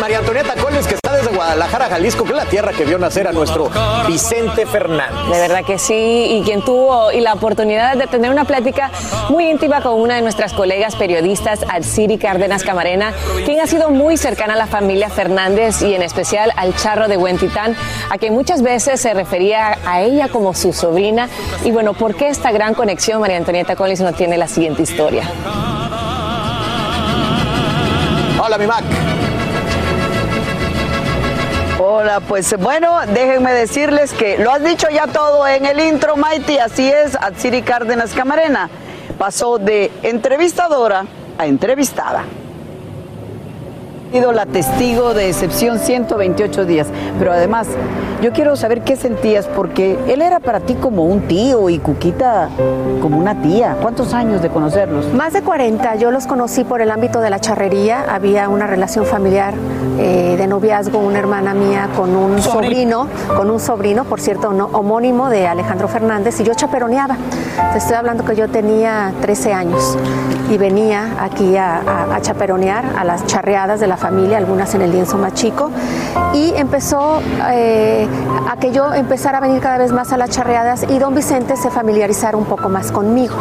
María 0.00 0.18
Antonieta 0.18 0.54
Collins, 0.54 0.86
que 0.86 0.94
está 0.94 1.14
desde 1.14 1.34
Guadalajara, 1.34 1.88
Jalisco, 1.88 2.24
que 2.24 2.30
es 2.30 2.36
la 2.36 2.46
tierra 2.46 2.72
que 2.72 2.84
vio 2.84 2.98
nacer 2.98 3.28
a 3.28 3.32
nuestro 3.32 3.70
Vicente 4.06 4.64
Fernández. 4.64 5.30
De 5.30 5.38
verdad 5.38 5.64
que 5.64 5.78
sí, 5.78 6.26
y 6.30 6.42
quien 6.44 6.62
tuvo 6.62 7.12
y 7.12 7.20
la 7.20 7.34
oportunidad 7.34 7.96
de 7.96 8.06
tener 8.06 8.30
una 8.30 8.44
plática 8.44 8.90
muy 9.28 9.48
íntima 9.48 9.82
con 9.82 10.00
una 10.00 10.16
de 10.16 10.22
nuestras 10.22 10.54
colegas 10.54 10.96
periodistas, 10.96 11.60
Alciri 11.68 12.16
Cárdenas 12.16 12.62
Camarena, 12.62 13.12
quien 13.44 13.60
ha 13.60 13.66
sido 13.66 13.90
muy 13.90 14.16
cercana 14.16 14.54
a 14.54 14.56
la 14.56 14.66
familia 14.66 15.10
Fernández 15.10 15.82
y 15.82 15.94
en 15.94 16.02
especial 16.02 16.52
al 16.56 16.74
charro 16.76 17.08
de 17.08 17.18
Huentitán, 17.18 17.76
a 18.08 18.16
quien 18.16 18.32
muchas 18.32 18.62
veces 18.62 19.00
se 19.00 19.12
refería 19.12 19.78
a 19.84 20.00
ella 20.00 20.28
como 20.28 20.54
su 20.54 20.72
sobrina. 20.72 21.28
Y 21.64 21.70
bueno, 21.70 21.92
¿por 21.92 22.14
qué 22.14 22.28
esta 22.28 22.50
gran 22.50 22.72
conexión? 22.74 23.20
María 23.20 23.36
Antonieta 23.36 23.76
Collins 23.76 24.00
nos 24.00 24.14
tiene 24.14 24.38
la 24.38 24.48
siguiente 24.48 24.82
historia. 24.82 25.30
Hola, 28.42 28.56
mi 28.56 28.66
Mac. 28.66 28.84
Hola, 31.92 32.20
pues 32.20 32.56
bueno, 32.56 33.00
déjenme 33.12 33.52
decirles 33.52 34.12
que 34.12 34.38
lo 34.38 34.52
has 34.52 34.62
dicho 34.62 34.86
ya 34.90 35.08
todo 35.08 35.44
en 35.48 35.66
el 35.66 35.80
intro, 35.80 36.14
Mighty, 36.16 36.56
así 36.58 36.88
es, 36.88 37.16
Atsiri 37.16 37.62
Cárdenas 37.62 38.12
Camarena 38.12 38.70
pasó 39.18 39.58
de 39.58 39.90
entrevistadora 40.04 41.04
a 41.36 41.46
entrevistada. 41.48 42.22
Ha 44.10 44.12
sido 44.12 44.32
la 44.32 44.44
testigo 44.44 45.14
de 45.14 45.28
excepción 45.28 45.78
128 45.78 46.64
días, 46.64 46.88
pero 47.20 47.32
además 47.32 47.68
yo 48.20 48.32
quiero 48.32 48.56
saber 48.56 48.82
qué 48.82 48.96
sentías 48.96 49.46
porque 49.46 49.96
él 50.08 50.20
era 50.20 50.40
para 50.40 50.58
ti 50.58 50.74
como 50.74 51.04
un 51.04 51.28
tío 51.28 51.68
y 51.70 51.78
Cuquita 51.78 52.48
como 53.00 53.16
una 53.18 53.40
tía. 53.40 53.76
¿Cuántos 53.80 54.12
años 54.12 54.42
de 54.42 54.48
conocerlos? 54.48 55.14
Más 55.14 55.32
de 55.32 55.42
40, 55.42 55.94
yo 55.94 56.10
los 56.10 56.26
conocí 56.26 56.64
por 56.64 56.80
el 56.82 56.90
ámbito 56.90 57.20
de 57.20 57.30
la 57.30 57.38
charrería, 57.38 58.04
había 58.12 58.48
una 58.48 58.66
relación 58.66 59.06
familiar 59.06 59.54
eh, 60.00 60.34
de 60.36 60.46
noviazgo, 60.48 60.98
una 60.98 61.20
hermana 61.20 61.54
mía 61.54 61.88
con 61.96 62.16
un 62.16 62.42
sobrino, 62.42 63.06
con 63.36 63.48
un 63.48 63.60
sobrino, 63.60 64.04
por 64.06 64.20
cierto, 64.20 64.52
no- 64.52 64.70
homónimo 64.72 65.28
de 65.30 65.46
Alejandro 65.46 65.86
Fernández, 65.86 66.40
y 66.40 66.42
yo 66.44 66.52
chaperoneaba. 66.54 67.16
Te 67.72 67.78
estoy 67.78 67.94
hablando 67.94 68.24
que 68.24 68.34
yo 68.34 68.48
tenía 68.48 69.12
13 69.20 69.52
años 69.52 69.96
y 70.50 70.58
venía 70.58 71.14
aquí 71.20 71.56
a, 71.56 72.14
a- 72.14 72.20
chaperonear 72.20 72.84
a 72.98 73.04
las 73.04 73.24
charreadas 73.26 73.80
de 73.80 73.86
la 73.86 73.96
familia, 73.96 74.36
algunas 74.36 74.74
en 74.74 74.82
el 74.82 74.90
lienzo 74.92 75.16
más 75.16 75.32
chico, 75.32 75.70
y 76.34 76.52
empezó 76.56 77.20
eh, 77.50 78.06
a 78.50 78.56
que 78.58 78.70
yo 78.72 78.92
empezara 78.92 79.38
a 79.38 79.40
venir 79.40 79.60
cada 79.60 79.78
vez 79.78 79.92
más 79.92 80.12
a 80.12 80.16
las 80.18 80.28
charreadas 80.30 80.84
y 80.88 80.98
don 80.98 81.14
Vicente 81.14 81.56
se 81.56 81.70
familiarizara 81.70 82.36
un 82.36 82.44
poco 82.44 82.68
más 82.68 82.92
conmigo. 82.92 83.34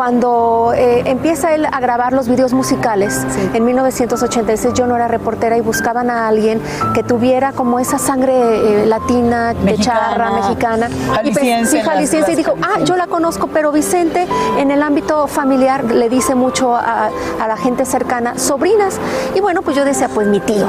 Cuando 0.00 0.74
eh, 0.76 1.04
empieza 1.06 1.54
él 1.54 1.64
a 1.72 1.80
grabar 1.80 2.12
los 2.12 2.28
videos 2.28 2.52
musicales, 2.52 3.24
en 3.54 3.64
1986 3.64 4.74
yo 4.74 4.86
no 4.86 4.94
era 4.94 5.08
reportera 5.08 5.56
y 5.56 5.62
buscaban 5.62 6.10
a 6.10 6.28
alguien 6.28 6.60
que 6.92 7.02
tuviera 7.02 7.52
como 7.52 7.78
esa 7.80 7.96
sangre 7.98 8.82
eh, 8.82 8.84
latina, 8.84 9.54
de 9.54 9.60
Mexicana, 9.64 10.00
charra, 10.10 10.30
mexicana. 10.32 10.88
Y 10.90 11.30
pe- 11.30 11.40
jalisciense, 11.40 11.70
sí, 11.70 11.76
las- 11.78 11.86
jalisciense. 11.86 12.32
Y 12.32 12.36
las 12.36 12.44
dijo, 12.44 12.54
ah, 12.60 12.80
yo 12.84 12.96
la 12.98 13.06
conozco, 13.06 13.46
pero 13.46 13.72
Vicente 13.72 14.26
en 14.58 14.70
el 14.70 14.82
ámbito 14.82 15.26
familiar 15.28 15.82
le 15.84 16.10
dice 16.10 16.34
mucho 16.34 16.76
a, 16.76 17.08
a 17.40 17.48
la 17.48 17.56
gente 17.56 17.86
cercana, 17.86 18.38
sobrinas. 18.38 18.98
Y 19.34 19.40
bueno, 19.40 19.62
pues 19.62 19.78
yo 19.78 19.86
decía, 19.86 20.10
pues 20.12 20.26
mi 20.26 20.40
tío, 20.40 20.66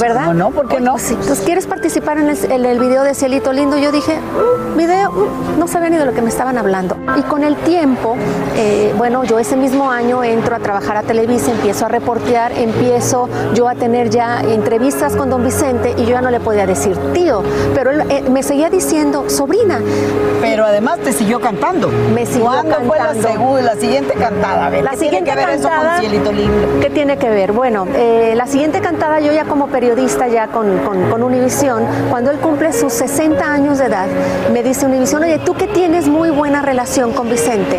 ¿verdad? 0.00 0.32
no, 0.32 0.52
¿por 0.52 0.68
qué 0.68 0.80
no? 0.80 0.96
Sí. 0.96 1.12
Entonces, 1.20 1.44
¿quieres 1.44 1.66
participar 1.66 2.16
en 2.16 2.30
el, 2.30 2.50
en 2.50 2.64
el 2.64 2.78
video 2.80 3.02
de 3.02 3.14
Cielito 3.14 3.52
Lindo? 3.52 3.76
Yo 3.76 3.92
dije, 3.92 4.16
"Mm, 4.18 4.78
video, 4.78 5.12
mm", 5.12 5.58
no 5.58 5.68
sabía 5.68 5.90
ni 5.90 5.98
de 5.98 6.06
lo 6.06 6.14
que 6.14 6.22
me 6.22 6.30
estaban 6.30 6.56
hablando. 6.56 6.96
Y 7.18 7.22
con 7.24 7.44
el 7.44 7.56
tiempo, 7.56 8.16
eh, 8.56 8.68
bueno, 8.96 9.24
yo 9.24 9.38
ese 9.38 9.56
mismo 9.56 9.90
año 9.90 10.22
entro 10.24 10.56
a 10.56 10.58
trabajar 10.58 10.96
a 10.96 11.02
Televisa, 11.02 11.50
empiezo 11.50 11.86
a 11.86 11.88
reportear, 11.88 12.52
empiezo 12.52 13.28
yo 13.54 13.68
a 13.68 13.74
tener 13.74 14.10
ya 14.10 14.40
entrevistas 14.40 15.16
con 15.16 15.30
don 15.30 15.44
Vicente 15.44 15.94
y 15.96 16.02
yo 16.02 16.10
ya 16.10 16.20
no 16.20 16.30
le 16.30 16.40
podía 16.40 16.66
decir 16.66 16.96
tío, 17.12 17.42
pero 17.74 17.90
él 17.90 18.02
eh, 18.10 18.24
me 18.30 18.42
seguía 18.42 18.70
diciendo 18.70 19.28
sobrina. 19.28 19.80
Pero 20.40 20.64
además 20.64 20.98
te 20.98 21.12
siguió 21.12 21.40
cantando. 21.40 21.88
Me 21.88 22.26
siguió 22.26 22.46
¿Cuándo 22.46 22.76
fue 22.86 22.98
la, 22.98 23.06
cantando. 23.08 23.80
siguiente 23.80 24.14
cantada? 24.14 24.66
A 24.66 24.70
ver, 24.70 24.84
La 24.84 24.90
¿qué 24.90 24.96
siguiente 24.96 25.30
tiene 25.32 25.40
que 25.40 25.46
ver 25.46 25.58
eso 25.58 25.68
cantada, 25.68 25.92
con 25.92 26.00
Cielito 26.00 26.32
Lindo? 26.32 26.80
¿Qué 26.80 26.90
tiene 26.90 27.16
que 27.18 27.28
ver? 27.30 27.52
Bueno, 27.52 27.86
eh, 27.94 28.34
la 28.36 28.46
siguiente 28.46 28.80
cantada 28.80 29.20
yo 29.20 29.32
ya 29.32 29.44
como 29.44 29.68
periodista 29.68 30.28
ya 30.28 30.48
con, 30.48 30.78
con, 30.78 31.10
con 31.10 31.22
Univisión, 31.22 31.84
cuando 32.10 32.30
él 32.30 32.38
cumple 32.38 32.72
sus 32.72 32.92
60 32.92 33.44
años 33.44 33.78
de 33.78 33.86
edad, 33.86 34.06
me 34.52 34.62
dice 34.62 34.86
Univisión, 34.86 35.22
oye, 35.22 35.38
tú 35.38 35.54
que 35.54 35.66
tienes 35.66 36.08
muy 36.08 36.30
buena 36.30 36.62
relación 36.62 37.12
con 37.12 37.28
Vicente, 37.28 37.78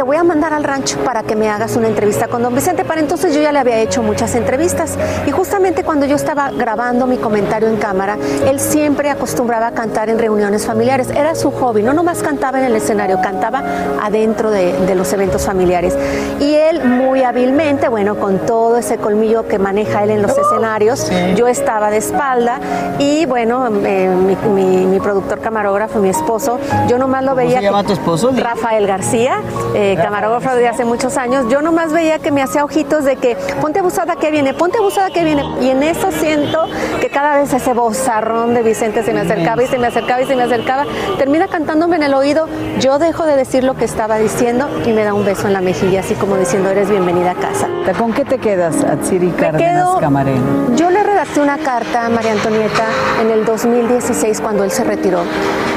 te 0.00 0.04
voy 0.04 0.16
a 0.16 0.24
mandar 0.24 0.54
al 0.54 0.64
rancho 0.64 0.96
para 1.04 1.24
que 1.24 1.36
me 1.36 1.50
hagas 1.50 1.76
una 1.76 1.86
entrevista 1.86 2.26
con 2.26 2.42
don 2.42 2.54
Vicente. 2.54 2.86
Para 2.86 3.02
entonces 3.02 3.34
yo 3.34 3.42
ya 3.42 3.52
le 3.52 3.58
había 3.58 3.80
hecho 3.80 4.02
muchas 4.02 4.34
entrevistas 4.34 4.96
y 5.26 5.30
justamente 5.30 5.84
cuando 5.84 6.06
yo 6.06 6.16
estaba 6.16 6.50
grabando 6.52 7.06
mi 7.06 7.18
comentario 7.18 7.68
en 7.68 7.76
cámara, 7.76 8.16
él 8.48 8.58
siempre 8.60 9.10
acostumbraba 9.10 9.66
a 9.66 9.72
cantar 9.72 10.08
en 10.08 10.18
reuniones 10.18 10.64
familiares. 10.64 11.10
Era 11.10 11.34
su 11.34 11.50
hobby, 11.50 11.82
no 11.82 11.92
nomás 11.92 12.22
cantaba 12.22 12.58
en 12.60 12.64
el 12.64 12.76
escenario, 12.76 13.20
cantaba 13.20 13.62
adentro 14.02 14.50
de, 14.50 14.72
de 14.86 14.94
los 14.94 15.12
eventos 15.12 15.44
familiares. 15.44 15.94
Y 16.40 16.54
él 16.54 16.82
muy 16.82 17.22
hábilmente, 17.22 17.88
bueno, 17.88 18.14
con 18.18 18.38
todo 18.38 18.78
ese 18.78 18.96
colmillo 18.96 19.46
que 19.48 19.58
maneja 19.58 20.02
él 20.04 20.12
en 20.12 20.22
los 20.22 20.30
escenarios, 20.38 21.10
yo 21.36 21.46
estaba 21.46 21.90
de 21.90 21.98
espalda 21.98 22.58
y 22.98 23.26
bueno, 23.26 23.68
eh, 23.84 24.08
mi, 24.08 24.34
mi- 24.50 24.86
mi 24.86 24.98
productor 24.98 25.40
camarógrafo, 25.40 25.98
mi 25.98 26.08
esposo, 26.08 26.58
Yo 26.88 26.96
nomás 26.96 27.22
lo 27.22 27.34
veía. 27.34 27.58
se 27.58 27.64
llama 27.64 27.84
tu 27.84 27.92
esposo? 27.92 28.30
Rafael 28.34 28.86
García, 28.86 29.42
eh, 29.74 29.88
camarógrafo 29.96 30.54
de 30.56 30.68
hace 30.68 30.84
muchos 30.84 31.16
años. 31.16 31.46
Yo 31.48 31.62
nomás 31.62 31.92
veía 31.92 32.18
que 32.18 32.30
me 32.30 32.42
hacía 32.42 32.64
ojitos 32.64 33.04
de 33.04 33.16
que 33.16 33.36
ponte 33.60 33.78
abusada 33.80 34.16
que 34.16 34.30
viene, 34.30 34.54
ponte 34.54 34.78
abusada 34.78 35.10
que 35.10 35.24
viene. 35.24 35.44
Y 35.60 35.70
en 35.70 35.82
eso 35.82 36.10
siento 36.12 36.66
que 37.00 37.08
cada 37.08 37.36
vez 37.38 37.52
ese 37.52 37.72
bozarrón 37.74 38.54
de 38.54 38.62
Vicente 38.62 39.02
se 39.02 39.12
me 39.12 39.20
acercaba 39.20 39.62
y 39.62 39.66
se 39.66 39.78
me 39.78 39.86
acercaba 39.86 40.20
y 40.22 40.26
se 40.26 40.36
me 40.36 40.42
acercaba. 40.42 40.84
Termina 41.18 41.48
cantándome 41.48 41.96
en 41.96 42.02
el 42.04 42.14
oído. 42.14 42.48
Yo 42.78 42.98
dejo 42.98 43.24
de 43.26 43.36
decir 43.36 43.64
lo 43.64 43.74
que 43.74 43.84
estaba 43.84 44.18
diciendo 44.18 44.68
y 44.86 44.92
me 44.92 45.04
da 45.04 45.14
un 45.14 45.24
beso 45.24 45.46
en 45.46 45.52
la 45.52 45.60
mejilla, 45.60 46.00
así 46.00 46.14
como 46.14 46.36
diciendo 46.36 46.70
eres 46.70 46.88
bienvenida 46.90 47.32
a 47.32 47.34
casa. 47.34 47.68
¿Con 47.98 48.12
qué 48.12 48.24
te 48.24 48.38
quedas, 48.38 48.82
Atsiri 48.84 49.30
Cárdenas 49.30 49.84
quedo- 49.84 50.00
Camarena? 50.00 50.40
Yo 50.76 50.90
le 50.90 51.02
redacté 51.02 51.40
una 51.40 51.58
carta 51.58 52.06
a 52.06 52.08
María 52.08 52.32
Antonieta 52.32 52.84
en 53.20 53.30
el 53.30 53.44
2016 53.44 54.40
cuando 54.40 54.64
él 54.64 54.70
se 54.70 54.84
retiró. 54.84 55.22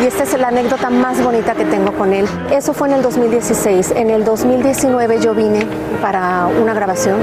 Y 0.02 0.08
esta 0.08 0.24
es 0.24 0.38
la 0.40 0.50
anécdota 0.50 0.90
más 0.90 1.22
bonita 1.24 1.54
que 1.54 1.66
tengo 1.66 1.92
con 1.94 2.14
él. 2.14 2.28
Eso 2.52 2.74
fue 2.74 2.88
en 2.90 2.96
el 2.96 3.02
2016. 3.02 3.94
En 4.04 4.10
el 4.10 4.26
2019 4.26 5.22
yo 5.22 5.34
vine 5.34 5.66
para 6.02 6.48
una 6.48 6.74
grabación. 6.74 7.22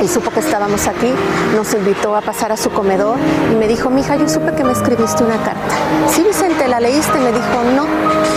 Él 0.00 0.08
supo 0.08 0.30
que 0.30 0.40
estábamos 0.40 0.86
aquí, 0.86 1.12
nos 1.54 1.74
invitó 1.74 2.16
a 2.16 2.22
pasar 2.22 2.52
a 2.52 2.56
su 2.56 2.70
comedor 2.70 3.18
y 3.52 3.54
me 3.54 3.68
dijo, 3.68 3.90
mija, 3.90 4.16
yo 4.16 4.26
supe 4.26 4.54
que 4.54 4.64
me 4.64 4.72
escribiste 4.72 5.22
una 5.22 5.36
carta. 5.36 5.76
Sí, 6.08 6.22
Vicente, 6.22 6.68
¿la 6.68 6.80
leíste? 6.80 7.18
Me 7.18 7.32
dijo, 7.32 7.62
no, 7.76 7.84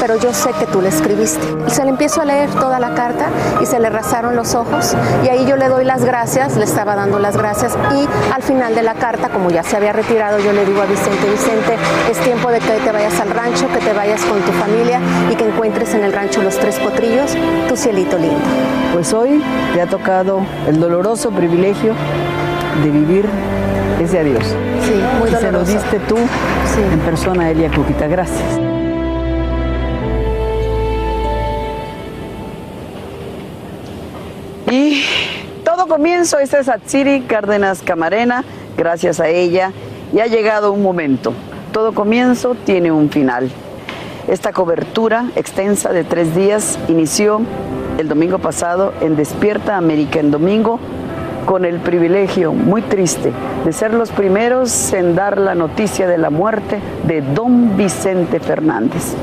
pero 0.02 0.18
yo 0.18 0.34
sé 0.34 0.52
que 0.60 0.66
tú 0.66 0.82
la 0.82 0.90
escribiste. 0.90 1.40
Y 1.68 1.70
se 1.70 1.84
le 1.84 1.92
empiezo 1.92 2.20
a 2.20 2.26
leer 2.26 2.50
toda 2.50 2.80
la 2.80 2.94
carta 2.96 3.28
y 3.62 3.66
se 3.66 3.80
le 3.80 3.90
rasaron 3.90 4.36
los 4.36 4.56
ojos 4.56 4.96
y 5.24 5.30
ahí 5.30 5.46
yo 5.46 5.56
le 5.56 5.70
doy 5.70 5.86
las 5.86 6.04
gracias, 6.04 6.58
le 6.58 6.66
estaba 6.66 6.96
dando 6.96 7.18
las 7.18 7.38
gracias 7.38 7.78
y 7.96 8.08
al 8.34 8.44
final 8.44 8.76
de 8.76 8.84
la 8.84 8.96
carta, 8.96 9.30
como 9.30 9.52
ya 9.52 9.64
se 9.64 9.78
había 9.78 9.94
retirado, 9.94 10.40
yo 10.40 10.52
le 10.52 10.66
digo 10.66 10.82
a 10.82 10.86
Vicente, 10.86 11.30
Vicente, 11.32 11.78
es 12.12 12.18
tiempo 12.20 12.52
de 12.52 12.60
que 12.60 12.74
te 12.84 12.92
vayas 12.92 13.18
al 13.22 13.30
rancho, 13.30 13.68
que 13.70 13.80
te 13.80 13.94
vayas 13.94 14.26
con 14.26 14.40
tu 14.42 14.52
familia 14.52 15.00
y 15.32 15.36
que 15.36 15.46
encuentres 15.46 15.94
en 15.94 16.04
el 16.04 16.12
rancho 16.12 16.42
los 16.42 16.58
tres 16.58 16.78
potrillos, 16.80 17.36
tu 17.68 17.76
cielito 17.76 18.18
lindo. 18.18 18.38
Pues 18.93 19.14
hoy 19.14 19.41
te 19.74 19.82
ha 19.82 19.88
tocado 19.88 20.41
el 20.68 20.80
doloroso 20.80 21.32
privilegio 21.32 21.93
de 22.84 22.89
vivir 22.89 23.26
ese 24.01 24.20
adiós. 24.20 24.43
Sí, 24.84 24.93
muy 25.20 25.30
Y 25.30 25.36
se 25.36 25.51
lo 25.51 25.64
diste 25.64 25.99
tú 26.07 26.16
en 26.18 26.99
persona 26.99 27.45
a 27.45 27.51
Elia 27.51 27.70
Cuquita. 27.70 28.07
Gracias. 28.07 28.60
Y 34.72 35.03
todo 35.64 35.88
comienzo, 35.88 36.38
esta 36.39 36.60
es 36.60 36.70
Atsiri 36.70 37.22
Cárdenas 37.22 37.82
Camarena, 37.82 38.43
gracias 38.78 39.20
a 39.20 39.28
ella, 39.28 39.72
y 40.14 40.20
ha 40.20 40.28
llegado 40.28 40.72
un 40.72 40.84
momento. 40.84 41.34
Todo 41.72 41.93
comienzo 41.93 42.55
tiene 42.66 42.91
un 42.91 43.10
final. 43.10 43.49
Esta 44.30 44.54
cobertura 44.54 45.26
extensa 45.36 45.92
de 45.92 46.04
tres 46.04 46.36
días 46.36 46.78
inició 46.88 47.42
el 47.98 48.08
domingo 48.08 48.38
pasado 48.38 48.94
en 49.02 49.16
Despierta 49.16 49.76
América 49.76 50.20
en 50.20 50.30
domingo 50.30 50.80
con 51.48 51.66
el 51.66 51.80
privilegio 51.80 52.54
muy 52.54 52.84
triste 52.84 53.34
de 53.66 53.74
ser 53.74 53.92
los 53.92 54.12
primeros 54.12 54.94
en 54.94 55.16
dar 55.16 55.40
la 55.40 55.56
noticia 55.56 56.08
de 56.08 56.20
la 56.20 56.30
muerte 56.30 56.80
de 57.08 57.22
don 57.24 57.76
Vicente 57.76 58.40
Fernández. 58.40 59.16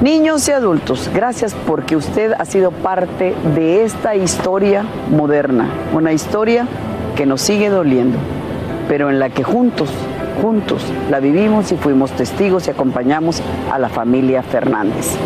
Niños 0.00 0.46
y 0.46 0.52
adultos, 0.52 1.10
gracias 1.12 1.56
porque 1.66 1.96
usted 1.96 2.32
ha 2.38 2.44
sido 2.44 2.70
parte 2.70 3.34
de 3.56 3.82
esta 3.82 4.14
historia 4.14 4.84
moderna, 5.10 5.68
una 5.92 6.12
historia 6.12 6.64
que 7.16 7.26
nos 7.26 7.40
sigue 7.40 7.70
doliendo, 7.70 8.18
pero 8.86 9.10
en 9.10 9.18
la 9.18 9.30
que 9.30 9.42
juntos, 9.42 9.90
juntos 10.40 10.84
la 11.10 11.20
vivimos 11.20 11.72
y 11.72 11.76
fuimos 11.76 12.10
testigos 12.12 12.66
y 12.66 12.70
acompañamos 12.70 13.42
a 13.70 13.78
la 13.78 13.88
familia 13.88 14.42
Fernández. 14.42 15.16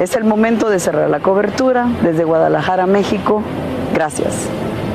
Es 0.00 0.16
el 0.16 0.24
momento 0.24 0.68
de 0.70 0.80
cerrar 0.80 1.08
la 1.08 1.20
cobertura 1.20 1.86
desde 2.02 2.24
Guadalajara, 2.24 2.86
México. 2.86 3.42
Gracias. 3.94 4.48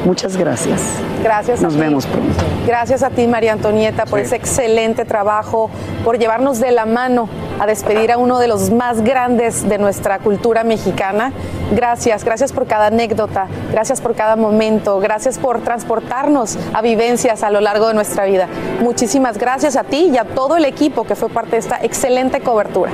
Muchas 0.06 0.38
gracias. 0.38 0.82
Gracias. 1.24 1.60
a 1.60 1.64
Nos 1.64 1.74
ti. 1.74 1.80
vemos 1.80 2.06
pronto. 2.06 2.44
Gracias 2.66 3.04
a 3.04 3.10
ti, 3.10 3.28
María 3.28 3.54
Antonieta, 3.54 4.06
por 4.06 4.20
ese 4.20 4.36
excelente 4.36 5.06
trabajo, 5.06 5.70
por 6.04 6.18
llevarnos 6.18 6.60
de 6.60 6.72
la 6.72 6.86
mano 6.86 7.28
a 7.60 7.66
despedir 7.66 8.12
a 8.12 8.18
uno 8.18 8.40
de 8.40 8.48
los 8.48 8.72
más 8.72 9.02
grandes 9.02 9.68
de 9.68 9.78
nuestra 9.78 10.20
cultura 10.20 10.64
mexicana. 10.64 11.32
Gracias, 11.72 12.24
gracias 12.24 12.52
por 12.52 12.66
cada 12.68 12.88
anécdota, 12.88 13.48
gracias 13.72 14.02
por 14.02 14.16
cada 14.16 14.36
momento, 14.36 15.00
gracias 15.00 15.38
por 15.38 15.62
transportarnos 15.62 16.58
a 16.74 16.82
vivencias 16.82 17.44
a 17.44 17.52
lo 17.52 17.62
largo 17.62 17.88
de 17.88 17.94
nuestra 17.94 18.26
vida. 18.26 18.48
Muchísimas 18.82 19.38
gracias 19.38 19.76
a 19.76 19.84
ti 19.84 20.10
y 20.14 20.18
a 20.18 20.24
todo 20.24 20.58
el 20.58 20.66
equipo 20.66 21.04
que 21.04 21.16
fue 21.16 21.30
parte 21.30 21.52
de 21.52 21.58
esta 21.58 21.80
excelente 21.82 22.42
cobertura. 22.42 22.92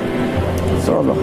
Solo. 0.84 1.14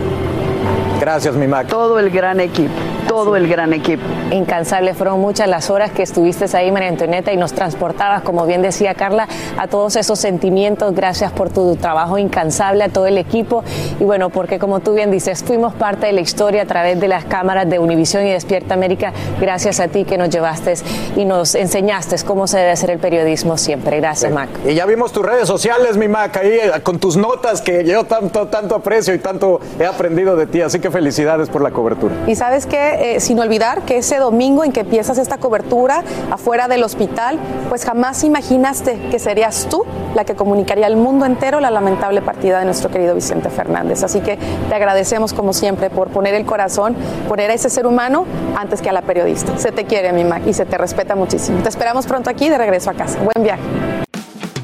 Gracias, 0.99 1.35
mi 1.35 1.47
Mac. 1.47 1.67
Todo 1.67 1.99
el 1.99 2.09
gran 2.09 2.39
equipo, 2.39 2.71
todo 3.13 3.35
el 3.35 3.47
gran 3.47 3.73
equipo. 3.73 4.03
Incansable, 4.31 4.95
fueron 4.95 5.21
muchas 5.21 5.47
las 5.47 5.69
horas 5.69 5.91
que 5.91 6.01
estuviste 6.01 6.45
ahí, 6.57 6.71
María 6.71 6.89
Antonieta, 6.89 7.31
y 7.31 7.37
nos 7.37 7.53
transportabas, 7.53 8.23
como 8.23 8.45
bien 8.45 8.61
decía 8.61 8.95
Carla, 8.95 9.27
a 9.57 9.67
todos 9.67 9.95
esos 9.95 10.17
sentimientos. 10.19 10.95
Gracias 10.95 11.31
por 11.31 11.49
tu 11.49 11.75
trabajo 11.75 12.17
incansable, 12.17 12.83
a 12.83 12.89
todo 12.89 13.05
el 13.05 13.17
equipo. 13.17 13.63
Y 13.99 14.03
bueno, 14.03 14.29
porque 14.29 14.57
como 14.57 14.79
tú 14.79 14.93
bien 14.93 15.11
dices, 15.11 15.43
fuimos 15.43 15.73
parte 15.75 16.07
de 16.07 16.13
la 16.13 16.21
historia 16.21 16.63
a 16.63 16.65
través 16.65 16.99
de 16.99 17.07
las 17.07 17.25
cámaras 17.25 17.69
de 17.69 17.77
Univisión 17.77 18.25
y 18.25 18.31
Despierta 18.31 18.73
América. 18.73 19.13
Gracias 19.39 19.79
a 19.79 19.87
ti 19.87 20.05
que 20.05 20.17
nos 20.17 20.29
llevaste 20.29 20.73
y 21.15 21.25
nos 21.25 21.53
enseñaste 21.55 22.15
cómo 22.25 22.47
se 22.47 22.57
debe 22.57 22.71
hacer 22.71 22.89
el 22.89 22.99
periodismo 22.99 23.57
siempre. 23.57 23.97
Gracias, 23.97 24.31
Mac. 24.31 24.49
Y 24.65 24.73
ya 24.73 24.85
vimos 24.85 25.11
tus 25.11 25.23
redes 25.23 25.47
sociales, 25.47 25.97
mi 25.97 26.07
Mac, 26.07 26.35
ahí 26.37 26.51
eh, 26.51 26.81
con 26.81 26.99
tus 26.99 27.15
notas 27.15 27.61
que 27.61 27.83
yo 27.85 28.05
tanto, 28.05 28.47
tanto 28.47 28.75
aprecio 28.75 29.13
y 29.13 29.19
tanto 29.19 29.59
he 29.79 29.85
aprendido 29.85 30.35
de 30.35 30.47
ti. 30.47 30.61
Así 30.61 30.79
que 30.79 30.89
felicidades 30.89 31.49
por 31.49 31.61
la 31.61 31.71
cobertura. 31.71 32.15
Y 32.27 32.35
sabes 32.35 32.65
que, 32.65 33.02
sin 33.19 33.39
olvidar 33.39 33.81
que 33.81 33.97
ese 33.97 34.17
domingo 34.17 34.63
en 34.63 34.71
que 34.71 34.81
empiezas 34.81 35.17
esta 35.17 35.37
cobertura 35.37 36.03
afuera 36.31 36.67
del 36.67 36.83
hospital, 36.83 37.39
pues 37.69 37.85
jamás 37.85 38.23
imaginaste 38.23 38.99
que 39.11 39.19
serías 39.19 39.67
tú 39.69 39.83
la 40.15 40.25
que 40.25 40.35
comunicaría 40.35 40.85
al 40.85 40.95
mundo 40.95 41.25
entero 41.25 41.59
la 41.59 41.71
lamentable 41.71 42.21
partida 42.21 42.59
de 42.59 42.65
nuestro 42.65 42.89
querido 42.89 43.15
Vicente 43.15 43.49
Fernández. 43.49 44.03
Así 44.03 44.21
que 44.21 44.37
te 44.69 44.75
agradecemos 44.75 45.33
como 45.33 45.53
siempre 45.53 45.89
por 45.89 46.09
poner 46.09 46.33
el 46.33 46.45
corazón, 46.45 46.95
poner 47.27 47.51
a 47.51 47.53
ese 47.53 47.69
ser 47.69 47.87
humano 47.87 48.25
antes 48.55 48.81
que 48.81 48.89
a 48.89 48.93
la 48.93 49.01
periodista. 49.01 49.57
Se 49.57 49.71
te 49.71 49.85
quiere, 49.85 50.13
mi 50.13 50.23
Mac, 50.23 50.43
y 50.45 50.53
se 50.53 50.65
te 50.65 50.77
respeta 50.77 51.15
muchísimo. 51.15 51.61
Te 51.63 51.69
esperamos 51.69 52.05
pronto 52.05 52.29
aquí 52.29 52.49
de 52.49 52.57
regreso 52.57 52.89
a 52.89 52.93
casa. 52.93 53.19
Buen 53.19 53.43
viaje. 53.43 53.63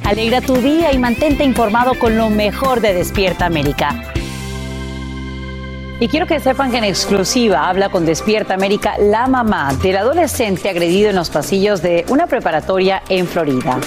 Alegra 0.04 0.42
tu 0.42 0.56
día 0.56 0.92
y 0.92 0.98
mantente 0.98 1.44
informado 1.44 1.92
con 2.00 2.18
lo 2.18 2.30
mejor 2.30 2.82
de 2.82 2.94
Despierta 2.94 3.46
América. 3.46 3.96
Y 6.02 6.08
quiero 6.08 6.28
que 6.28 6.40
sepan 6.40 6.72
que 6.72 6.78
en 6.78 6.86
exclusiva 6.86 7.68
habla 7.68 7.90
con 7.90 8.06
Despierta 8.06 8.54
América 8.54 8.94
la 8.98 9.28
mamá 9.28 9.74
del 9.84 9.98
adolescente 9.98 10.70
agredido 10.70 11.10
en 11.10 11.18
los 11.18 11.30
pasillos 11.30 11.82
de 11.82 12.06
una 12.08 12.26
preparatoria 12.26 13.04
en 13.10 13.28
Florida. 13.28 13.78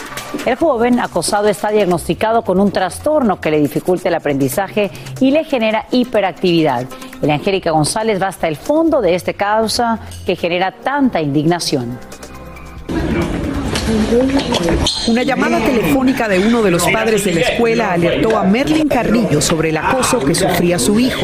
El 0.45 0.57
joven 0.57 1.01
acosado 1.01 1.49
está 1.49 1.71
diagnosticado 1.71 2.43
con 2.43 2.61
un 2.61 2.71
trastorno 2.71 3.41
que 3.41 3.51
le 3.51 3.61
dificulta 3.61 4.11
el 4.11 4.15
aprendizaje 4.15 4.91
y 5.21 5.31
le 5.31 5.45
genera 5.45 5.87
hiperactividad. 5.91 6.87
El 7.23 7.31
Angélica 7.31 7.71
González 7.71 8.21
va 8.21 8.29
hasta 8.29 8.47
el 8.47 8.57
fondo 8.57 9.01
de 9.01 9.15
este 9.15 9.33
causa 9.33 9.99
que 10.27 10.37
genera 10.37 10.71
tanta 10.71 11.23
indignación. 11.23 11.99
Una 15.09 15.23
llamada 15.23 15.65
telefónica 15.65 16.29
de 16.29 16.39
uno 16.39 16.63
de 16.63 16.71
los 16.71 16.87
padres 16.89 17.25
de 17.25 17.35
la 17.35 17.41
escuela 17.41 17.93
alertó 17.93 18.37
a 18.37 18.45
Merlin 18.45 18.89
Carrillo 18.89 19.41
sobre 19.41 19.71
el 19.71 19.77
acoso 19.77 20.21
que 20.21 20.35
sufría 20.35 20.79
su 20.79 20.99
hijo. 20.99 21.21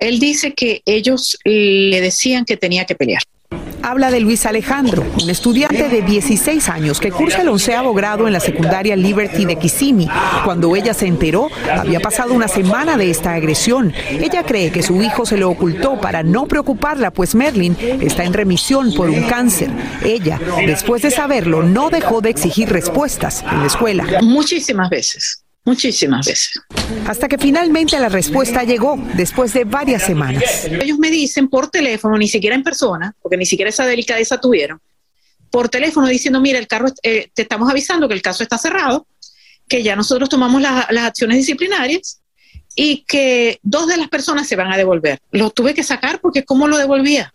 Él 0.00 0.18
dice 0.18 0.54
que 0.54 0.82
ellos 0.86 1.38
le 1.44 2.00
decían 2.00 2.44
que 2.44 2.56
tenía 2.56 2.84
que 2.84 2.94
pelear. 2.94 3.22
Habla 3.82 4.10
de 4.10 4.20
Luis 4.20 4.46
Alejandro, 4.46 5.04
un 5.22 5.30
estudiante 5.30 5.88
de 5.88 6.02
16 6.02 6.68
años 6.68 7.00
que 7.00 7.10
cursa 7.10 7.42
el 7.42 7.48
onceavo 7.48 7.94
grado 7.94 8.26
en 8.26 8.32
la 8.32 8.40
secundaria 8.40 8.94
Liberty 8.94 9.44
de 9.44 9.56
Kissimmee. 9.56 10.08
Cuando 10.44 10.76
ella 10.76 10.94
se 10.94 11.06
enteró, 11.06 11.48
había 11.70 12.00
pasado 12.00 12.34
una 12.34 12.48
semana 12.48 12.96
de 12.96 13.10
esta 13.10 13.34
agresión. 13.34 13.92
Ella 14.10 14.44
cree 14.44 14.70
que 14.70 14.82
su 14.82 15.00
hijo 15.02 15.24
se 15.24 15.38
lo 15.38 15.50
ocultó 15.50 16.00
para 16.00 16.22
no 16.22 16.46
preocuparla, 16.46 17.10
pues 17.10 17.34
Merlin 17.34 17.76
está 18.00 18.24
en 18.24 18.32
remisión 18.32 18.92
por 18.94 19.08
un 19.08 19.22
cáncer. 19.24 19.70
Ella, 20.04 20.38
después 20.66 21.02
de 21.02 21.10
saberlo, 21.10 21.62
no 21.62 21.90
dejó 21.90 22.20
de 22.20 22.30
exigir 22.30 22.68
respuestas 22.68 23.42
en 23.42 23.60
la 23.60 23.66
escuela. 23.66 24.04
Muchísimas 24.22 24.90
veces, 24.90 25.44
muchísimas 25.64 26.26
veces. 26.26 26.60
Hasta 27.06 27.28
que 27.28 27.38
finalmente 27.38 27.98
la 27.98 28.08
respuesta 28.08 28.64
llegó 28.64 28.96
después 29.14 29.52
de 29.52 29.64
varias 29.64 30.02
semanas. 30.04 30.64
Ellos 30.66 30.98
me 30.98 31.10
dicen 31.10 31.48
por 31.48 31.70
teléfono, 31.70 32.16
ni 32.16 32.28
siquiera 32.28 32.56
en 32.56 32.62
persona, 32.62 33.14
porque 33.22 33.36
ni 33.36 33.46
siquiera 33.46 33.68
esa 33.68 33.84
delicadeza 33.86 34.40
tuvieron, 34.40 34.80
por 35.50 35.68
teléfono 35.68 36.06
diciendo, 36.06 36.40
mira, 36.40 36.58
el 36.58 36.66
carro, 36.66 36.88
eh, 37.02 37.28
te 37.34 37.42
estamos 37.42 37.70
avisando 37.70 38.08
que 38.08 38.14
el 38.14 38.22
caso 38.22 38.42
está 38.42 38.56
cerrado, 38.58 39.06
que 39.68 39.82
ya 39.82 39.94
nosotros 39.96 40.28
tomamos 40.28 40.60
la- 40.62 40.86
las 40.90 41.04
acciones 41.04 41.36
disciplinarias 41.38 42.20
y 42.74 43.04
que 43.06 43.58
dos 43.62 43.86
de 43.88 43.96
las 43.96 44.08
personas 44.08 44.48
se 44.48 44.56
van 44.56 44.72
a 44.72 44.76
devolver. 44.76 45.18
Lo 45.32 45.50
tuve 45.50 45.74
que 45.74 45.82
sacar 45.82 46.20
porque 46.20 46.44
¿cómo 46.44 46.68
lo 46.68 46.78
devolvía? 46.78 47.34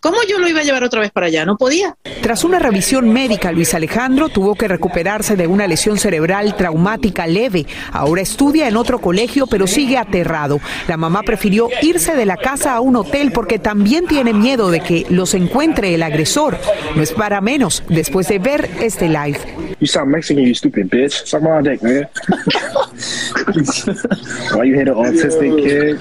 ¿Cómo 0.00 0.18
yo 0.28 0.38
lo 0.38 0.48
iba 0.48 0.60
a 0.60 0.62
llevar 0.62 0.84
otra 0.84 1.00
vez 1.00 1.10
para 1.10 1.26
allá? 1.26 1.44
No 1.46 1.56
podía. 1.56 1.96
Tras 2.22 2.44
una 2.44 2.58
revisión 2.58 3.12
médica, 3.12 3.50
Luis 3.50 3.74
Alejandro 3.74 4.28
tuvo 4.28 4.54
que 4.54 4.68
recuperarse 4.68 5.36
de 5.36 5.46
una 5.46 5.66
lesión 5.66 5.98
cerebral 5.98 6.54
traumática 6.54 7.26
leve. 7.26 7.66
Ahora 7.92 8.20
estudia 8.20 8.68
en 8.68 8.76
otro 8.76 9.00
colegio, 9.00 9.46
pero 9.46 9.66
sigue 9.66 9.96
aterrado. 9.96 10.60
La 10.86 10.96
mamá 10.96 11.22
prefirió 11.22 11.68
irse 11.82 12.14
de 12.14 12.26
la 12.26 12.36
casa 12.36 12.74
a 12.74 12.80
un 12.80 12.96
hotel 12.96 13.32
porque 13.32 13.58
también 13.58 14.06
tiene 14.06 14.32
miedo 14.32 14.70
de 14.70 14.80
que 14.80 15.06
los 15.08 15.34
encuentre 15.34 15.94
el 15.94 16.02
agresor. 16.02 16.58
No 16.94 17.02
es 17.02 17.12
para 17.12 17.40
menos 17.40 17.82
después 17.88 18.28
de 18.28 18.38
ver 18.38 18.68
este 18.80 19.08
live. 19.08 19.38
You 19.80 19.86
sound 19.86 20.10
Mexican, 20.10 20.44
you 20.44 20.54
stupid 20.54 20.86
bitch. 20.90 21.24
Suck 21.26 21.42
my 21.42 21.62
dick, 21.62 21.82
man. 21.82 22.08
Why 24.54 24.64
you 24.64 24.74
hit 24.74 24.88
an 24.88 24.94
autistic 24.94 25.56
kid? 25.62 25.98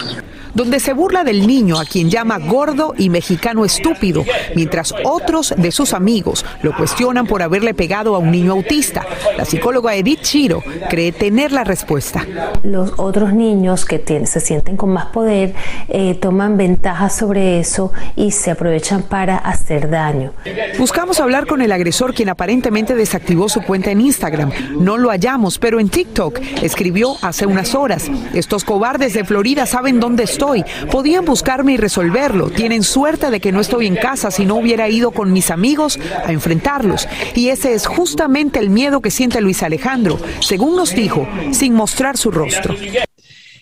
Donde 0.56 0.80
se 0.80 0.94
burla 0.94 1.24
del 1.24 1.46
niño 1.46 1.80
a 1.80 1.86
quien 1.86 2.10
llama 2.10 2.40
gordo 2.40 2.96
y 2.98 3.10
mexicano 3.10 3.66
estúpido, 3.66 4.24
mientras 4.56 4.96
otros 5.04 5.54
de 5.56 5.72
sus 5.72 5.94
amigos 5.94 6.46
lo 6.64 6.76
cuestionan 6.76 7.28
por 7.28 7.44
haberle 7.44 7.74
pegado 7.74 8.16
a 8.16 8.20
un 8.20 8.32
niño 8.32 8.54
autista. 8.54 9.06
La 9.38 9.46
psicóloga 9.46 9.96
Edith 9.96 10.22
Chiro 10.22 10.64
cree 10.90 11.12
tener 11.12 11.52
la 11.52 11.66
respuesta. 11.66 12.26
Los 12.64 12.94
otros 12.98 13.34
niños 13.34 13.86
que 13.86 14.04
se 14.26 14.40
sienten 14.40 14.78
con 14.78 14.92
más 14.92 15.08
poder 15.08 15.54
eh, 15.90 16.16
toman 16.16 16.56
ventaja 16.58 17.10
sobre 17.10 17.60
eso 17.60 17.92
y 18.16 18.32
se 18.32 18.52
aprovechan 18.52 19.04
para 19.04 19.38
hacer 19.38 19.90
daño. 19.90 20.32
Buscamos 20.80 21.20
hablar 21.20 21.48
con 21.48 21.62
el 21.62 21.72
agresor 21.74 22.14
quien 22.14 22.30
aparentemente 22.30 22.96
desactivó 22.96 23.50
su 23.50 23.62
cuenta 23.62 23.92
en 23.92 24.00
Instagram. 24.00 24.52
No 24.80 24.98
lo 24.98 25.10
hallamos, 25.10 25.60
pero 25.60 25.82
en 25.82 25.90
TikTok 25.90 26.40
escribió 26.62 27.16
hace 27.22 27.46
unas 27.46 27.76
horas, 27.76 28.10
estos 28.34 28.64
cobardes 28.64 29.14
de 29.14 29.26
Florida 29.26 29.66
saben 29.66 30.00
dónde 30.00 30.24
estoy 30.24 30.45
Podían 30.92 31.26
buscarme 31.26 31.74
y 31.74 31.78
resolverlo. 31.78 32.50
Tienen 32.50 32.84
suerte 32.84 33.30
de 33.30 33.40
que 33.40 33.52
no 33.52 33.62
estoy 33.62 33.88
en 33.88 33.96
casa 33.96 34.32
si 34.32 34.46
no 34.46 34.56
hubiera 34.56 34.90
ido 34.90 35.12
con 35.12 35.34
mis 35.34 35.52
amigos 35.52 36.00
a 36.26 36.32
enfrentarlos. 36.32 37.08
Y 37.34 37.50
ese 37.50 37.74
es 37.74 37.88
justamente 37.88 38.60
el 38.60 38.70
miedo 38.70 39.02
que 39.02 39.12
siente 39.12 39.42
Luis 39.42 39.64
Alejandro, 39.64 40.20
según 40.42 40.76
nos 40.76 40.94
dijo, 40.94 41.28
sin 41.52 41.74
mostrar 41.74 42.18
su 42.18 42.32
rostro. 42.32 42.76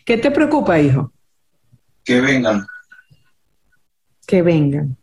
¿Qué 0.06 0.18
te 0.18 0.32
preocupa, 0.32 0.80
hijo? 0.80 1.12
Que 2.04 2.20
vengan. 2.20 2.66
Que 4.28 4.42
vengan. 4.42 4.98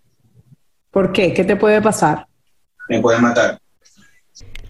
¿Por 0.91 1.13
qué? 1.13 1.33
¿Qué 1.33 1.45
te 1.45 1.57
puede 1.57 1.81
pasar? 1.81 2.27
Me 2.89 3.01
pueden 3.01 3.23
matar. 3.23 3.59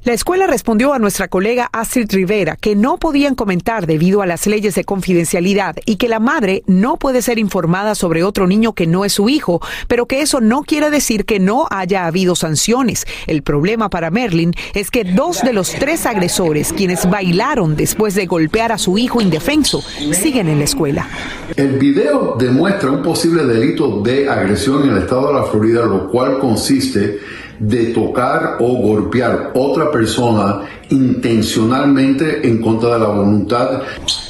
La 0.03 0.15
escuela 0.15 0.47
respondió 0.47 0.95
a 0.95 0.99
nuestra 0.99 1.29
colega 1.29 1.69
Astrid 1.75 2.11
Rivera 2.11 2.57
que 2.57 2.75
no 2.75 2.97
podían 2.97 3.35
comentar 3.35 3.87
debido 3.87 4.23
a 4.23 4.27
las 4.27 4.47
leyes 4.47 4.75
de 4.75 4.85
confidencialidad 4.85 5.77
y 5.85 5.97
que 5.97 6.09
la 6.09 6.19
madre 6.19 6.63
no 6.67 6.97
puede 6.97 7.21
ser 7.21 7.39
informada 7.39 7.95
sobre 7.95 8.25
otro 8.25 8.47
niño 8.47 8.73
que 8.73 8.87
no 8.87 9.05
es 9.05 9.13
su 9.13 9.29
hijo, 9.29 9.61
pero 9.89 10.07
que 10.07 10.23
eso 10.23 10.41
no 10.41 10.63
quiere 10.63 10.89
decir 10.89 11.27
que 11.27 11.39
no 11.39 11.67
haya 11.71 12.07
habido 12.07 12.35
sanciones. 12.35 13.07
El 13.27 13.43
problema 13.43 13.91
para 13.91 14.11
Merlin 14.11 14.55
es 14.73 14.91
que 14.91 15.05
dos 15.05 15.43
de 15.43 15.53
los 15.53 15.73
tres 15.73 16.07
agresores, 16.07 16.73
quienes 16.73 17.09
bailaron 17.11 17.77
después 17.77 18.15
de 18.15 18.25
golpear 18.25 18.73
a 18.73 18.79
su 18.79 18.97
hijo 18.97 19.21
indefenso, 19.21 19.83
siguen 19.83 20.49
en 20.49 20.61
la 20.61 20.65
escuela. 20.65 21.09
El 21.57 21.79
video 21.79 22.37
demuestra 22.39 22.91
un 22.91 23.03
posible 23.03 23.45
delito 23.45 24.01
de 24.01 24.31
agresión 24.31 24.85
en 24.85 24.97
el 24.97 25.03
estado 25.03 25.27
de 25.27 25.35
la 25.35 25.43
Florida, 25.43 25.85
lo 25.85 26.09
cual 26.09 26.39
consiste 26.39 27.19
de 27.61 27.93
tocar 27.93 28.57
o 28.59 28.75
golpear 28.77 29.53
otra 29.55 29.93
persona 29.93 30.63
intencionalmente 30.89 32.49
en 32.49 32.61
contra 32.61 32.95
de 32.95 32.99
la 32.99 33.09
voluntad. 33.09 33.83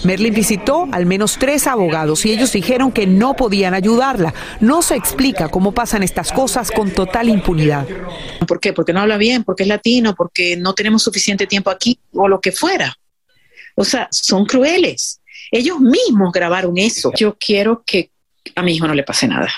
Merlin 0.05 0.35
visitó 0.35 0.89
al 0.91 1.07
menos 1.07 1.39
tres 1.39 1.68
abogados 1.68 2.26
y 2.26 2.33
ellos 2.33 2.53
dijeron 2.53 2.91
que 2.91 3.07
no 3.07 3.35
podían 3.35 3.72
ayudarla. 3.72 4.35
No 4.61 4.83
se 4.83 4.97
explica 4.97 5.49
cómo 5.49 5.72
pasan 5.72 6.03
estas 6.03 6.33
cosas 6.33 6.72
con 6.72 6.91
total 6.91 7.28
impunidad. 7.28 7.87
¿Por 8.49 8.59
qué? 8.59 8.72
Porque 8.72 8.93
no 8.93 9.01
habla 9.01 9.16
bien, 9.16 9.45
porque 9.45 9.62
es 9.62 9.68
latino, 9.68 10.14
porque 10.16 10.57
no 10.57 10.74
tenemos 10.74 11.03
suficiente 11.03 11.47
tiempo 11.47 11.70
aquí 11.70 11.99
o 12.12 12.26
lo 12.26 12.41
que 12.41 12.51
fuera. 12.51 12.95
O 13.76 13.85
sea, 13.85 14.09
son 14.11 14.45
crueles. 14.45 15.20
Ellos 15.53 15.78
mismos 15.78 16.33
grabaron 16.33 16.76
eso. 16.78 17.12
Yo 17.16 17.37
quiero 17.39 17.85
que 17.87 18.11
a 18.57 18.62
mi 18.62 18.74
hijo 18.74 18.89
no 18.89 18.95
le 18.95 19.05
pase 19.05 19.28
nada. 19.28 19.49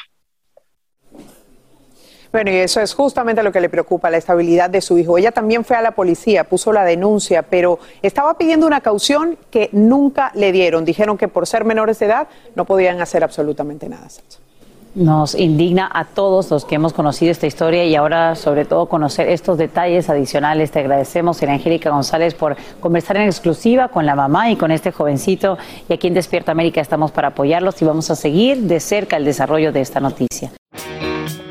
Bueno, 2.33 2.51
y 2.51 2.57
eso 2.57 2.81
es 2.81 2.95
justamente 2.95 3.43
lo 3.43 3.53
que 3.53 3.61
le 3.61 3.69
preocupa, 3.69 4.09
la 4.09 4.17
estabilidad 4.17 4.71
de 4.71 4.81
su 4.81 4.97
hijo. 4.97 5.19
Ella 5.19 5.33
también 5.33 5.67
fue 5.67 5.77
a 5.77 5.83
la 5.83 5.91
policía, 5.91 6.45
puso 6.45 6.73
la 6.73 6.83
denuncia, 6.83 7.43
pero 7.43 7.79
estaba 8.01 8.39
pidiendo 8.39 8.67
una 8.67 8.81
caución 8.81 9.37
que 9.51 9.69
nunca 9.73 10.33
le 10.35 10.51
dieron. 10.51 10.87
Dijeron 10.87 11.19
que 11.19 11.29
por 11.29 11.47
ser 11.47 11.67
menores 11.67 11.99
de 11.99 12.07
edad 12.07 12.29
no 12.55 12.65
podían 12.65 13.03
hacer 13.03 13.23
absolutamente 13.23 13.87
nada. 13.87 14.09
Nos 14.95 15.35
indigna 15.35 15.91
a 15.93 16.07
todos 16.07 16.51
los 16.51 16.65
que 16.65 16.77
hemos 16.77 16.95
conocido 16.95 17.33
esta 17.33 17.47
historia 17.47 17.85
y 17.85 17.95
ahora 17.97 18.35
sobre 18.35 18.65
todo 18.65 18.87
conocer 18.87 19.29
estos 19.29 19.59
detalles 19.59 20.09
adicionales. 20.09 20.71
Te 20.71 20.81
agradecemos, 20.81 21.43
Angélica 21.43 21.91
González, 21.91 22.33
por 22.33 22.57
conversar 22.81 23.19
en 23.19 23.25
exclusiva 23.25 23.89
con 23.89 24.07
la 24.07 24.15
mamá 24.15 24.51
y 24.51 24.57
con 24.57 24.71
este 24.71 24.91
jovencito. 24.91 25.59
Y 25.87 25.93
aquí 25.93 26.07
en 26.07 26.15
Despierta 26.15 26.53
América 26.53 26.81
estamos 26.81 27.11
para 27.11 27.29
apoyarlos 27.29 27.81
y 27.83 27.85
vamos 27.85 28.11
a 28.11 28.17
seguir 28.17 28.63
de 28.63 28.81
cerca 28.81 29.19
el 29.19 29.27
desarrollo 29.27 29.71
de 29.71 29.83
esta 29.83 30.01
noticia. 30.01 30.51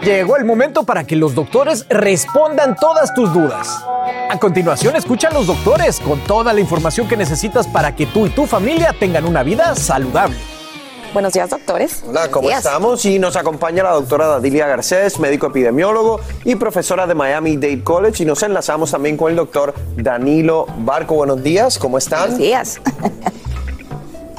Llegó 0.04 0.36
el 0.36 0.46
momento 0.46 0.84
para 0.84 1.04
que 1.04 1.16
los 1.16 1.36
doctores 1.36 1.86
respondan 1.88 2.76
todas 2.76 3.14
tus 3.14 3.32
dudas. 3.32 3.86
A 4.32 4.40
continuación, 4.40 4.96
escucha 4.96 5.28
a 5.28 5.32
los 5.34 5.46
doctores 5.46 6.00
con 6.00 6.20
toda 6.22 6.54
la 6.54 6.60
información 6.60 7.08
que 7.08 7.16
necesitas 7.16 7.68
para 7.68 7.96
que 7.96 8.08
tú 8.08 8.26
y 8.26 8.32
tu 8.32 8.48
familia 8.48 8.96
tengan 9.00 9.26
una 9.26 9.44
vida 9.44 9.76
saludable. 9.76 10.36
Buenos 11.14 11.34
días, 11.34 11.52
doctores. 11.52 12.04
Hola, 12.08 12.32
¿cómo 12.32 12.50
estamos? 12.50 13.06
Y 13.06 13.20
nos 13.20 13.36
acompaña 13.36 13.84
la 13.84 13.92
doctora 13.92 14.26
Dadilia 14.26 14.66
Garcés, 14.66 15.20
médico 15.20 15.48
epidemiólogo 15.48 16.20
y 16.46 16.56
profesora 16.56 17.06
de 17.06 17.14
Miami 17.14 17.58
Dade 17.58 17.84
College. 17.84 18.24
Y 18.24 18.26
nos 18.26 18.42
enlazamos 18.42 18.90
también 18.90 19.18
con 19.18 19.30
el 19.30 19.36
doctor 19.36 19.76
Danilo 19.98 20.66
Barco. 20.80 21.14
Buenos 21.14 21.44
días, 21.44 21.78
¿cómo 21.78 22.00
están? 22.00 22.22
Buenos 22.22 22.40
días. 22.40 22.82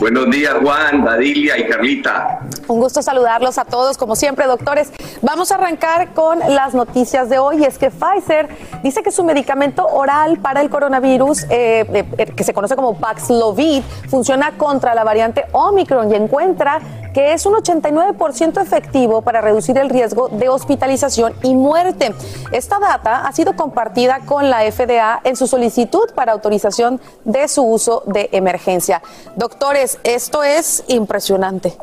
Buenos 0.02 0.30
días, 0.32 0.54
Juan, 0.60 1.04
Badilia 1.04 1.56
y 1.56 1.68
Carlita. 1.68 2.40
Un 2.66 2.80
gusto 2.80 3.02
saludarlos 3.02 3.56
a 3.56 3.64
todos, 3.64 3.96
como 3.96 4.16
siempre, 4.16 4.46
doctores. 4.46 4.90
Vamos 5.24 5.52
a 5.52 5.54
arrancar 5.54 6.14
con 6.14 6.40
las 6.40 6.74
noticias 6.74 7.28
de 7.28 7.38
hoy. 7.38 7.64
Es 7.64 7.78
que 7.78 7.92
Pfizer 7.92 8.48
dice 8.82 9.04
que 9.04 9.12
su 9.12 9.22
medicamento 9.22 9.86
oral 9.86 10.38
para 10.38 10.60
el 10.60 10.68
coronavirus, 10.68 11.44
eh, 11.44 11.86
eh, 12.18 12.26
que 12.26 12.42
se 12.42 12.52
conoce 12.52 12.74
como 12.74 12.98
Paxlovid, 12.98 13.84
funciona 14.08 14.58
contra 14.58 14.96
la 14.96 15.04
variante 15.04 15.44
Omicron 15.52 16.10
y 16.10 16.16
encuentra 16.16 16.80
que 17.14 17.34
es 17.34 17.46
un 17.46 17.54
89% 17.54 18.60
efectivo 18.60 19.22
para 19.22 19.40
reducir 19.40 19.78
el 19.78 19.90
riesgo 19.90 20.28
de 20.28 20.48
hospitalización 20.48 21.34
y 21.44 21.54
muerte. 21.54 22.12
Esta 22.50 22.80
data 22.80 23.24
ha 23.24 23.32
sido 23.32 23.54
compartida 23.54 24.20
con 24.26 24.50
la 24.50 24.68
FDA 24.72 25.20
en 25.22 25.36
su 25.36 25.46
solicitud 25.46 26.10
para 26.16 26.32
autorización 26.32 27.00
de 27.24 27.46
su 27.46 27.62
uso 27.62 28.02
de 28.06 28.28
emergencia. 28.32 29.02
Doctores, 29.36 30.00
esto 30.02 30.42
es 30.42 30.82
impresionante. 30.88 31.76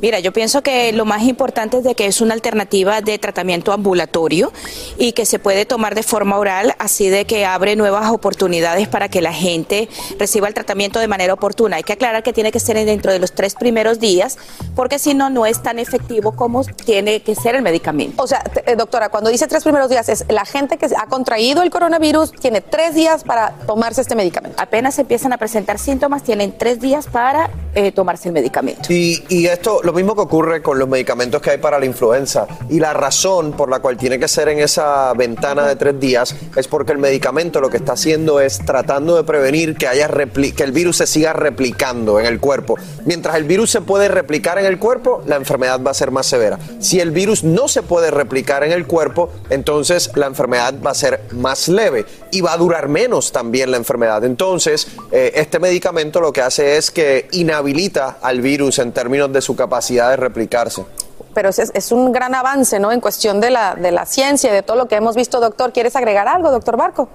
Mira, 0.00 0.20
yo 0.20 0.32
pienso 0.32 0.62
que 0.62 0.92
lo 0.92 1.04
más 1.06 1.22
importante 1.22 1.78
es 1.78 1.84
de 1.84 1.94
que 1.94 2.06
es 2.06 2.20
una 2.20 2.34
alternativa 2.34 2.65
de 2.66 3.18
tratamiento 3.18 3.72
ambulatorio 3.72 4.52
y 4.98 5.12
que 5.12 5.24
se 5.24 5.38
puede 5.38 5.64
tomar 5.64 5.94
de 5.94 6.02
forma 6.02 6.38
oral, 6.38 6.74
así 6.78 7.08
de 7.08 7.24
que 7.24 7.46
abre 7.46 7.74
nuevas 7.74 8.10
oportunidades 8.10 8.88
para 8.88 9.08
que 9.08 9.22
la 9.22 9.32
gente 9.32 9.88
reciba 10.18 10.48
el 10.48 10.54
tratamiento 10.54 10.98
de 10.98 11.08
manera 11.08 11.32
oportuna. 11.32 11.76
Hay 11.76 11.82
que 11.82 11.94
aclarar 11.94 12.22
que 12.22 12.32
tiene 12.32 12.52
que 12.52 12.60
ser 12.60 12.76
dentro 12.84 13.12
de 13.12 13.18
los 13.18 13.32
tres 13.32 13.54
primeros 13.54 13.98
días, 13.98 14.36
porque 14.74 14.98
si 14.98 15.14
no, 15.14 15.30
no 15.30 15.46
es 15.46 15.62
tan 15.62 15.78
efectivo 15.78 16.32
como 16.32 16.64
tiene 16.64 17.22
que 17.22 17.34
ser 17.34 17.54
el 17.54 17.62
medicamento. 17.62 18.22
O 18.22 18.26
sea, 18.26 18.42
eh, 18.66 18.76
doctora, 18.76 19.08
cuando 19.08 19.30
dice 19.30 19.46
tres 19.46 19.62
primeros 19.62 19.88
días, 19.88 20.08
es 20.08 20.24
la 20.28 20.44
gente 20.44 20.76
que 20.76 20.86
ha 20.86 21.06
contraído 21.06 21.62
el 21.62 21.70
coronavirus 21.70 22.32
tiene 22.32 22.60
tres 22.60 22.94
días 22.94 23.24
para 23.24 23.52
tomarse 23.66 24.02
este 24.02 24.14
medicamento. 24.14 24.60
Apenas 24.60 24.98
empiezan 24.98 25.32
a 25.32 25.38
presentar 25.38 25.78
síntomas, 25.78 26.22
tienen 26.22 26.56
tres 26.58 26.80
días 26.80 27.06
para 27.06 27.50
eh, 27.74 27.92
tomarse 27.92 28.28
el 28.28 28.34
medicamento. 28.34 28.92
Y, 28.92 29.24
y 29.28 29.46
esto, 29.46 29.80
lo 29.82 29.92
mismo 29.92 30.14
que 30.14 30.22
ocurre 30.22 30.62
con 30.62 30.78
los 30.78 30.88
medicamentos 30.88 31.40
que 31.40 31.50
hay 31.50 31.58
para 31.58 31.78
la 31.78 31.86
influenza. 31.86 32.46
Y 32.68 32.80
la 32.80 32.92
razón 32.92 33.52
por 33.52 33.70
la 33.70 33.80
cual 33.80 33.96
tiene 33.96 34.18
que 34.18 34.28
ser 34.28 34.48
en 34.48 34.58
esa 34.58 35.12
ventana 35.14 35.66
de 35.66 35.76
tres 35.76 35.98
días 36.00 36.34
es 36.56 36.68
porque 36.68 36.92
el 36.92 36.98
medicamento 36.98 37.60
lo 37.60 37.70
que 37.70 37.76
está 37.76 37.92
haciendo 37.92 38.40
es 38.40 38.58
tratando 38.64 39.16
de 39.16 39.24
prevenir 39.24 39.76
que, 39.76 39.86
haya 39.86 40.08
que 40.08 40.62
el 40.62 40.72
virus 40.72 40.98
se 40.98 41.06
siga 41.06 41.32
replicando 41.32 42.18
en 42.18 42.26
el 42.26 42.40
cuerpo. 42.40 42.76
Mientras 43.04 43.36
el 43.36 43.44
virus 43.44 43.70
se 43.70 43.80
puede 43.80 44.08
replicar 44.08 44.58
en 44.58 44.66
el 44.66 44.78
cuerpo, 44.78 45.22
la 45.26 45.36
enfermedad 45.36 45.80
va 45.84 45.90
a 45.90 45.94
ser 45.94 46.10
más 46.10 46.26
severa. 46.26 46.58
Si 46.80 47.00
el 47.00 47.10
virus 47.10 47.44
no 47.44 47.68
se 47.68 47.82
puede 47.82 48.10
replicar 48.10 48.64
en 48.64 48.72
el 48.72 48.86
cuerpo, 48.86 49.30
entonces 49.50 50.10
la 50.14 50.26
enfermedad 50.26 50.74
va 50.84 50.90
a 50.90 50.94
ser 50.94 51.20
más 51.32 51.68
leve 51.68 52.04
y 52.30 52.40
va 52.40 52.52
a 52.52 52.56
durar 52.56 52.88
menos 52.88 53.32
también 53.32 53.70
la 53.70 53.76
enfermedad. 53.76 54.24
Entonces, 54.24 54.88
eh, 55.12 55.32
este 55.34 55.58
medicamento 55.58 56.20
lo 56.20 56.32
que 56.32 56.42
hace 56.42 56.76
es 56.76 56.90
que 56.90 57.28
inhabilita 57.32 58.18
al 58.20 58.40
virus 58.40 58.78
en 58.78 58.92
términos 58.92 59.32
de 59.32 59.40
su 59.40 59.56
capacidad 59.56 60.10
de 60.10 60.16
replicarse. 60.16 60.84
Pero 61.36 61.50
es, 61.50 61.58
es 61.58 61.92
un 61.92 62.12
gran 62.12 62.34
avance, 62.34 62.80
¿no? 62.80 62.90
En 62.90 63.00
cuestión 63.02 63.42
de 63.42 63.50
la, 63.50 63.74
de 63.74 63.92
la 63.92 64.06
ciencia 64.06 64.48
y 64.48 64.54
de 64.54 64.62
todo 64.62 64.78
lo 64.78 64.88
que 64.88 64.94
hemos 64.94 65.14
visto, 65.14 65.38
doctor. 65.38 65.70
¿Quieres 65.70 65.94
agregar 65.94 66.26
algo, 66.26 66.50
doctor 66.50 66.78
Barco? 66.78 67.10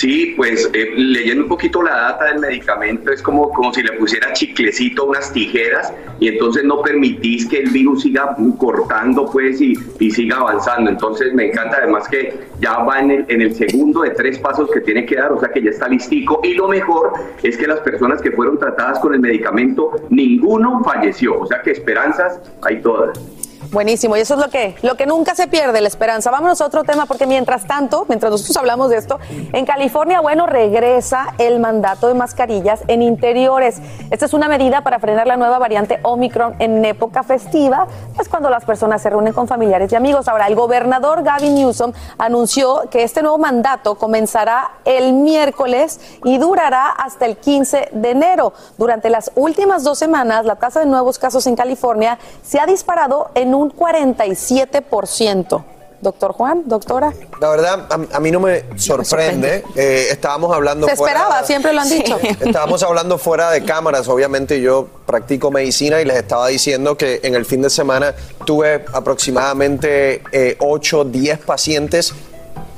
Sí, 0.00 0.32
pues 0.34 0.70
eh, 0.72 0.92
leyendo 0.96 1.42
un 1.42 1.48
poquito 1.50 1.82
la 1.82 1.94
data 1.94 2.24
del 2.32 2.38
medicamento 2.38 3.12
es 3.12 3.20
como, 3.20 3.50
como 3.50 3.70
si 3.74 3.82
le 3.82 3.92
pusiera 3.98 4.32
chiclecito 4.32 5.04
unas 5.04 5.30
tijeras 5.30 5.92
y 6.18 6.28
entonces 6.28 6.64
no 6.64 6.80
permitís 6.80 7.46
que 7.46 7.58
el 7.58 7.70
virus 7.70 8.00
siga 8.00 8.34
cortando 8.56 9.30
pues 9.30 9.60
y, 9.60 9.74
y 9.98 10.10
siga 10.10 10.38
avanzando. 10.38 10.90
Entonces 10.90 11.34
me 11.34 11.48
encanta 11.48 11.76
además 11.82 12.08
que 12.08 12.34
ya 12.60 12.78
va 12.78 13.00
en 13.00 13.10
el, 13.10 13.24
en 13.28 13.42
el 13.42 13.54
segundo 13.54 14.00
de 14.00 14.12
tres 14.12 14.38
pasos 14.38 14.70
que 14.70 14.80
tiene 14.80 15.04
que 15.04 15.16
dar, 15.16 15.32
o 15.32 15.38
sea 15.38 15.50
que 15.50 15.60
ya 15.60 15.68
está 15.68 15.86
listico 15.86 16.40
y 16.44 16.54
lo 16.54 16.66
mejor 16.66 17.12
es 17.42 17.58
que 17.58 17.66
las 17.66 17.80
personas 17.80 18.22
que 18.22 18.32
fueron 18.32 18.58
tratadas 18.58 19.00
con 19.00 19.12
el 19.12 19.20
medicamento, 19.20 20.06
ninguno 20.08 20.82
falleció, 20.82 21.40
o 21.40 21.46
sea 21.46 21.60
que 21.60 21.72
esperanzas 21.72 22.40
hay 22.62 22.80
todas. 22.80 23.20
Buenísimo, 23.68 24.16
y 24.16 24.20
eso 24.20 24.34
es 24.34 24.40
lo 24.40 24.48
que, 24.48 24.74
lo 24.82 24.96
que 24.96 25.06
nunca 25.06 25.34
se 25.34 25.46
pierde, 25.46 25.80
la 25.80 25.88
esperanza. 25.88 26.30
Vámonos 26.30 26.60
a 26.60 26.66
otro 26.66 26.82
tema, 26.82 27.06
porque 27.06 27.26
mientras 27.26 27.66
tanto, 27.66 28.06
mientras 28.08 28.32
nosotros 28.32 28.56
hablamos 28.56 28.90
de 28.90 28.96
esto, 28.96 29.20
en 29.52 29.66
California, 29.66 30.20
bueno, 30.20 30.46
regresa 30.46 31.34
el 31.38 31.60
mandato 31.60 32.08
de 32.08 32.14
mascarillas 32.14 32.80
en 32.88 33.02
interiores. 33.02 33.76
Esta 34.10 34.24
es 34.24 34.32
una 34.32 34.48
medida 34.48 34.82
para 34.82 34.98
frenar 34.98 35.26
la 35.26 35.36
nueva 35.36 35.58
variante 35.58 36.00
Omicron 36.02 36.56
en 36.58 36.84
época 36.84 37.22
festiva, 37.22 37.86
es 38.18 38.28
cuando 38.28 38.50
las 38.50 38.64
personas 38.64 39.02
se 39.02 39.10
reúnen 39.10 39.34
con 39.34 39.46
familiares 39.46 39.92
y 39.92 39.94
amigos. 39.94 40.26
Ahora, 40.26 40.46
el 40.46 40.54
gobernador 40.54 41.22
Gavin 41.22 41.54
Newsom 41.54 41.92
anunció 42.18 42.88
que 42.90 43.02
este 43.02 43.22
nuevo 43.22 43.38
mandato 43.38 43.96
comenzará 43.96 44.70
el 44.84 45.12
miércoles 45.12 46.00
y 46.24 46.38
durará 46.38 46.88
hasta 46.88 47.26
el 47.26 47.36
15 47.36 47.90
de 47.92 48.10
enero. 48.10 48.52
Durante 48.78 49.10
las 49.10 49.30
últimas 49.34 49.84
dos 49.84 49.98
semanas, 49.98 50.46
la 50.46 50.56
tasa 50.56 50.80
de 50.80 50.86
nuevos 50.86 51.18
casos 51.18 51.46
en 51.46 51.56
California 51.56 52.18
se 52.42 52.58
ha 52.58 52.66
disparado 52.66 53.30
en 53.34 53.49
un 53.54 53.70
47%. 53.70 55.64
Doctor 56.02 56.32
Juan, 56.32 56.62
doctora. 56.64 57.12
La 57.42 57.50
verdad, 57.50 57.86
a, 57.90 58.16
a 58.16 58.20
mí 58.20 58.30
no 58.30 58.40
me 58.40 58.64
sorprende. 58.76 59.62
Eh, 59.76 60.06
estábamos 60.10 60.50
hablando 60.56 60.86
Se 60.88 60.96
fuera- 60.96 61.12
esperaba, 61.18 61.44
siempre 61.46 61.74
lo 61.74 61.82
han 61.82 61.90
dicho. 61.90 62.18
Estábamos 62.40 62.82
hablando 62.82 63.18
fuera 63.18 63.50
de 63.50 63.62
cámaras. 63.66 64.08
Obviamente 64.08 64.62
yo 64.62 64.88
practico 65.04 65.50
medicina 65.50 66.00
y 66.00 66.06
les 66.06 66.16
estaba 66.16 66.48
diciendo 66.48 66.96
que 66.96 67.20
en 67.22 67.34
el 67.34 67.44
fin 67.44 67.60
de 67.60 67.68
semana 67.68 68.14
tuve 68.46 68.82
aproximadamente 68.94 70.22
8, 70.58 71.04
10 71.04 71.38
pacientes 71.40 72.14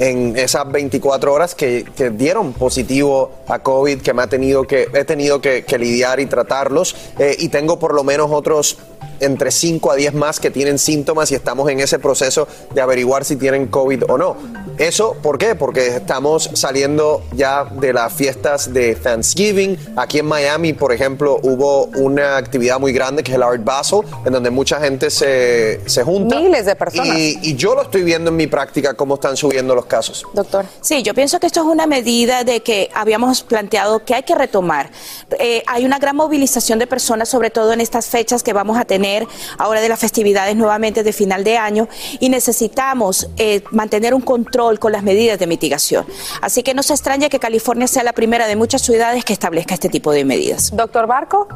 en 0.00 0.36
esas 0.36 0.68
24 0.72 1.32
horas 1.32 1.54
que, 1.54 1.84
que 1.96 2.10
dieron 2.10 2.52
positivo 2.54 3.30
a 3.46 3.60
COVID, 3.60 4.00
que 4.02 4.12
me 4.14 4.22
ha 4.22 4.26
tenido 4.26 4.64
que, 4.66 4.88
he 4.92 5.04
tenido 5.04 5.40
que, 5.40 5.64
que 5.64 5.78
lidiar 5.78 6.18
y 6.18 6.26
tratarlos. 6.26 6.96
Eh, 7.20 7.36
y 7.38 7.50
tengo 7.50 7.78
por 7.78 7.94
lo 7.94 8.02
menos 8.02 8.32
otros 8.32 8.78
entre 9.22 9.50
5 9.50 9.92
a 9.92 9.96
10 9.96 10.14
más 10.14 10.40
que 10.40 10.50
tienen 10.50 10.78
síntomas 10.78 11.30
y 11.30 11.34
estamos 11.34 11.70
en 11.70 11.80
ese 11.80 11.98
proceso 11.98 12.48
de 12.74 12.80
averiguar 12.80 13.24
si 13.24 13.36
tienen 13.36 13.68
COVID 13.68 14.04
o 14.08 14.18
no. 14.18 14.36
¿Eso 14.78 15.16
por 15.22 15.38
qué? 15.38 15.54
Porque 15.54 15.86
estamos 15.96 16.50
saliendo 16.54 17.22
ya 17.32 17.64
de 17.64 17.92
las 17.92 18.12
fiestas 18.12 18.72
de 18.72 18.94
Thanksgiving. 18.94 19.78
Aquí 19.96 20.18
en 20.18 20.26
Miami, 20.26 20.72
por 20.72 20.92
ejemplo, 20.92 21.38
hubo 21.42 21.86
una 21.96 22.36
actividad 22.36 22.80
muy 22.80 22.92
grande 22.92 23.22
que 23.22 23.30
es 23.30 23.36
el 23.36 23.42
Art 23.42 23.62
Basel, 23.62 24.00
en 24.24 24.32
donde 24.32 24.50
mucha 24.50 24.80
gente 24.80 25.10
se, 25.10 25.80
se 25.86 26.02
junta. 26.02 26.38
Miles 26.38 26.66
de 26.66 26.74
personas. 26.74 27.16
Y, 27.16 27.38
y 27.42 27.54
yo 27.54 27.74
lo 27.74 27.82
estoy 27.82 28.02
viendo 28.02 28.30
en 28.30 28.36
mi 28.36 28.46
práctica 28.46 28.94
cómo 28.94 29.14
están 29.14 29.36
subiendo 29.36 29.74
los 29.74 29.86
casos. 29.86 30.26
Doctor. 30.32 30.66
Sí, 30.80 31.02
yo 31.02 31.14
pienso 31.14 31.38
que 31.38 31.46
esto 31.46 31.60
es 31.60 31.66
una 31.66 31.86
medida 31.86 32.44
de 32.44 32.60
que 32.60 32.90
habíamos 32.94 33.42
planteado 33.42 34.04
que 34.04 34.14
hay 34.14 34.22
que 34.22 34.34
retomar. 34.34 34.90
Eh, 35.38 35.62
hay 35.66 35.84
una 35.84 35.98
gran 35.98 36.16
movilización 36.16 36.78
de 36.78 36.86
personas, 36.86 37.28
sobre 37.28 37.50
todo 37.50 37.72
en 37.72 37.80
estas 37.80 38.06
fechas 38.06 38.42
que 38.42 38.52
vamos 38.52 38.78
a 38.78 38.84
tener 38.84 39.11
ahora 39.58 39.80
de 39.80 39.88
las 39.88 39.98
festividades 39.98 40.56
nuevamente 40.56 41.02
de 41.02 41.12
final 41.12 41.44
de 41.44 41.56
año, 41.56 41.88
y 42.20 42.28
necesitamos 42.28 43.28
eh, 43.36 43.62
mantener 43.70 44.14
un 44.14 44.22
control 44.22 44.78
con 44.78 44.92
las 44.92 45.02
medidas 45.02 45.38
de 45.38 45.46
mitigación. 45.46 46.04
Así 46.40 46.62
que 46.62 46.74
no 46.74 46.82
se 46.82 46.92
extraña 46.92 47.28
que 47.28 47.38
California 47.38 47.86
sea 47.86 48.02
la 48.02 48.12
primera 48.12 48.46
de 48.46 48.56
muchas 48.56 48.82
ciudades 48.82 49.24
que 49.24 49.32
establezca 49.32 49.74
este 49.74 49.88
tipo 49.88 50.12
de 50.12 50.24
medidas. 50.24 50.70
Doctor 50.74 51.06
Barco. 51.06 51.48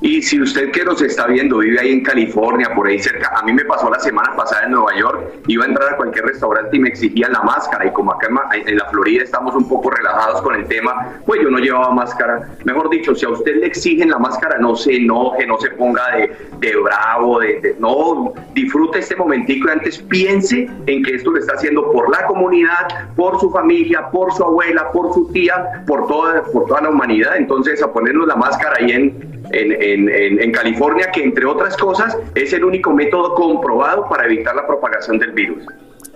Y 0.00 0.22
si 0.22 0.40
usted 0.40 0.70
que 0.70 0.84
nos 0.84 1.00
está 1.02 1.26
viendo 1.26 1.58
vive 1.58 1.80
ahí 1.80 1.92
en 1.92 2.02
California, 2.02 2.70
por 2.74 2.86
ahí 2.86 2.98
cerca, 2.98 3.32
a 3.34 3.42
mí 3.42 3.52
me 3.52 3.64
pasó 3.64 3.90
la 3.90 4.00
semana 4.00 4.34
pasada 4.36 4.64
en 4.64 4.72
Nueva 4.72 4.96
York, 4.98 5.34
iba 5.46 5.64
a 5.64 5.68
entrar 5.68 5.94
a 5.94 5.96
cualquier 5.96 6.26
restaurante 6.26 6.76
y 6.76 6.80
me 6.80 6.88
exigían 6.88 7.32
la 7.32 7.42
máscara 7.42 7.86
y 7.86 7.92
como 7.92 8.12
acá 8.12 8.28
en 8.52 8.76
la 8.76 8.84
Florida 8.90 9.24
estamos 9.24 9.54
un 9.54 9.68
poco 9.68 9.90
relajados 9.90 10.42
con 10.42 10.54
el 10.54 10.66
tema, 10.66 11.20
pues 11.24 11.40
yo 11.42 11.50
no 11.50 11.58
llevaba 11.58 11.90
máscara. 11.92 12.56
Mejor 12.64 12.90
dicho, 12.90 13.14
si 13.14 13.24
a 13.24 13.30
usted 13.30 13.56
le 13.56 13.66
exigen 13.66 14.10
la 14.10 14.18
máscara, 14.18 14.58
no 14.58 14.76
se 14.76 14.96
enoje, 14.96 15.46
no 15.46 15.58
se 15.58 15.70
ponga 15.70 16.02
de, 16.16 16.36
de 16.58 16.76
bravo, 16.76 17.40
de, 17.40 17.76
no, 17.78 18.34
disfrute 18.52 18.98
este 18.98 19.16
momentico 19.16 19.70
antes 19.70 19.98
piense 19.98 20.68
en 20.86 21.02
que 21.02 21.14
esto 21.14 21.30
lo 21.30 21.38
está 21.38 21.54
haciendo 21.54 21.90
por 21.92 22.10
la 22.10 22.26
comunidad, 22.26 23.12
por 23.16 23.40
su 23.40 23.50
familia, 23.50 24.10
por 24.10 24.32
su 24.32 24.44
abuela, 24.44 24.90
por 24.92 25.12
su 25.12 25.30
tía, 25.32 25.84
por 25.86 26.06
toda, 26.06 26.42
por 26.44 26.66
toda 26.66 26.82
la 26.82 26.90
humanidad. 26.90 27.36
Entonces, 27.36 27.82
a 27.82 27.92
ponernos 27.92 28.26
la 28.26 28.36
máscara 28.36 28.76
ahí 28.78 28.92
en, 28.92 29.43
en- 29.50 30.08
en- 30.08 30.40
en 30.42 30.52
California, 30.52 31.10
que 31.12 31.22
entre 31.22 31.44
otras 31.46 31.76
cosas 31.76 32.16
es 32.34 32.52
el 32.52 32.64
único 32.64 32.92
método 32.92 33.34
comprobado 33.34 34.08
para 34.08 34.24
evitar 34.26 34.54
la 34.54 34.66
propagación 34.66 35.18
del 35.18 35.32
virus. 35.32 35.64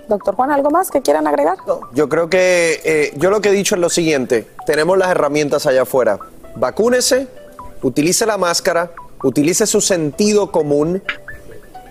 Doctor 0.09 0.35
Juan, 0.35 0.51
¿algo 0.51 0.71
más 0.71 0.91
que 0.91 1.03
quieran 1.03 1.27
agregar? 1.27 1.57
Yo 1.93 2.09
creo 2.09 2.31
que 2.31 2.81
eh, 2.85 3.13
yo 3.17 3.29
lo 3.31 3.41
que 3.41 3.51
he 3.51 3.53
dicho 3.53 3.75
es 3.75 3.81
lo 3.81 3.91
siguiente, 3.91 4.47
tenemos 4.65 4.97
las 4.97 5.11
herramientas 5.11 5.67
allá 5.67 5.83
afuera, 5.83 6.19
vacúnese, 6.57 7.29
utilice 7.83 8.25
la 8.25 8.39
máscara, 8.39 8.91
utilice 9.23 9.67
su 9.67 9.81
sentido 9.83 10.51
común, 10.51 11.03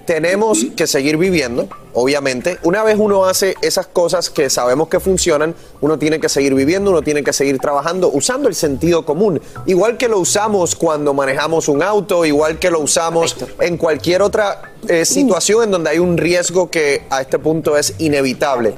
tenemos 0.07 0.65
que 0.75 0.87
seguir 0.87 1.17
viviendo, 1.17 1.67
obviamente. 1.93 2.57
Una 2.63 2.81
vez 2.81 2.95
uno 2.97 3.25
hace 3.25 3.55
esas 3.61 3.87
cosas 3.87 4.29
que 4.29 4.49
sabemos 4.49 4.87
que 4.87 5.01
funcionan, 5.01 5.53
uno 5.81 5.99
tiene 5.99 6.21
que 6.21 6.29
seguir 6.29 6.55
viviendo, 6.55 6.91
uno 6.91 7.01
tiene 7.01 7.23
que 7.23 7.33
seguir 7.33 7.59
trabajando 7.59 8.09
usando 8.09 8.47
el 8.47 8.55
sentido 8.55 9.05
común. 9.05 9.41
Igual 9.65 9.97
que 9.97 10.07
lo 10.07 10.17
usamos 10.19 10.75
cuando 10.75 11.13
manejamos 11.13 11.67
un 11.67 11.83
auto, 11.83 12.25
igual 12.25 12.57
que 12.57 12.71
lo 12.71 12.79
usamos 12.79 13.35
en 13.59 13.75
cualquier 13.75 14.21
otra 14.21 14.73
eh, 14.87 15.03
situación 15.03 15.65
en 15.65 15.71
donde 15.71 15.89
hay 15.89 15.99
un 15.99 16.17
riesgo 16.17 16.71
que 16.71 17.03
a 17.09 17.21
este 17.21 17.37
punto 17.37 17.77
es 17.77 17.93
inevitable. 17.97 18.75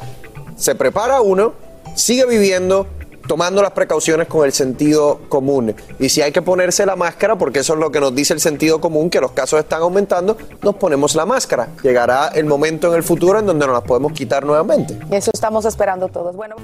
Se 0.57 0.73
prepara 0.73 1.21
uno, 1.21 1.53
sigue 1.95 2.25
viviendo, 2.25 2.87
tomando 3.29 3.61
las 3.61 3.73
precauciones 3.73 4.27
con 4.27 4.43
el 4.43 4.51
sentido 4.51 5.19
común. 5.29 5.75
Y 5.99 6.09
si 6.09 6.23
hay 6.23 6.31
que 6.31 6.41
ponerse 6.41 6.83
la 6.87 6.95
máscara, 6.95 7.37
porque 7.37 7.59
eso 7.59 7.73
es 7.73 7.79
lo 7.79 7.91
que 7.91 7.99
nos 7.99 8.15
dice 8.15 8.33
el 8.33 8.39
sentido 8.39 8.81
común, 8.81 9.11
que 9.11 9.21
los 9.21 9.33
casos 9.33 9.59
están 9.59 9.83
aumentando, 9.83 10.35
nos 10.63 10.75
ponemos 10.75 11.13
la 11.13 11.27
máscara. 11.27 11.67
Llegará 11.83 12.29
el 12.29 12.45
momento 12.45 12.87
en 12.87 12.95
el 12.95 13.03
futuro 13.03 13.37
en 13.37 13.45
donde 13.45 13.67
nos 13.67 13.75
las 13.75 13.83
podemos 13.83 14.13
quitar 14.13 14.43
nuevamente. 14.43 14.97
Eso 15.11 15.29
estamos 15.31 15.63
esperando 15.65 16.07
todos. 16.07 16.35
Bueno. 16.35 16.55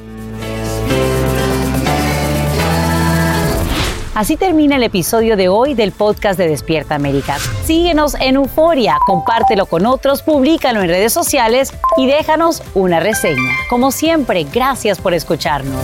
Así 4.15 4.35
termina 4.35 4.77
el 4.77 4.83
episodio 4.83 5.37
de 5.37 5.49
hoy 5.49 5.75
del 5.75 5.91
podcast 5.91 6.39
de 6.39 6.47
Despierta 6.47 6.95
América. 6.95 7.37
Síguenos 7.65 8.15
en 8.15 8.37
Euforia, 8.37 8.97
compártelo 9.05 9.67
con 9.67 9.85
otros, 9.85 10.23
públicalo 10.23 10.81
en 10.81 10.87
redes 10.87 11.13
sociales 11.13 11.73
y 11.97 12.07
déjanos 12.07 12.63
una 12.73 12.99
reseña. 12.99 13.51
Como 13.69 13.91
siempre, 13.91 14.47
gracias 14.51 14.99
por 14.99 15.13
escucharnos. 15.13 15.83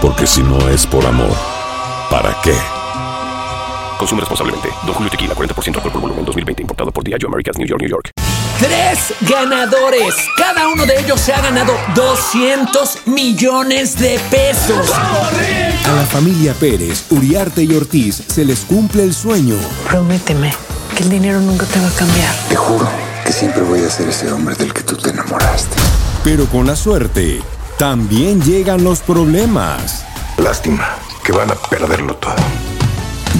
Porque 0.00 0.26
si 0.28 0.42
no 0.42 0.68
es 0.68 0.86
por 0.86 1.04
amor, 1.04 1.36
¿para 2.08 2.36
qué? 2.42 2.54
Consume 3.98 4.20
responsablemente. 4.20 4.68
Don 4.86 4.94
Julio 4.94 5.10
Tequila, 5.10 5.34
40% 5.34 5.74
alcohol 5.74 5.92
por 5.92 6.00
volumen, 6.00 6.24
2020. 6.24 6.62
Importado 6.62 6.92
por 6.92 7.02
Diageo 7.02 7.28
Americas, 7.28 7.58
New 7.58 7.66
York, 7.66 7.80
New 7.80 7.90
York. 7.90 8.10
Tres 8.60 9.12
ganadores. 9.22 10.14
Cada 10.36 10.68
uno 10.68 10.86
de 10.86 11.00
ellos 11.00 11.20
se 11.20 11.32
ha 11.32 11.40
ganado 11.40 11.72
200 11.96 13.06
millones 13.06 13.98
de 13.98 14.20
pesos. 14.30 14.92
A 14.92 15.92
la 15.92 16.06
familia 16.06 16.54
Pérez, 16.54 17.04
Uriarte 17.10 17.64
y 17.64 17.74
Ortiz 17.74 18.22
se 18.28 18.44
les 18.44 18.60
cumple 18.60 19.02
el 19.02 19.14
sueño. 19.14 19.56
Prométeme 19.88 20.54
que 20.96 21.02
el 21.02 21.10
dinero 21.10 21.40
nunca 21.40 21.66
te 21.66 21.80
va 21.80 21.88
a 21.88 21.92
cambiar. 21.92 22.32
Te 22.48 22.56
juro 22.56 22.88
que 23.24 23.32
siempre 23.32 23.62
voy 23.62 23.80
a 23.80 23.90
ser 23.90 24.08
ese 24.08 24.30
hombre 24.30 24.54
del 24.54 24.72
que 24.72 24.82
tú 24.82 24.96
te 24.96 25.10
enamoraste. 25.10 25.76
Pero 26.22 26.46
con 26.46 26.66
la 26.66 26.76
suerte, 26.76 27.40
también 27.78 28.42
llegan 28.42 28.82
los 28.82 29.00
problemas. 29.00 30.04
Lástima 30.36 30.96
que 31.24 31.30
van 31.32 31.50
a 31.50 31.54
perderlo 31.54 32.16
todo. 32.16 32.34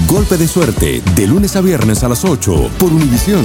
Golpe 0.07 0.37
de 0.37 0.47
suerte, 0.47 1.03
de 1.17 1.27
lunes 1.27 1.57
a 1.57 1.61
viernes 1.61 2.05
a 2.05 2.09
las 2.09 2.25
8 2.25 2.71
por 2.79 2.93
Univisión. 2.93 3.43